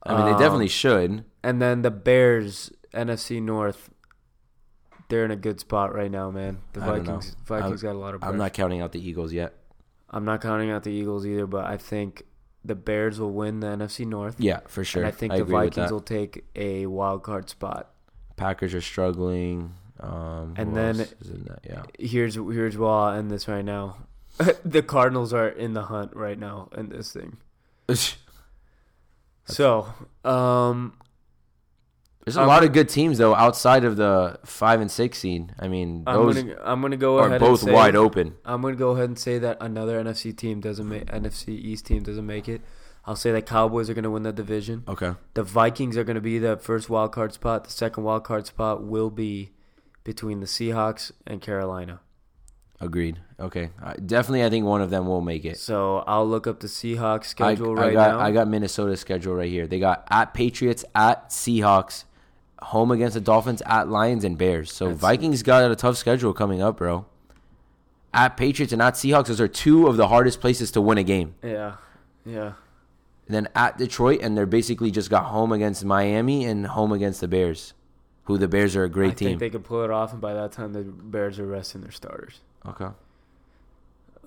I 0.04 0.13
mean, 0.13 0.22
Um, 0.22 0.32
they 0.34 0.39
definitely 0.39 0.70
should. 0.70 1.26
And 1.43 1.62
then 1.62 1.82
the 1.82 1.91
Bears, 1.91 2.72
NFC 2.93 3.41
North. 3.41 3.89
They're 5.10 5.26
in 5.26 5.32
a 5.32 5.36
good 5.38 5.60
spot 5.60 5.93
right 5.93 6.12
now, 6.12 6.30
man. 6.32 6.60
The 6.74 6.82
I. 6.82 7.00
Vikings. 7.00 7.36
Vikings 7.46 7.82
got 7.82 7.93
a 7.96 7.98
lot 8.00 8.13
of. 8.15 8.24
I'm 8.24 8.38
not 8.38 8.54
counting 8.54 8.82
out 8.82 8.91
the 8.93 9.06
Eagles 9.06 9.34
yet. 9.34 9.54
I'm 10.10 10.24
not 10.24 10.41
counting 10.41 10.70
out 10.72 10.84
the 10.84 10.91
Eagles 10.91 11.26
either, 11.26 11.46
but 11.48 11.65
I 11.65 11.76
think 11.78 12.24
the 12.63 12.76
Bears 12.76 13.20
will 13.20 13.32
win 13.32 13.60
the 13.60 13.67
NFC 13.67 14.06
North. 14.06 14.36
Yeah, 14.39 14.60
for 14.67 14.84
sure. 14.86 15.04
And 15.04 15.08
I 15.08 15.12
think 15.12 15.34
I 15.34 15.39
the 15.39 15.46
Vikings 15.46 15.91
will 15.91 16.00
take 16.02 16.46
a 16.56 16.86
wild 16.86 17.24
card 17.24 17.50
spot. 17.50 17.91
Packers 18.38 18.74
are 18.74 18.82
struggling. 18.82 19.74
Um, 19.99 20.53
And 20.57 20.75
then- 20.75 20.95
is 20.99 21.29
in 21.29 21.43
that? 21.45 21.60
Yeah, 21.63 21.83
Here's 21.99 22.36
here's 22.36 22.77
where 22.77 22.89
I'll 22.89 23.17
end 23.17 23.31
this 23.31 23.47
right 23.47 23.65
now. 23.65 23.97
the 24.65 24.83
Cardinals 24.83 25.33
are 25.33 25.47
in 25.47 25.73
the 25.73 25.83
hunt 25.83 26.15
right 26.15 26.38
now 26.38 26.69
in 26.77 26.89
this 26.89 27.12
thing. 27.12 27.38
So, 29.45 29.88
um, 30.25 30.93
there's 32.25 32.36
a 32.36 32.41
I'm 32.41 32.47
lot 32.47 32.63
of 32.63 32.73
good 32.73 32.89
teams 32.89 33.17
though 33.17 33.33
outside 33.33 33.86
of 33.86 33.95
the 33.95 34.38
five 34.43 34.81
and 34.81 34.91
six 34.91 35.19
seed. 35.19 35.53
I 35.57 35.69
mean, 35.69 36.03
I'm 36.05 36.25
gonna 36.33 36.55
I'm 36.63 36.81
gonna 36.81 36.97
go 36.97 37.17
are 37.19 37.27
ahead 37.27 37.39
both 37.39 37.62
and 37.62 37.69
say, 37.69 37.73
wide 37.73 37.95
open. 37.95 38.36
I'm 38.45 38.62
gonna 38.62 38.75
go 38.75 38.91
ahead 38.91 39.05
and 39.05 39.17
say 39.17 39.39
that 39.39 39.57
another 39.62 40.03
NFC 40.03 40.36
team 40.36 40.60
doesn't 40.60 40.88
make 40.88 41.05
NFC 41.05 41.49
East 41.49 41.86
team 41.86 42.03
doesn't 42.03 42.25
make 42.25 42.49
it. 42.49 42.62
I'll 43.05 43.15
say 43.15 43.31
that 43.31 43.45
Cowboys 43.45 43.89
are 43.89 43.93
gonna 43.93 44.12
win 44.12 44.23
the 44.23 44.33
division. 44.33 44.83
Okay, 44.89 45.13
The 45.33 45.43
Vikings 45.43 45.95
are 45.95 46.03
gonna 46.03 46.19
be 46.19 46.38
the 46.39 46.57
first 46.57 46.89
wild 46.89 47.13
card 47.13 47.31
spot. 47.31 47.63
The 47.63 47.71
second 47.71 48.03
wild 48.03 48.25
card 48.25 48.45
spot 48.45 48.83
will 48.83 49.10
be 49.10 49.51
between 50.08 50.39
the 50.39 50.46
Seahawks 50.48 51.12
and 51.28 51.41
Carolina. 51.41 52.00
agreed. 52.80 53.20
Okay, 53.39 53.70
I, 53.84 53.93
definitely. 53.98 54.43
I 54.46 54.50
think 54.50 54.65
one 54.65 54.82
of 54.82 54.89
them 54.89 55.06
will 55.06 55.20
make 55.22 55.43
it. 55.46 55.58
So 55.58 55.98
I'll 56.08 56.26
look 56.28 56.48
up 56.48 56.62
the 56.62 56.67
Seahawks 56.67 57.20
I, 57.20 57.54
schedule 57.54 57.78
I 57.78 57.84
right 57.84 57.93
got 57.93 58.12
now. 58.12 58.20
I 58.22 58.32
got 58.32 58.48
Minnesota's 58.48 59.00
schedule 59.02 59.36
right 59.36 59.50
here. 59.50 59.67
They 59.67 59.80
got 59.80 60.08
at 60.10 60.34
Patriots, 60.34 60.86
at 60.96 61.30
Seahawks, 61.30 62.06
home 62.62 62.89
against 62.91 63.15
the 63.15 63.22
Dolphins, 63.22 63.62
at 63.65 63.89
Lions 63.89 64.24
and 64.24 64.38
Bears. 64.38 64.72
So 64.72 64.86
That's- 64.86 65.02
Vikings 65.02 65.43
got 65.43 65.70
a 65.70 65.76
tough 65.76 65.98
schedule 65.98 66.34
coming 66.34 66.62
up, 66.62 66.78
bro. 66.78 67.06
At 68.13 68.38
Patriots 68.38 68.72
and 68.74 68.82
at 68.82 68.93
Seahawks, 68.93 69.28
those 69.28 69.41
are 69.41 69.48
two 69.50 69.88
of 69.88 69.98
the 69.98 70.08
hardest 70.08 70.39
places 70.39 70.72
to 70.72 70.82
win 70.82 70.98
a 70.98 71.04
game. 71.04 71.36
yeah, 71.43 71.76
yeah. 72.26 72.54
And 73.28 73.36
then 73.36 73.48
at 73.56 73.78
Detroit, 73.78 74.22
and 74.22 74.38
they're 74.38 74.46
basically 74.46 74.89
just 74.89 75.10
got 75.10 75.26
home 75.26 75.52
against 75.52 75.84
Miami 75.84 76.46
and 76.46 76.65
home 76.65 76.93
against 76.93 77.20
the 77.20 77.28
Bears, 77.28 77.74
who 78.28 78.38
the 78.38 78.48
Bears 78.48 78.76
are 78.76 78.84
a 78.86 78.90
great 78.90 79.12
I 79.12 79.16
team. 79.16 79.28
think 79.30 79.40
they 79.40 79.50
could 79.50 79.63
pull 79.66 79.84
it 79.84 79.90
off, 79.92 80.12
and 80.13 80.22
by 80.22 80.34
that 80.34 80.52
time 80.54 80.72
the 80.74 80.84
Bears 80.84 81.40
are 81.40 81.46
resting 81.48 81.82
their 81.82 81.92
starters. 81.92 82.40
okay, 82.66 82.90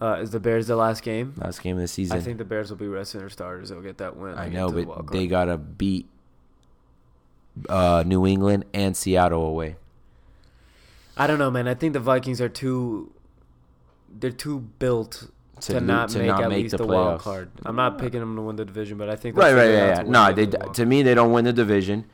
Uh, 0.00 0.14
is 0.20 0.30
the 0.30 0.40
Bears 0.40 0.66
the 0.66 0.76
last 0.76 1.02
game? 1.02 1.34
last 1.36 1.62
game 1.62 1.76
of 1.76 1.82
the 1.82 1.88
season. 1.88 2.16
I 2.16 2.20
think 2.20 2.38
the 2.38 2.44
Bears 2.44 2.68
will 2.70 2.76
be 2.78 2.88
resting 2.88 3.20
their 3.20 3.30
starters. 3.30 3.68
They'll 3.70 3.80
get 3.82 3.98
that 3.98 4.16
win. 4.16 4.36
I 4.36 4.48
know, 4.48 4.68
to 4.68 4.74
the 4.74 4.84
but 4.86 5.12
they 5.12 5.26
gotta 5.26 5.56
beat 5.56 6.06
uh, 7.68 8.02
New 8.06 8.26
England 8.26 8.64
and 8.72 8.96
Seattle 8.96 9.44
away. 9.44 9.76
I 11.16 11.26
don't 11.26 11.38
know, 11.38 11.50
man. 11.50 11.68
I 11.68 11.74
think 11.74 11.92
the 11.92 12.00
Vikings 12.00 12.40
are 12.40 12.48
too. 12.48 13.12
They're 14.18 14.30
too 14.30 14.60
built 14.78 15.28
to, 15.62 15.74
lo- 15.74 15.80
not 15.80 16.08
to 16.10 16.18
make 16.18 16.28
not 16.28 16.42
at 16.44 16.48
make 16.48 16.62
least 16.64 16.70
the 16.72 16.78
the 16.78 16.86
wild 16.86 17.20
card. 17.20 17.50
I'm 17.66 17.76
not 17.76 17.98
picking 17.98 18.20
them 18.20 18.34
to 18.36 18.42
win 18.42 18.56
the 18.56 18.64
division, 18.64 18.96
but 18.96 19.10
I 19.10 19.16
think 19.16 19.36
Right, 19.36 19.52
right, 19.54 19.70
yeah, 19.70 19.86
yeah. 19.88 20.02
to 20.02 20.10
No, 20.10 20.32
they 20.32 20.46
to 20.46 20.86
me 20.86 21.02
they 21.02 21.14
don't 21.14 21.32
win 21.32 21.44
the 21.44 21.52
division. 21.52 22.06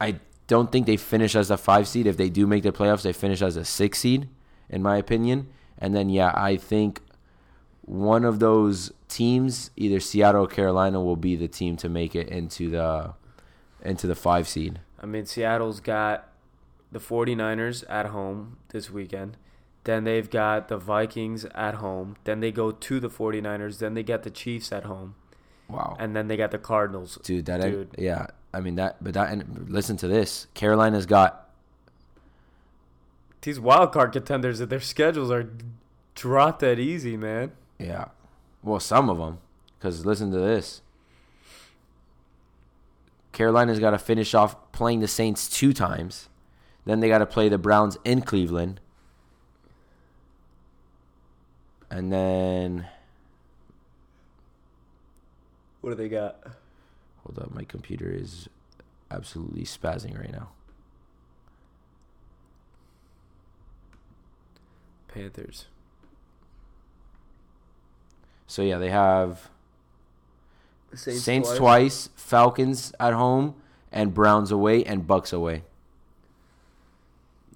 I 0.00 0.18
don't 0.54 0.70
think 0.70 0.84
they 0.86 0.98
finish 0.98 1.34
as 1.34 1.50
a 1.50 1.56
five 1.56 1.88
seed. 1.88 2.06
If 2.06 2.16
they 2.18 2.28
do 2.28 2.46
make 2.46 2.62
the 2.62 2.72
playoffs, 2.72 3.02
they 3.02 3.12
finish 3.14 3.40
as 3.48 3.56
a 3.56 3.64
six 3.64 4.00
seed, 4.00 4.28
in 4.68 4.82
my 4.82 4.96
opinion. 4.98 5.38
And 5.78 5.94
then 5.96 6.10
yeah, 6.10 6.32
I 6.34 6.56
think 6.56 7.00
one 7.82 8.24
of 8.30 8.38
those 8.38 8.92
teams, 9.08 9.70
either 9.76 9.98
Seattle 9.98 10.44
or 10.44 10.46
Carolina, 10.46 11.00
will 11.00 11.16
be 11.16 11.34
the 11.36 11.48
team 11.48 11.76
to 11.78 11.88
make 11.88 12.14
it 12.14 12.28
into 12.28 12.70
the 12.70 13.14
into 13.82 14.06
the 14.06 14.14
five 14.14 14.46
seed. 14.46 14.80
I 15.02 15.06
mean, 15.06 15.24
Seattle's 15.26 15.80
got 15.80 16.28
the 16.92 17.00
49ers 17.00 17.84
at 17.88 18.06
home 18.06 18.58
this 18.68 18.90
weekend. 18.90 19.36
Then 19.84 20.04
they've 20.04 20.30
got 20.30 20.68
the 20.68 20.76
Vikings 20.76 21.44
at 21.46 21.74
home. 21.76 22.16
Then 22.24 22.40
they 22.40 22.52
go 22.52 22.70
to 22.70 23.00
the 23.00 23.08
49ers. 23.08 23.78
Then 23.78 23.94
they 23.94 24.04
get 24.04 24.22
the 24.22 24.30
Chiefs 24.30 24.70
at 24.70 24.84
home. 24.84 25.14
Wow, 25.68 25.96
And 25.98 26.14
then 26.14 26.28
they 26.28 26.36
got 26.36 26.50
the 26.50 26.58
Cardinals. 26.58 27.18
dude, 27.24 27.46
that 27.46 27.62
Dude. 27.62 27.94
yeah. 27.98 28.26
I 28.52 28.60
mean 28.60 28.74
that, 28.76 29.02
but 29.02 29.14
that 29.14 29.30
and 29.32 29.68
listen 29.68 29.96
to 29.98 30.08
this. 30.08 30.46
Carolina's 30.54 31.06
got 31.06 31.48
These 33.40 33.58
wild 33.58 33.92
card 33.92 34.12
contenders, 34.12 34.58
That 34.58 34.70
their 34.70 34.80
schedules 34.80 35.30
are 35.30 35.50
dropped 36.14 36.60
that 36.60 36.78
easy, 36.78 37.16
man. 37.16 37.52
Yeah. 37.78 38.06
Well, 38.62 38.80
some 38.80 39.08
of 39.08 39.18
them. 39.18 39.38
Because 39.78 40.06
listen 40.06 40.30
to 40.30 40.38
this. 40.38 40.82
Carolina's 43.32 43.80
got 43.80 43.90
to 43.90 43.98
finish 43.98 44.34
off 44.34 44.70
playing 44.72 45.00
the 45.00 45.08
Saints 45.08 45.48
two 45.48 45.72
times. 45.72 46.28
Then 46.84 47.00
they 47.00 47.08
got 47.08 47.18
to 47.18 47.26
play 47.26 47.48
the 47.48 47.58
Browns 47.58 47.96
in 48.04 48.20
Cleveland. 48.22 48.80
And 51.90 52.12
then. 52.12 52.86
What 55.80 55.90
do 55.90 55.96
they 55.96 56.08
got? 56.08 56.38
Hold 57.24 57.38
up. 57.38 57.54
My 57.54 57.64
computer 57.64 58.10
is 58.10 58.48
absolutely 59.10 59.64
spazzing 59.64 60.18
right 60.18 60.32
now. 60.32 60.50
Panthers. 65.08 65.66
So, 68.46 68.62
yeah, 68.62 68.78
they 68.78 68.90
have 68.90 69.50
Saints, 70.94 71.22
Saints, 71.22 71.54
twice, 71.54 72.08
Falcons 72.16 72.92
at 73.00 73.14
home, 73.14 73.54
and 73.90 74.12
Browns 74.12 74.50
away, 74.50 74.84
and 74.84 75.06
Bucks 75.06 75.32
away. 75.32 75.64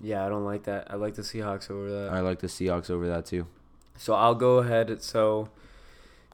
Yeah, 0.03 0.25
I 0.25 0.29
don't 0.29 0.45
like 0.45 0.65
that. 0.65 0.91
I 0.91 0.97
like 0.97 1.15
the 1.15 1.23
Seahawks 1.23 1.71
over 1.71 1.91
that. 1.91 2.13
I 2.13 2.21
like 2.21 2.41
the 2.41 2.47
Seahawks 2.47 2.91
over 2.91 3.07
that, 3.09 3.27
too. 3.27 3.47
So 3.97 4.15
I'll 4.15 4.35
go 4.35 4.59
ahead. 4.59 5.03
So 5.03 5.49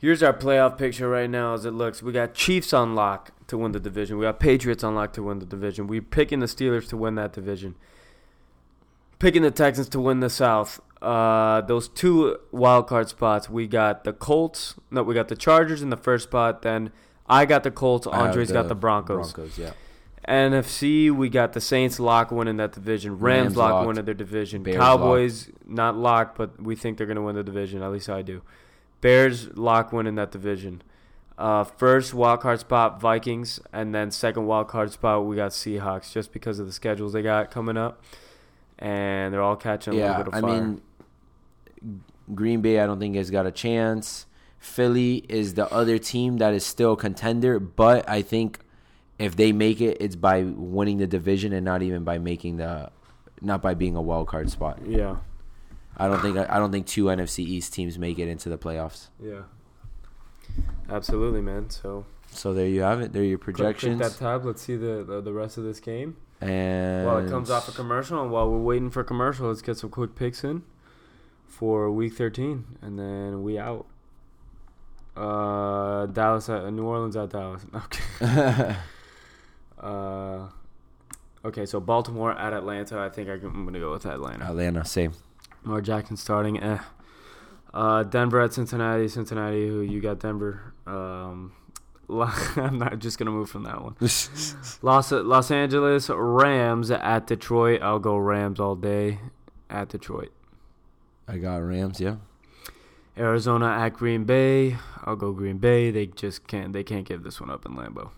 here's 0.03 0.23
our 0.23 0.35
playoff 0.35 0.77
picture 0.77 1.09
right 1.09 1.31
now 1.31 1.55
as 1.55 1.65
it 1.65 1.71
looks. 1.71 2.03
We 2.03 2.13
got 2.13 2.35
Chiefs 2.35 2.75
on 2.75 2.95
lock 2.95 3.31
to 3.47 3.57
win 3.57 3.73
the 3.73 3.81
division. 3.81 4.19
We 4.19 4.25
got 4.25 4.39
Patriots 4.39 4.85
on 4.85 4.95
lock 4.95 5.15
to 5.15 5.23
win 5.23 5.39
the 5.39 5.47
division. 5.47 5.87
We're 5.87 6.03
picking 6.03 6.41
the 6.41 6.47
Steelers 6.47 6.89
to 6.89 6.97
win 6.99 7.15
that 7.15 7.33
division. 7.33 7.77
Picking 9.19 9.43
the 9.43 9.53
Texans 9.53 9.89
to 9.91 10.01
win 10.01 10.21
the 10.21 10.29
South. 10.29 10.81
uh, 11.01 11.61
those 11.63 11.89
two 11.89 12.37
wild 12.51 12.87
card 12.89 13.09
spots, 13.09 13.49
we 13.49 13.67
got 13.67 14.05
the 14.05 14.13
Colts. 14.13 14.75
No, 14.91 15.03
we 15.03 15.15
got 15.15 15.29
the 15.29 15.37
Chargers 15.37 15.81
in 15.81 15.91
the 15.91 15.97
first 15.97 16.25
spot. 16.25 16.63
Then 16.63 16.91
I 17.29 17.47
got 17.47 17.63
the 17.63 17.71
Colts. 17.71 18.07
Andre's 18.07 18.53
got 18.53 18.69
the 18.69 18.75
Broncos. 18.75 19.33
Broncos, 19.33 19.59
yeah. 19.59 19.73
NFC, 20.29 21.11
we 21.11 21.29
got 21.29 21.53
the 21.53 21.61
Saints 21.61 21.99
lock 21.99 22.31
winning 22.31 22.57
that 22.59 22.73
division. 22.73 23.19
Rams, 23.19 23.23
Rams 23.23 23.57
lock 23.57 23.73
locked. 23.73 23.87
winning 23.89 24.05
their 24.05 24.15
division. 24.15 24.63
Bears 24.63 24.77
Cowboys 24.77 25.51
not 25.67 25.97
locked, 25.97 26.39
but 26.39 26.61
we 26.63 26.77
think 26.77 26.99
they're 26.99 27.09
going 27.09 27.17
to 27.17 27.23
win 27.23 27.35
the 27.35 27.43
division. 27.43 27.83
At 27.83 27.91
least 27.91 28.09
I 28.09 28.23
do. 28.23 28.43
Bears 29.03 29.55
lock 29.55 29.93
winning 29.93 30.15
that 30.15 30.31
division. 30.31 30.81
Uh, 31.37 31.65
first 31.65 32.15
wild 32.15 32.41
card 32.41 32.61
spot 32.61 33.01
Vikings, 33.01 33.61
and 33.73 33.95
then 33.95 34.11
second 34.11 34.47
wild 34.47 34.69
card 34.69 34.91
spot 34.93 35.27
we 35.27 35.37
got 35.37 35.51
Seahawks, 35.51 36.11
just 36.13 36.33
because 36.33 36.59
of 36.59 36.67
the 36.67 36.73
schedules 36.73 37.13
they 37.13 37.21
got 37.23 37.51
coming 37.51 37.77
up, 37.77 38.03
and 38.79 39.35
they're 39.35 39.43
all 39.43 39.57
catching 39.57 39.95
a 39.95 39.97
Yeah, 39.97 40.17
little 40.19 40.25
bit 40.25 40.35
of 40.35 40.41
fire. 40.41 40.51
I 40.51 40.61
mean, 40.61 40.83
Green 42.35 42.61
Bay, 42.61 42.79
I 42.81 42.87
don't 42.87 43.01
think 43.01 43.17
has 43.17 43.31
got 43.31 43.47
a 43.47 43.51
chance. 43.51 44.27
Philly 44.59 45.25
is 45.29 45.55
the 45.55 45.71
other 45.73 45.99
team 45.99 46.39
that 46.39 46.55
is 46.55 46.65
still 46.65 46.93
a 46.93 46.97
contender, 46.97 47.59
but 47.59 48.09
I 48.09 48.23
think 48.23 48.61
if 49.19 49.35
they 49.35 49.51
make 49.53 49.81
it, 49.81 49.97
it's 50.01 50.15
by 50.15 50.43
winning 50.45 50.99
the 50.99 51.07
division 51.09 51.53
and 51.53 51.65
not 51.65 51.83
even 51.83 52.05
by 52.05 52.19
making 52.19 52.59
the, 52.59 52.91
not 53.41 53.61
by 53.61 53.75
being 53.75 53.97
a 53.97 54.03
wild 54.03 54.29
card 54.29 54.51
spot. 54.51 54.79
yeah, 54.87 55.17
I 56.03 56.09
don't 56.09 56.21
think 56.21 56.37
I 56.37 56.59
don't 56.59 56.73
think 56.73 56.87
two 56.87 57.05
NFC 57.05 57.41
East 57.41 57.73
teams 57.73 57.99
make 57.99 58.19
it 58.19 58.29
into 58.29 58.49
the 58.49 58.59
playoffs. 58.59 59.09
yeah, 59.23 59.43
absolutely, 60.91 61.41
man. 61.41 61.71
So 61.71 62.05
So 62.31 62.53
there 62.53 62.67
you 62.67 62.83
have 62.83 63.01
it. 63.01 63.13
There 63.13 63.23
are 63.23 63.25
your 63.25 63.39
projections. 63.39 64.01
Click 64.01 64.13
that 64.13 64.19
tab. 64.19 64.45
Let's 64.45 64.63
see 64.63 64.77
the, 64.77 65.05
the 65.05 65.21
the 65.21 65.33
rest 65.33 65.59
of 65.59 65.65
this 65.65 65.79
game. 65.81 66.17
and 66.41 67.07
While 67.07 67.19
it 67.19 67.31
comes 67.31 67.51
off 67.51 67.69
a 67.69 67.73
commercial, 67.73 68.21
and 68.21 68.31
while 68.33 68.51
we're 68.51 68.59
waiting 68.59 68.91
for 68.91 69.05
commercial, 69.05 69.47
let's 69.49 69.63
get 69.63 69.77
some 69.79 69.91
quick 69.91 70.17
picks 70.17 70.43
in 70.43 70.63
for 71.47 71.89
week 71.91 72.15
13, 72.15 72.65
and 72.83 72.99
then 72.99 73.43
we 73.45 73.59
out. 73.59 73.87
Uh, 75.17 76.07
Dallas 76.07 76.49
at 76.49 76.73
New 76.73 76.85
Orleans 76.85 77.17
at 77.17 77.31
Dallas. 77.31 77.63
Okay. 77.85 78.77
uh, 79.81 80.49
okay, 81.45 81.67
so 81.67 81.79
Baltimore 81.81 82.33
at 82.33 82.53
Atlanta. 82.55 82.99
I 82.99 83.09
think 83.11 83.29
I'm 83.29 83.65
gonna 83.67 83.79
go 83.79 83.93
with 83.93 84.07
Atlanta. 84.07 84.45
Atlanta, 84.47 84.85
same. 84.85 85.13
Lamar 85.65 85.81
Jackson 85.81 86.17
starting. 86.17 86.63
Eh. 86.63 86.79
Uh, 87.73 88.03
Denver 88.03 88.41
at 88.41 88.53
Cincinnati. 88.53 89.09
Cincinnati. 89.09 89.69
Who 89.69 89.81
you 89.81 90.01
got? 90.01 90.21
Denver. 90.21 90.73
Um, 90.87 91.53
I'm 92.11 92.79
not 92.79 92.99
just 92.99 93.19
gonna 93.19 93.31
move 93.31 93.49
from 93.49 93.63
that 93.63 93.83
one. 93.83 93.97
Los 94.83 95.13
Los 95.13 95.51
Angeles 95.51 96.11
Rams 96.11 96.91
at 96.91 97.27
Detroit. 97.27 97.81
I'll 97.83 97.99
go 97.99 98.17
Rams 98.17 98.61
all 98.61 98.75
day 98.77 99.19
at 99.71 99.89
Detroit. 99.89 100.33
I 101.27 101.39
got 101.39 101.57
Rams. 101.57 102.01
Yeah. 102.01 102.17
Arizona 103.17 103.67
at 103.67 103.91
Green 103.95 104.25
Bay. 104.25 104.77
I'll 105.05 105.17
go 105.17 105.33
Green 105.33 105.59
Bay. 105.59 105.91
They 105.91 106.07
just 106.07 106.47
can't. 106.47 106.73
They 106.73 106.85
can't 106.85 107.07
give 107.07 107.23
this 107.23 107.41
one 107.41 107.51
up 107.51 107.65
in 107.65 107.73
Lambeau. 107.73 108.11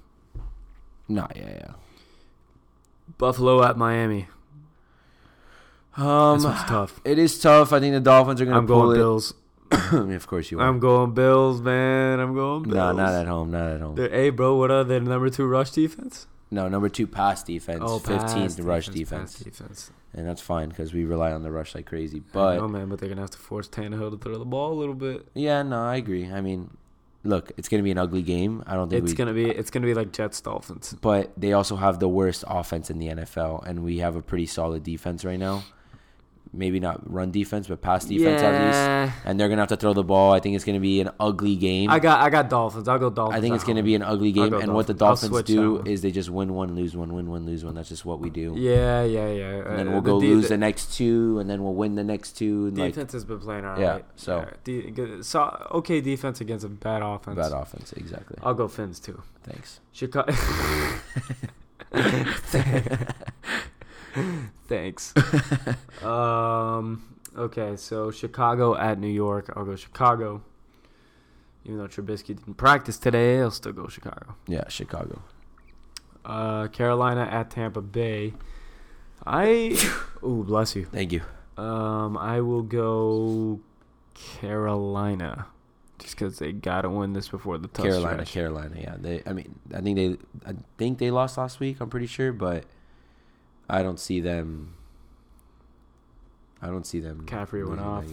Nah, 1.08 1.28
yeah, 1.36 1.48
yeah. 1.48 1.72
Buffalo 3.18 3.62
at 3.62 3.76
Miami. 3.76 4.28
Um, 5.96 6.38
this 6.38 6.44
one's 6.44 6.62
tough. 6.64 7.00
it 7.04 7.18
is 7.18 7.38
tough. 7.38 7.72
I 7.72 7.80
think 7.80 7.94
the 7.94 8.00
Dolphins 8.00 8.40
are 8.40 8.44
gonna 8.44 8.58
I'm 8.58 8.66
pull 8.66 8.82
going 8.82 8.96
it. 8.96 8.98
Bills. 8.98 9.34
of 9.92 10.26
course 10.26 10.50
you 10.50 10.60
are. 10.60 10.66
I'm 10.68 10.78
going 10.80 11.12
Bills, 11.14 11.60
man. 11.60 12.20
I'm 12.20 12.34
going 12.34 12.62
Bills. 12.64 12.74
no, 12.74 12.92
not 12.92 13.12
at 13.14 13.26
home. 13.26 13.50
Not 13.50 13.68
at 13.72 13.80
home. 13.80 13.94
They're, 13.94 14.08
hey, 14.10 14.30
bro, 14.30 14.56
what 14.56 14.70
are 14.70 14.84
they? 14.84 15.00
Number 15.00 15.30
two 15.30 15.46
rush 15.46 15.70
defense. 15.70 16.26
No, 16.50 16.68
number 16.68 16.88
two 16.88 17.06
pass 17.08 17.42
defense, 17.42 17.80
Oh, 17.82 17.98
fifteenth 17.98 18.60
rush 18.60 18.86
defense, 18.88 19.38
defense. 19.40 19.90
and 20.12 20.28
that's 20.28 20.40
fine 20.40 20.68
because 20.68 20.92
we 20.92 21.04
rely 21.04 21.32
on 21.32 21.42
the 21.42 21.50
rush 21.50 21.74
like 21.74 21.86
crazy. 21.86 22.22
But 22.32 22.58
know, 22.58 22.68
man, 22.68 22.88
but 22.88 23.00
they're 23.00 23.08
gonna 23.08 23.22
have 23.22 23.30
to 23.32 23.38
force 23.38 23.66
Tannehill 23.68 24.10
to 24.12 24.18
throw 24.18 24.38
the 24.38 24.44
ball 24.44 24.72
a 24.72 24.78
little 24.78 24.94
bit. 24.94 25.26
yeah, 25.34 25.62
no, 25.62 25.82
I 25.82 25.96
agree. 25.96 26.30
I 26.30 26.40
mean, 26.42 26.76
look, 27.24 27.50
it's 27.56 27.68
gonna 27.68 27.82
be 27.82 27.90
an 27.90 27.98
ugly 27.98 28.22
game. 28.22 28.62
I 28.68 28.74
don't 28.74 28.88
think 28.88 29.02
It's 29.02 29.12
we. 29.12 29.16
gonna 29.16 29.32
be. 29.32 29.48
It's 29.50 29.70
gonna 29.70 29.86
be 29.86 29.94
like 29.94 30.12
Jets 30.12 30.40
Dolphins. 30.40 30.94
but 31.00 31.32
they 31.36 31.52
also 31.54 31.74
have 31.76 31.98
the 31.98 32.08
worst 32.08 32.44
offense 32.46 32.88
in 32.90 32.98
the 32.98 33.08
NFL, 33.08 33.64
and 33.66 33.82
we 33.82 33.98
have 33.98 34.14
a 34.14 34.22
pretty 34.22 34.46
solid 34.46 34.84
defense 34.84 35.24
right 35.24 35.38
now. 35.40 35.64
Maybe 36.56 36.80
not 36.80 37.00
run 37.12 37.30
defense, 37.30 37.66
but 37.68 37.80
pass 37.82 38.04
defense 38.04 38.40
at 38.42 38.66
least. 38.66 39.16
And 39.24 39.38
they're 39.38 39.48
gonna 39.48 39.62
have 39.62 39.68
to 39.70 39.76
throw 39.76 39.92
the 39.92 40.04
ball. 40.04 40.32
I 40.32 40.40
think 40.40 40.54
it's 40.56 40.64
gonna 40.64 40.80
be 40.80 41.00
an 41.00 41.10
ugly 41.20 41.56
game. 41.56 41.90
I 41.90 41.98
got. 41.98 42.20
I 42.20 42.30
got 42.30 42.48
Dolphins. 42.48 42.88
I'll 42.88 42.98
go 42.98 43.10
Dolphins. 43.10 43.36
I 43.38 43.40
think 43.40 43.54
it's 43.54 43.64
going 43.64 43.76
to 43.76 43.82
be 43.82 43.94
an 43.94 44.02
ugly 44.02 44.32
game. 44.32 44.52
And 44.54 44.72
what 44.74 44.86
the 44.86 44.94
Dolphins. 44.94 45.24
I'll 45.24 45.30
Dolphins 45.30 45.30
switch 45.30 45.46
that 45.56 45.84
do 45.84 45.90
is 45.90 46.02
they 46.02 46.10
just 46.10 46.30
win 46.30 46.54
one, 46.54 46.74
lose 46.74 46.96
one, 46.96 47.12
win 47.12 47.28
one, 47.30 47.44
lose 47.46 47.64
one. 47.64 47.74
That's 47.74 47.88
just 47.88 48.04
what 48.04 48.20
we 48.20 48.30
do. 48.30 48.54
Yeah, 48.56 49.02
yeah, 49.04 49.28
yeah. 49.28 49.44
And 49.68 49.78
then 49.78 49.88
Uh, 49.88 49.92
we'll 49.92 50.00
the 50.02 50.10
go 50.12 50.20
de- 50.20 50.26
lose 50.26 50.48
the 50.48 50.56
next 50.56 50.96
two, 50.96 51.38
and 51.38 51.48
then 51.50 51.62
we'll 51.62 51.74
win 51.74 51.94
the 51.96 52.04
next 52.04 52.32
two. 52.32 52.66
And 52.68 52.78
like 52.78 52.94
defense 52.94 53.12
has 53.12 53.24
been 53.24 53.38
playing 53.40 53.64
all 53.64 53.72
right. 53.72 53.80
Yeah, 53.80 53.98
so- 54.16 54.46
Yeah, 54.66 54.90
de- 54.94 55.22
so 55.22 55.66
okay 55.72 56.00
defense 56.00 56.40
against 56.40 56.64
a 56.64 56.68
bad 56.68 57.02
offense. 57.02 57.36
bad 57.36 57.52
offense, 57.52 57.92
exactly. 57.94 58.36
I'll 58.42 58.54
go 58.54 58.68
Finns 58.68 59.00
too. 59.00 59.22
Thanks. 59.42 59.80
Chicago. 59.92 60.32
Thanks. 64.68 65.14
um. 66.02 67.02
Okay, 67.36 67.74
so 67.76 68.10
Chicago 68.12 68.76
at 68.76 68.98
New 68.98 69.08
York. 69.08 69.52
I'll 69.56 69.64
go 69.64 69.74
Chicago. 69.74 70.42
Even 71.64 71.78
though 71.78 71.88
Trubisky 71.88 72.28
didn't 72.28 72.54
practice 72.54 72.96
today, 72.98 73.40
I'll 73.40 73.50
still 73.50 73.72
go 73.72 73.88
Chicago. 73.88 74.36
Yeah, 74.46 74.68
Chicago. 74.68 75.22
Uh, 76.24 76.68
Carolina 76.68 77.22
at 77.22 77.50
Tampa 77.50 77.80
Bay. 77.80 78.34
I. 79.26 79.76
Ooh, 80.24 80.44
bless 80.46 80.76
you. 80.76 80.84
Thank 80.84 81.12
you. 81.12 81.22
Um, 81.56 82.16
I 82.16 82.40
will 82.40 82.62
go 82.62 83.60
Carolina, 84.14 85.46
just 85.98 86.16
because 86.16 86.38
they 86.38 86.52
gotta 86.52 86.90
win 86.90 87.12
this 87.14 87.28
before 87.28 87.58
the 87.58 87.68
tough 87.68 87.86
Carolina, 87.86 88.14
stretch. 88.26 88.32
Carolina. 88.32 88.76
Yeah, 88.78 88.96
they. 88.98 89.22
I 89.26 89.32
mean, 89.32 89.58
I 89.74 89.80
think 89.80 89.96
they. 89.96 90.16
I 90.48 90.54
think 90.78 90.98
they 90.98 91.10
lost 91.10 91.38
last 91.38 91.60
week. 91.60 91.80
I'm 91.80 91.90
pretty 91.90 92.06
sure, 92.06 92.32
but 92.32 92.64
I 93.68 93.82
don't 93.82 93.98
see 93.98 94.20
them. 94.20 94.74
I 96.60 96.68
don't 96.68 96.86
see 96.86 97.00
them. 97.00 97.26
McCaffrey 97.26 97.66
went 97.66 97.80
off. 97.80 98.04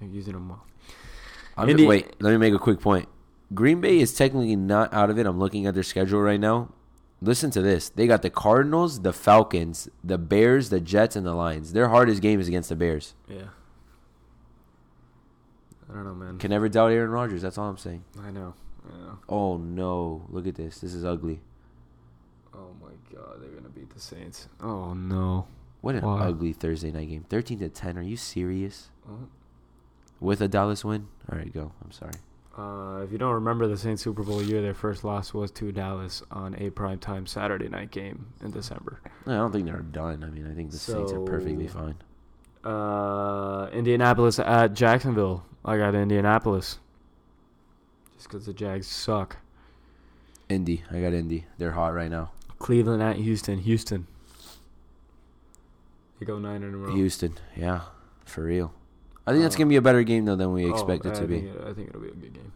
They're 0.00 0.08
using 0.08 0.32
them 0.34 0.48
well. 0.48 0.64
I'm 1.56 1.68
Indi- 1.68 1.86
wait, 1.86 2.20
let 2.22 2.30
me 2.30 2.36
make 2.38 2.54
a 2.54 2.58
quick 2.58 2.80
point. 2.80 3.08
Green 3.52 3.80
Bay 3.80 3.98
is 3.98 4.14
technically 4.14 4.56
not 4.56 4.92
out 4.94 5.10
of 5.10 5.18
it. 5.18 5.26
I'm 5.26 5.38
looking 5.38 5.66
at 5.66 5.74
their 5.74 5.82
schedule 5.82 6.20
right 6.20 6.40
now. 6.40 6.70
Listen 7.22 7.50
to 7.50 7.60
this. 7.60 7.88
They 7.90 8.06
got 8.06 8.22
the 8.22 8.30
Cardinals, 8.30 9.02
the 9.02 9.12
Falcons, 9.12 9.88
the 10.02 10.16
Bears, 10.16 10.70
the 10.70 10.80
Jets, 10.80 11.16
and 11.16 11.26
the 11.26 11.34
Lions. 11.34 11.72
Their 11.72 11.88
hardest 11.88 12.22
game 12.22 12.40
is 12.40 12.48
against 12.48 12.70
the 12.70 12.76
Bears. 12.76 13.14
Yeah. 13.28 13.48
I 15.90 15.94
don't 15.94 16.04
know, 16.04 16.14
man. 16.14 16.38
Can 16.38 16.50
never 16.50 16.68
doubt 16.68 16.92
Aaron 16.92 17.10
Rodgers. 17.10 17.42
That's 17.42 17.58
all 17.58 17.68
I'm 17.68 17.76
saying. 17.76 18.04
I 18.22 18.30
know. 18.30 18.54
I 18.88 18.96
know. 18.96 19.18
Oh 19.28 19.56
no! 19.58 20.24
Look 20.30 20.46
at 20.46 20.54
this. 20.54 20.78
This 20.78 20.94
is 20.94 21.04
ugly. 21.04 21.40
Oh 22.54 22.70
my 22.80 22.90
God, 23.14 23.42
they're 23.42 23.50
gonna 23.50 23.68
beat 23.68 23.69
the 24.00 24.16
Saints. 24.16 24.48
Oh 24.62 24.94
no. 24.94 25.46
What 25.80 25.94
an 25.94 26.04
Why? 26.04 26.26
ugly 26.26 26.52
Thursday 26.52 26.90
night 26.90 27.08
game. 27.08 27.24
13 27.28 27.58
to 27.60 27.68
10. 27.68 27.98
Are 27.98 28.02
you 28.02 28.16
serious? 28.16 28.90
What? 29.04 29.28
With 30.20 30.40
a 30.42 30.48
Dallas 30.48 30.84
win? 30.84 31.08
All 31.30 31.38
right, 31.38 31.52
go. 31.52 31.72
I'm 31.82 31.90
sorry. 31.90 32.12
Uh, 32.58 33.02
if 33.02 33.12
you 33.12 33.16
don't 33.16 33.32
remember 33.32 33.66
the 33.66 33.78
Saints 33.78 34.02
Super 34.02 34.22
Bowl 34.22 34.42
year, 34.42 34.60
their 34.60 34.74
first 34.74 35.04
loss 35.04 35.32
was 35.32 35.50
to 35.52 35.72
Dallas 35.72 36.22
on 36.30 36.54
a 36.56 36.68
primetime 36.70 37.26
Saturday 37.26 37.68
night 37.68 37.90
game 37.90 38.26
in 38.44 38.50
December. 38.50 39.00
I 39.26 39.32
don't 39.32 39.52
think 39.52 39.64
they're 39.64 39.78
done. 39.78 40.22
I 40.24 40.28
mean, 40.28 40.50
I 40.50 40.54
think 40.54 40.70
the 40.70 40.78
Saints 40.78 41.12
are 41.12 41.20
perfectly 41.20 41.68
fine. 41.68 41.96
Uh, 42.62 43.70
Indianapolis 43.72 44.38
at 44.38 44.74
Jacksonville. 44.74 45.46
I 45.64 45.78
got 45.78 45.94
Indianapolis. 45.94 46.78
Just 48.16 48.28
because 48.28 48.44
the 48.44 48.52
Jags 48.52 48.86
suck. 48.86 49.38
Indy. 50.50 50.84
I 50.90 51.00
got 51.00 51.14
Indy. 51.14 51.46
They're 51.56 51.72
hot 51.72 51.94
right 51.94 52.10
now. 52.10 52.32
Cleveland 52.60 53.02
at 53.02 53.16
Houston. 53.16 53.58
Houston. 53.58 54.06
They 56.20 56.26
go 56.26 56.38
nine 56.38 56.62
in 56.62 56.74
a 56.74 56.76
row. 56.76 56.94
Houston. 56.94 57.34
Yeah, 57.56 57.80
for 58.24 58.44
real. 58.44 58.72
I 59.26 59.32
think 59.32 59.42
that's 59.42 59.56
going 59.56 59.66
to 59.66 59.70
be 59.70 59.76
a 59.76 59.82
better 59.82 60.02
game, 60.04 60.24
though, 60.26 60.36
than 60.36 60.52
we 60.52 60.66
Oh, 60.66 60.70
expect 60.72 61.04
it 61.06 61.12
I 61.16 61.20
to 61.20 61.26
be. 61.26 61.40
think 61.40 61.56
it- 61.56 61.62
I 61.66 61.72
think 61.72 61.88
it'll 61.88 62.00
be 62.02 62.08
a 62.08 62.14
good 62.14 62.34
game. 62.34 62.52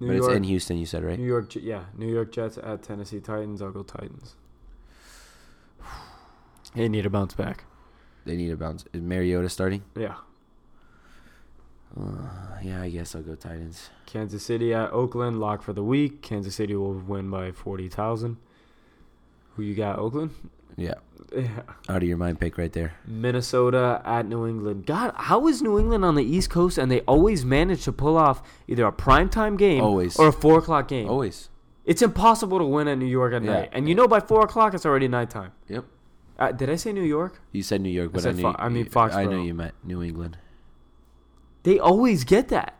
New 0.00 0.08
But 0.08 0.16
York, 0.16 0.30
it's 0.32 0.36
in 0.36 0.42
Houston, 0.44 0.76
you 0.76 0.86
said, 0.86 1.04
right? 1.04 1.18
New 1.18 1.24
York, 1.26 1.54
yeah, 1.54 1.84
New 1.96 2.12
York 2.12 2.32
Jets 2.32 2.58
at 2.58 2.82
Tennessee 2.82 3.20
Titans. 3.20 3.62
I'll 3.62 3.70
go 3.72 3.82
Titans. 3.82 4.34
They 6.74 6.88
need 6.88 7.06
a 7.06 7.10
bounce 7.10 7.34
back. 7.34 7.64
They 8.24 8.34
need 8.36 8.50
a 8.50 8.56
bounce. 8.56 8.84
Is 8.92 9.00
Mariota 9.00 9.48
starting? 9.48 9.84
Yeah. 9.96 10.16
Uh, 11.96 12.58
yeah, 12.64 12.82
I 12.82 12.90
guess 12.90 13.14
I'll 13.14 13.22
go 13.22 13.36
Titans. 13.36 13.90
Kansas 14.06 14.44
City 14.44 14.74
at 14.74 14.92
Oakland, 14.92 15.38
lock 15.38 15.62
for 15.62 15.72
the 15.72 15.84
week. 15.84 16.20
Kansas 16.22 16.56
City 16.56 16.74
will 16.74 16.94
win 16.94 17.30
by 17.30 17.52
forty 17.52 17.88
thousand. 17.88 18.38
Who 19.56 19.62
you 19.62 19.74
got? 19.74 19.98
Oakland. 19.98 20.30
Yeah, 20.76 20.94
Yeah. 21.34 21.62
out 21.88 22.02
of 22.02 22.08
your 22.08 22.16
mind 22.16 22.40
pick 22.40 22.58
right 22.58 22.72
there. 22.72 22.94
Minnesota 23.06 24.02
at 24.04 24.26
New 24.26 24.46
England. 24.46 24.86
God, 24.86 25.12
how 25.16 25.46
is 25.46 25.62
New 25.62 25.78
England 25.78 26.04
on 26.04 26.14
the 26.16 26.24
East 26.24 26.50
Coast 26.50 26.78
and 26.78 26.90
they 26.90 27.00
always 27.02 27.44
manage 27.44 27.84
to 27.84 27.92
pull 27.92 28.16
off 28.16 28.42
either 28.66 28.84
a 28.86 28.92
primetime 28.92 29.56
game 29.56 29.82
Always. 29.82 30.16
or 30.18 30.28
a 30.28 30.32
four 30.32 30.58
o'clock 30.58 30.88
game? 30.88 31.08
Always. 31.08 31.48
It's 31.84 32.02
impossible 32.02 32.58
to 32.58 32.64
win 32.64 32.88
at 32.88 32.98
New 32.98 33.04
York 33.06 33.32
at 33.34 33.42
Yeah. 33.44 33.52
night, 33.52 33.70
and 33.72 33.88
you 33.88 33.94
know 33.94 34.08
by 34.08 34.18
four 34.20 34.42
o'clock 34.42 34.74
it's 34.74 34.84
already 34.86 35.06
nighttime. 35.06 35.52
Yep. 35.68 35.84
Uh, 36.38 36.50
did 36.50 36.68
I 36.68 36.74
say 36.76 36.92
New 36.92 37.02
York? 37.02 37.40
You 37.52 37.62
said 37.62 37.80
New 37.80 37.90
York, 37.90 38.10
but 38.12 38.20
I, 38.20 38.22
said 38.22 38.36
knew. 38.36 38.42
Fo- 38.42 38.56
I 38.58 38.68
mean 38.68 38.88
I 38.96 39.24
know 39.26 39.40
you 39.42 39.54
meant 39.54 39.74
New 39.84 40.02
England. 40.02 40.38
They 41.62 41.78
always 41.78 42.24
get 42.24 42.48
that. 42.48 42.74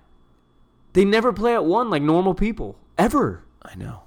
They 0.94 1.04
never 1.04 1.32
play 1.32 1.54
at 1.54 1.64
one 1.64 1.90
like 1.90 2.02
normal 2.02 2.34
people 2.34 2.76
ever. 2.98 3.44
I 3.62 3.74
know. 3.76 4.00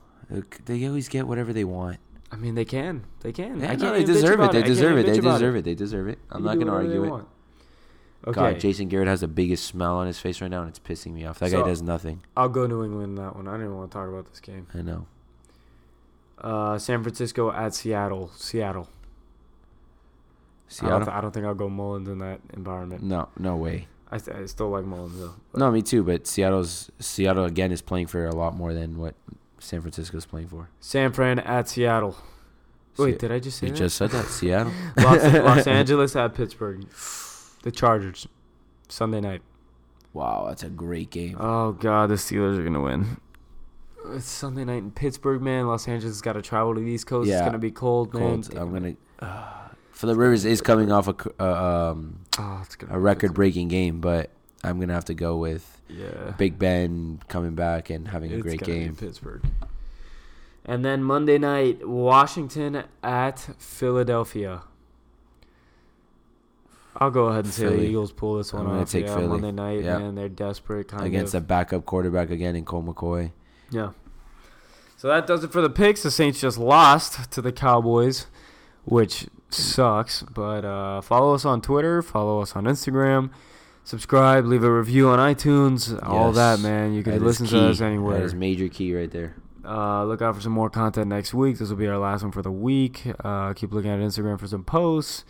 They 0.65 0.85
always 0.85 1.07
get 1.07 1.27
whatever 1.27 1.53
they 1.53 1.63
want. 1.63 1.97
I 2.31 2.35
mean, 2.35 2.55
they 2.55 2.65
can. 2.65 3.05
They 3.21 3.31
can. 3.31 3.59
Yeah, 3.61 3.71
I 3.71 3.75
can't 3.77 3.93
they 3.95 4.03
deserve 4.03 4.39
it. 4.41 4.51
They 4.51 4.59
I 4.59 4.61
deserve 4.61 4.97
it. 4.97 5.05
They 5.05 5.19
deserve 5.19 5.55
it. 5.55 5.63
They 5.65 5.75
deserve 5.75 6.07
it. 6.09 6.19
I'm 6.29 6.43
not 6.43 6.59
gonna 6.59 6.73
argue 6.73 7.03
it. 7.05 7.09
want. 7.09 7.27
God, 8.31 8.59
Jason 8.59 8.89
Garrett 8.89 9.07
has 9.07 9.21
the 9.21 9.27
biggest 9.29 9.63
smile 9.65 9.93
on 9.95 10.07
his 10.07 10.19
face 10.19 10.41
right 10.41 10.51
now, 10.51 10.59
and 10.61 10.69
it's 10.69 10.79
pissing 10.79 11.13
me 11.13 11.23
off. 11.25 11.39
That 11.39 11.51
So- 11.51 11.61
guy 11.63 11.69
does 11.69 11.81
nothing. 11.81 12.21
I'll 12.35 12.49
go 12.49 12.67
New 12.67 12.83
England 12.83 13.17
in 13.17 13.23
that 13.23 13.35
one. 13.37 13.47
I 13.47 13.51
didn't 13.51 13.67
even 13.67 13.77
want 13.77 13.91
to 13.91 13.97
talk 13.97 14.09
about 14.09 14.27
this 14.29 14.41
game. 14.41 14.67
I 14.73 14.81
know. 14.81 15.05
Uh, 16.39 16.77
San 16.77 17.01
Francisco 17.03 17.51
at 17.51 17.73
Seattle. 17.73 18.29
Seattle. 18.35 18.89
I 18.89 20.73
Seattle. 20.73 20.89
don't, 20.99 21.05
th- 21.07 21.15
I 21.17 21.21
don't 21.21 21.31
think 21.33 21.45
I'll 21.45 21.55
go 21.55 21.69
Mullens 21.69 22.09
in 22.09 22.19
that 22.19 22.41
environment. 22.53 23.01
No, 23.03 23.29
no 23.39 23.55
way. 23.55 23.87
I, 24.11 24.17
st- 24.17 24.35
I 24.35 24.45
still 24.45 24.69
like 24.69 24.83
Mullens 24.85 25.17
though. 25.19 25.33
but- 25.53 25.59
No, 25.59 25.71
me 25.71 25.81
too. 25.81 26.03
But 26.03 26.27
Seattle's 26.27 26.91
Seattle 26.99 27.45
again 27.45 27.71
is 27.71 27.81
playing 27.81 28.07
for 28.07 28.25
a 28.25 28.35
lot 28.35 28.55
more 28.55 28.73
than 28.73 28.97
what 28.97 29.15
San 29.59 29.81
Francisco's 29.81 30.25
playing 30.25 30.47
for. 30.47 30.69
San 30.79 31.11
Fran 31.11 31.39
at 31.39 31.67
Seattle. 31.67 32.15
Wait, 32.97 33.13
Se- 33.13 33.17
did 33.17 33.31
I 33.31 33.39
just 33.39 33.59
say 33.59 33.67
you 33.67 33.73
that? 33.73 33.77
just 33.79 33.97
said 33.97 34.11
that 34.11 34.25
Seattle. 34.25 34.71
Los, 34.97 35.23
Los 35.23 35.67
Angeles 35.67 36.15
at 36.15 36.33
Pittsburgh. 36.33 36.85
The 37.63 37.71
Chargers. 37.71 38.27
Sunday 38.89 39.19
night. 39.21 39.41
Wow, 40.13 40.45
that's 40.47 40.63
a 40.63 40.69
great 40.69 41.09
game. 41.11 41.37
Oh 41.39 41.73
God, 41.73 42.09
the 42.09 42.15
Steelers 42.15 42.57
are 42.57 42.63
gonna 42.63 42.81
win. 42.81 43.17
It's 44.13 44.25
Sunday 44.25 44.63
night 44.63 44.77
in 44.77 44.91
Pittsburgh, 44.91 45.41
man. 45.41 45.67
Los 45.67 45.87
Angeles 45.87 46.15
has 46.15 46.21
got 46.21 46.33
to 46.33 46.41
travel 46.41 46.73
to 46.75 46.79
the 46.79 46.85
East 46.87 47.05
Coast. 47.07 47.29
It's 47.29 47.41
gonna 47.41 47.57
be 47.59 47.71
cold, 47.71 48.13
man. 48.13 48.41
Cold. 48.41 48.57
I'm 48.57 48.73
gonna. 48.73 48.95
Uh, 49.19 49.53
Philip 49.91 50.17
Rivers 50.17 50.45
is 50.45 50.61
coming 50.61 50.91
off 50.91 51.07
a 51.07 51.15
uh, 51.43 51.91
um, 51.91 52.19
Oh, 52.39 52.61
it's 52.63 52.77
a 52.89 52.99
record-breaking 52.99 53.67
game, 53.67 53.99
but 53.99 54.29
I'm 54.63 54.79
gonna 54.79 54.93
have 54.93 55.05
to 55.05 55.13
go 55.13 55.37
with 55.37 55.81
Yeah. 55.87 56.33
Big 56.37 56.57
Ben 56.59 57.19
coming 57.27 57.55
back 57.55 57.89
and 57.89 58.07
having 58.07 58.31
a 58.33 58.39
great 58.39 58.61
game. 58.61 58.95
Pittsburgh. 58.95 59.43
And 60.65 60.83
then 60.83 61.01
Monday 61.03 61.37
night, 61.37 61.87
Washington 61.87 62.83
at 63.01 63.39
Philadelphia. 63.57 64.63
I'll 66.99 67.11
go 67.11 67.25
ahead 67.27 67.45
and 67.45 67.53
say 67.53 67.65
the 67.67 67.81
Eagles 67.83 68.11
pull 68.11 68.37
this 68.37 68.51
one 68.51 68.65
I'm 68.65 68.79
off. 68.79 68.89
take 68.91 69.05
yeah, 69.05 69.15
Philly. 69.15 69.27
Monday 69.27 69.51
night, 69.51 69.83
Yeah. 69.83 69.99
man, 69.99 70.15
they're 70.15 70.29
desperate. 70.29 70.87
Kind 70.87 71.05
Against 71.05 71.35
of. 71.35 71.43
a 71.43 71.45
backup 71.45 71.85
quarterback 71.85 72.31
again 72.31 72.55
in 72.55 72.65
Colt 72.65 72.85
McCoy. 72.87 73.31
Yeah. 73.69 73.91
So 74.97 75.07
that 75.09 75.27
does 75.27 75.43
it 75.43 75.51
for 75.51 75.61
the 75.61 75.69
picks. 75.69 76.01
The 76.01 76.09
Saints 76.09 76.41
just 76.41 76.57
lost 76.57 77.31
to 77.31 77.41
the 77.41 77.51
Cowboys, 77.51 78.25
which 78.83 79.27
sucks. 79.49 80.23
But 80.23 80.65
uh, 80.65 81.01
follow 81.01 81.35
us 81.35 81.45
on 81.45 81.61
Twitter, 81.61 82.01
follow 82.01 82.41
us 82.41 82.55
on 82.55 82.63
Instagram, 82.65 83.29
subscribe, 83.87 84.45
leave 84.45 84.63
a 84.63 84.71
review 84.71 85.07
on 85.09 85.17
iTunes, 85.33 85.97
all 86.05 86.31
that, 86.33 86.59
man. 86.59 86.93
You 86.93 87.03
can 87.03 87.13
That 87.13 87.17
is 87.17 87.23
listen 87.23 87.47
to 87.47 87.69
us 87.69 87.79
anywhere. 87.81 88.17
That 88.19 88.23
is 88.25 88.33
major 88.35 88.67
key 88.67 88.93
right 88.93 89.09
there. 89.09 89.35
Uh, 89.65 90.03
look 90.05 90.21
out 90.21 90.35
for 90.35 90.41
some 90.41 90.51
more 90.53 90.69
content 90.69 91.07
next 91.07 91.33
week. 91.33 91.57
This 91.57 91.69
will 91.69 91.77
be 91.77 91.87
our 91.87 91.97
last 91.97 92.21
one 92.23 92.31
for 92.31 92.41
the 92.41 92.51
week. 92.51 93.03
Uh, 93.23 93.53
keep 93.53 93.73
looking 93.73 93.89
at 93.91 93.99
Instagram 93.99 94.39
for 94.39 94.47
some 94.47 94.63
posts, 94.63 95.25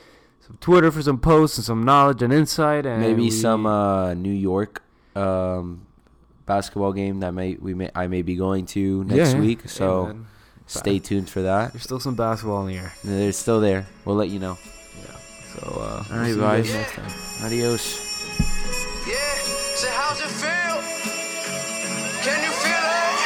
some 0.46 0.58
Twitter 0.60 0.92
for 0.92 1.02
some 1.02 1.20
posts 1.20 1.58
and 1.58 1.66
some 1.66 1.84
knowledge 1.84 2.22
and 2.22 2.32
insight, 2.34 2.86
and 2.86 3.02
Maybe 3.02 3.22
we- 3.24 3.32
some 3.32 3.66
uh, 3.66 4.14
New 4.16 4.34
York 4.34 4.84
um, 5.16 5.86
basketball 6.46 6.94
game 6.94 7.20
that 7.22 7.34
may 7.34 7.56
we 7.60 7.74
may 7.74 7.90
I 7.96 8.08
may 8.08 8.22
be 8.22 8.36
going 8.36 8.66
to 8.68 9.04
next 9.06 9.34
Yeah, 9.34 9.40
week. 9.40 9.68
So 9.70 10.06
man. 10.08 10.28
stay 10.68 11.00
tuned 11.00 11.30
for 11.30 11.42
that. 11.44 11.74
There's 11.74 11.84
still 11.84 12.00
some 12.00 12.16
basketball 12.16 12.66
in 12.68 12.74
the 12.74 12.80
air. 12.80 12.94
They're 13.04 13.32
still 13.32 13.60
there. 13.60 13.88
We'll 14.06 14.16
let 14.18 14.30
you 14.30 14.40
know. 14.40 14.58
Yeah. 15.04 15.18
So 15.60 15.80
uh, 15.82 16.04
All 16.16 16.28
you 16.28 16.38
guys. 16.38 16.72
next 16.72 16.94
time. 16.94 17.12
Adios. 17.44 18.07
Can 22.28 22.44
you 22.44 22.52
feel 22.52 22.86
it? 23.08 23.20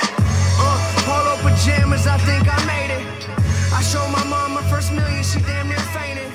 Uh, 0.62 0.78
polo 1.10 1.34
pajamas, 1.42 2.06
I 2.06 2.20
think 2.20 2.46
I 2.46 2.60
made 2.70 2.92
it. 2.94 3.30
I 3.74 3.82
showed 3.82 4.12
my 4.12 4.24
mom 4.26 4.54
my 4.54 4.62
first 4.70 4.94
million, 4.94 5.24
she 5.24 5.40
damn 5.42 5.70
near 5.70 5.86
fainted. 5.90 6.32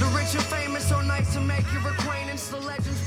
The 0.00 0.06
rich 0.06 0.34
and 0.34 0.42
famous, 0.42 0.88
so 0.88 1.00
nice 1.02 1.32
to 1.34 1.40
make 1.40 1.62
your 1.72 1.86
acquaintance. 1.94 2.48
The 2.48 2.58
legends 2.58 3.01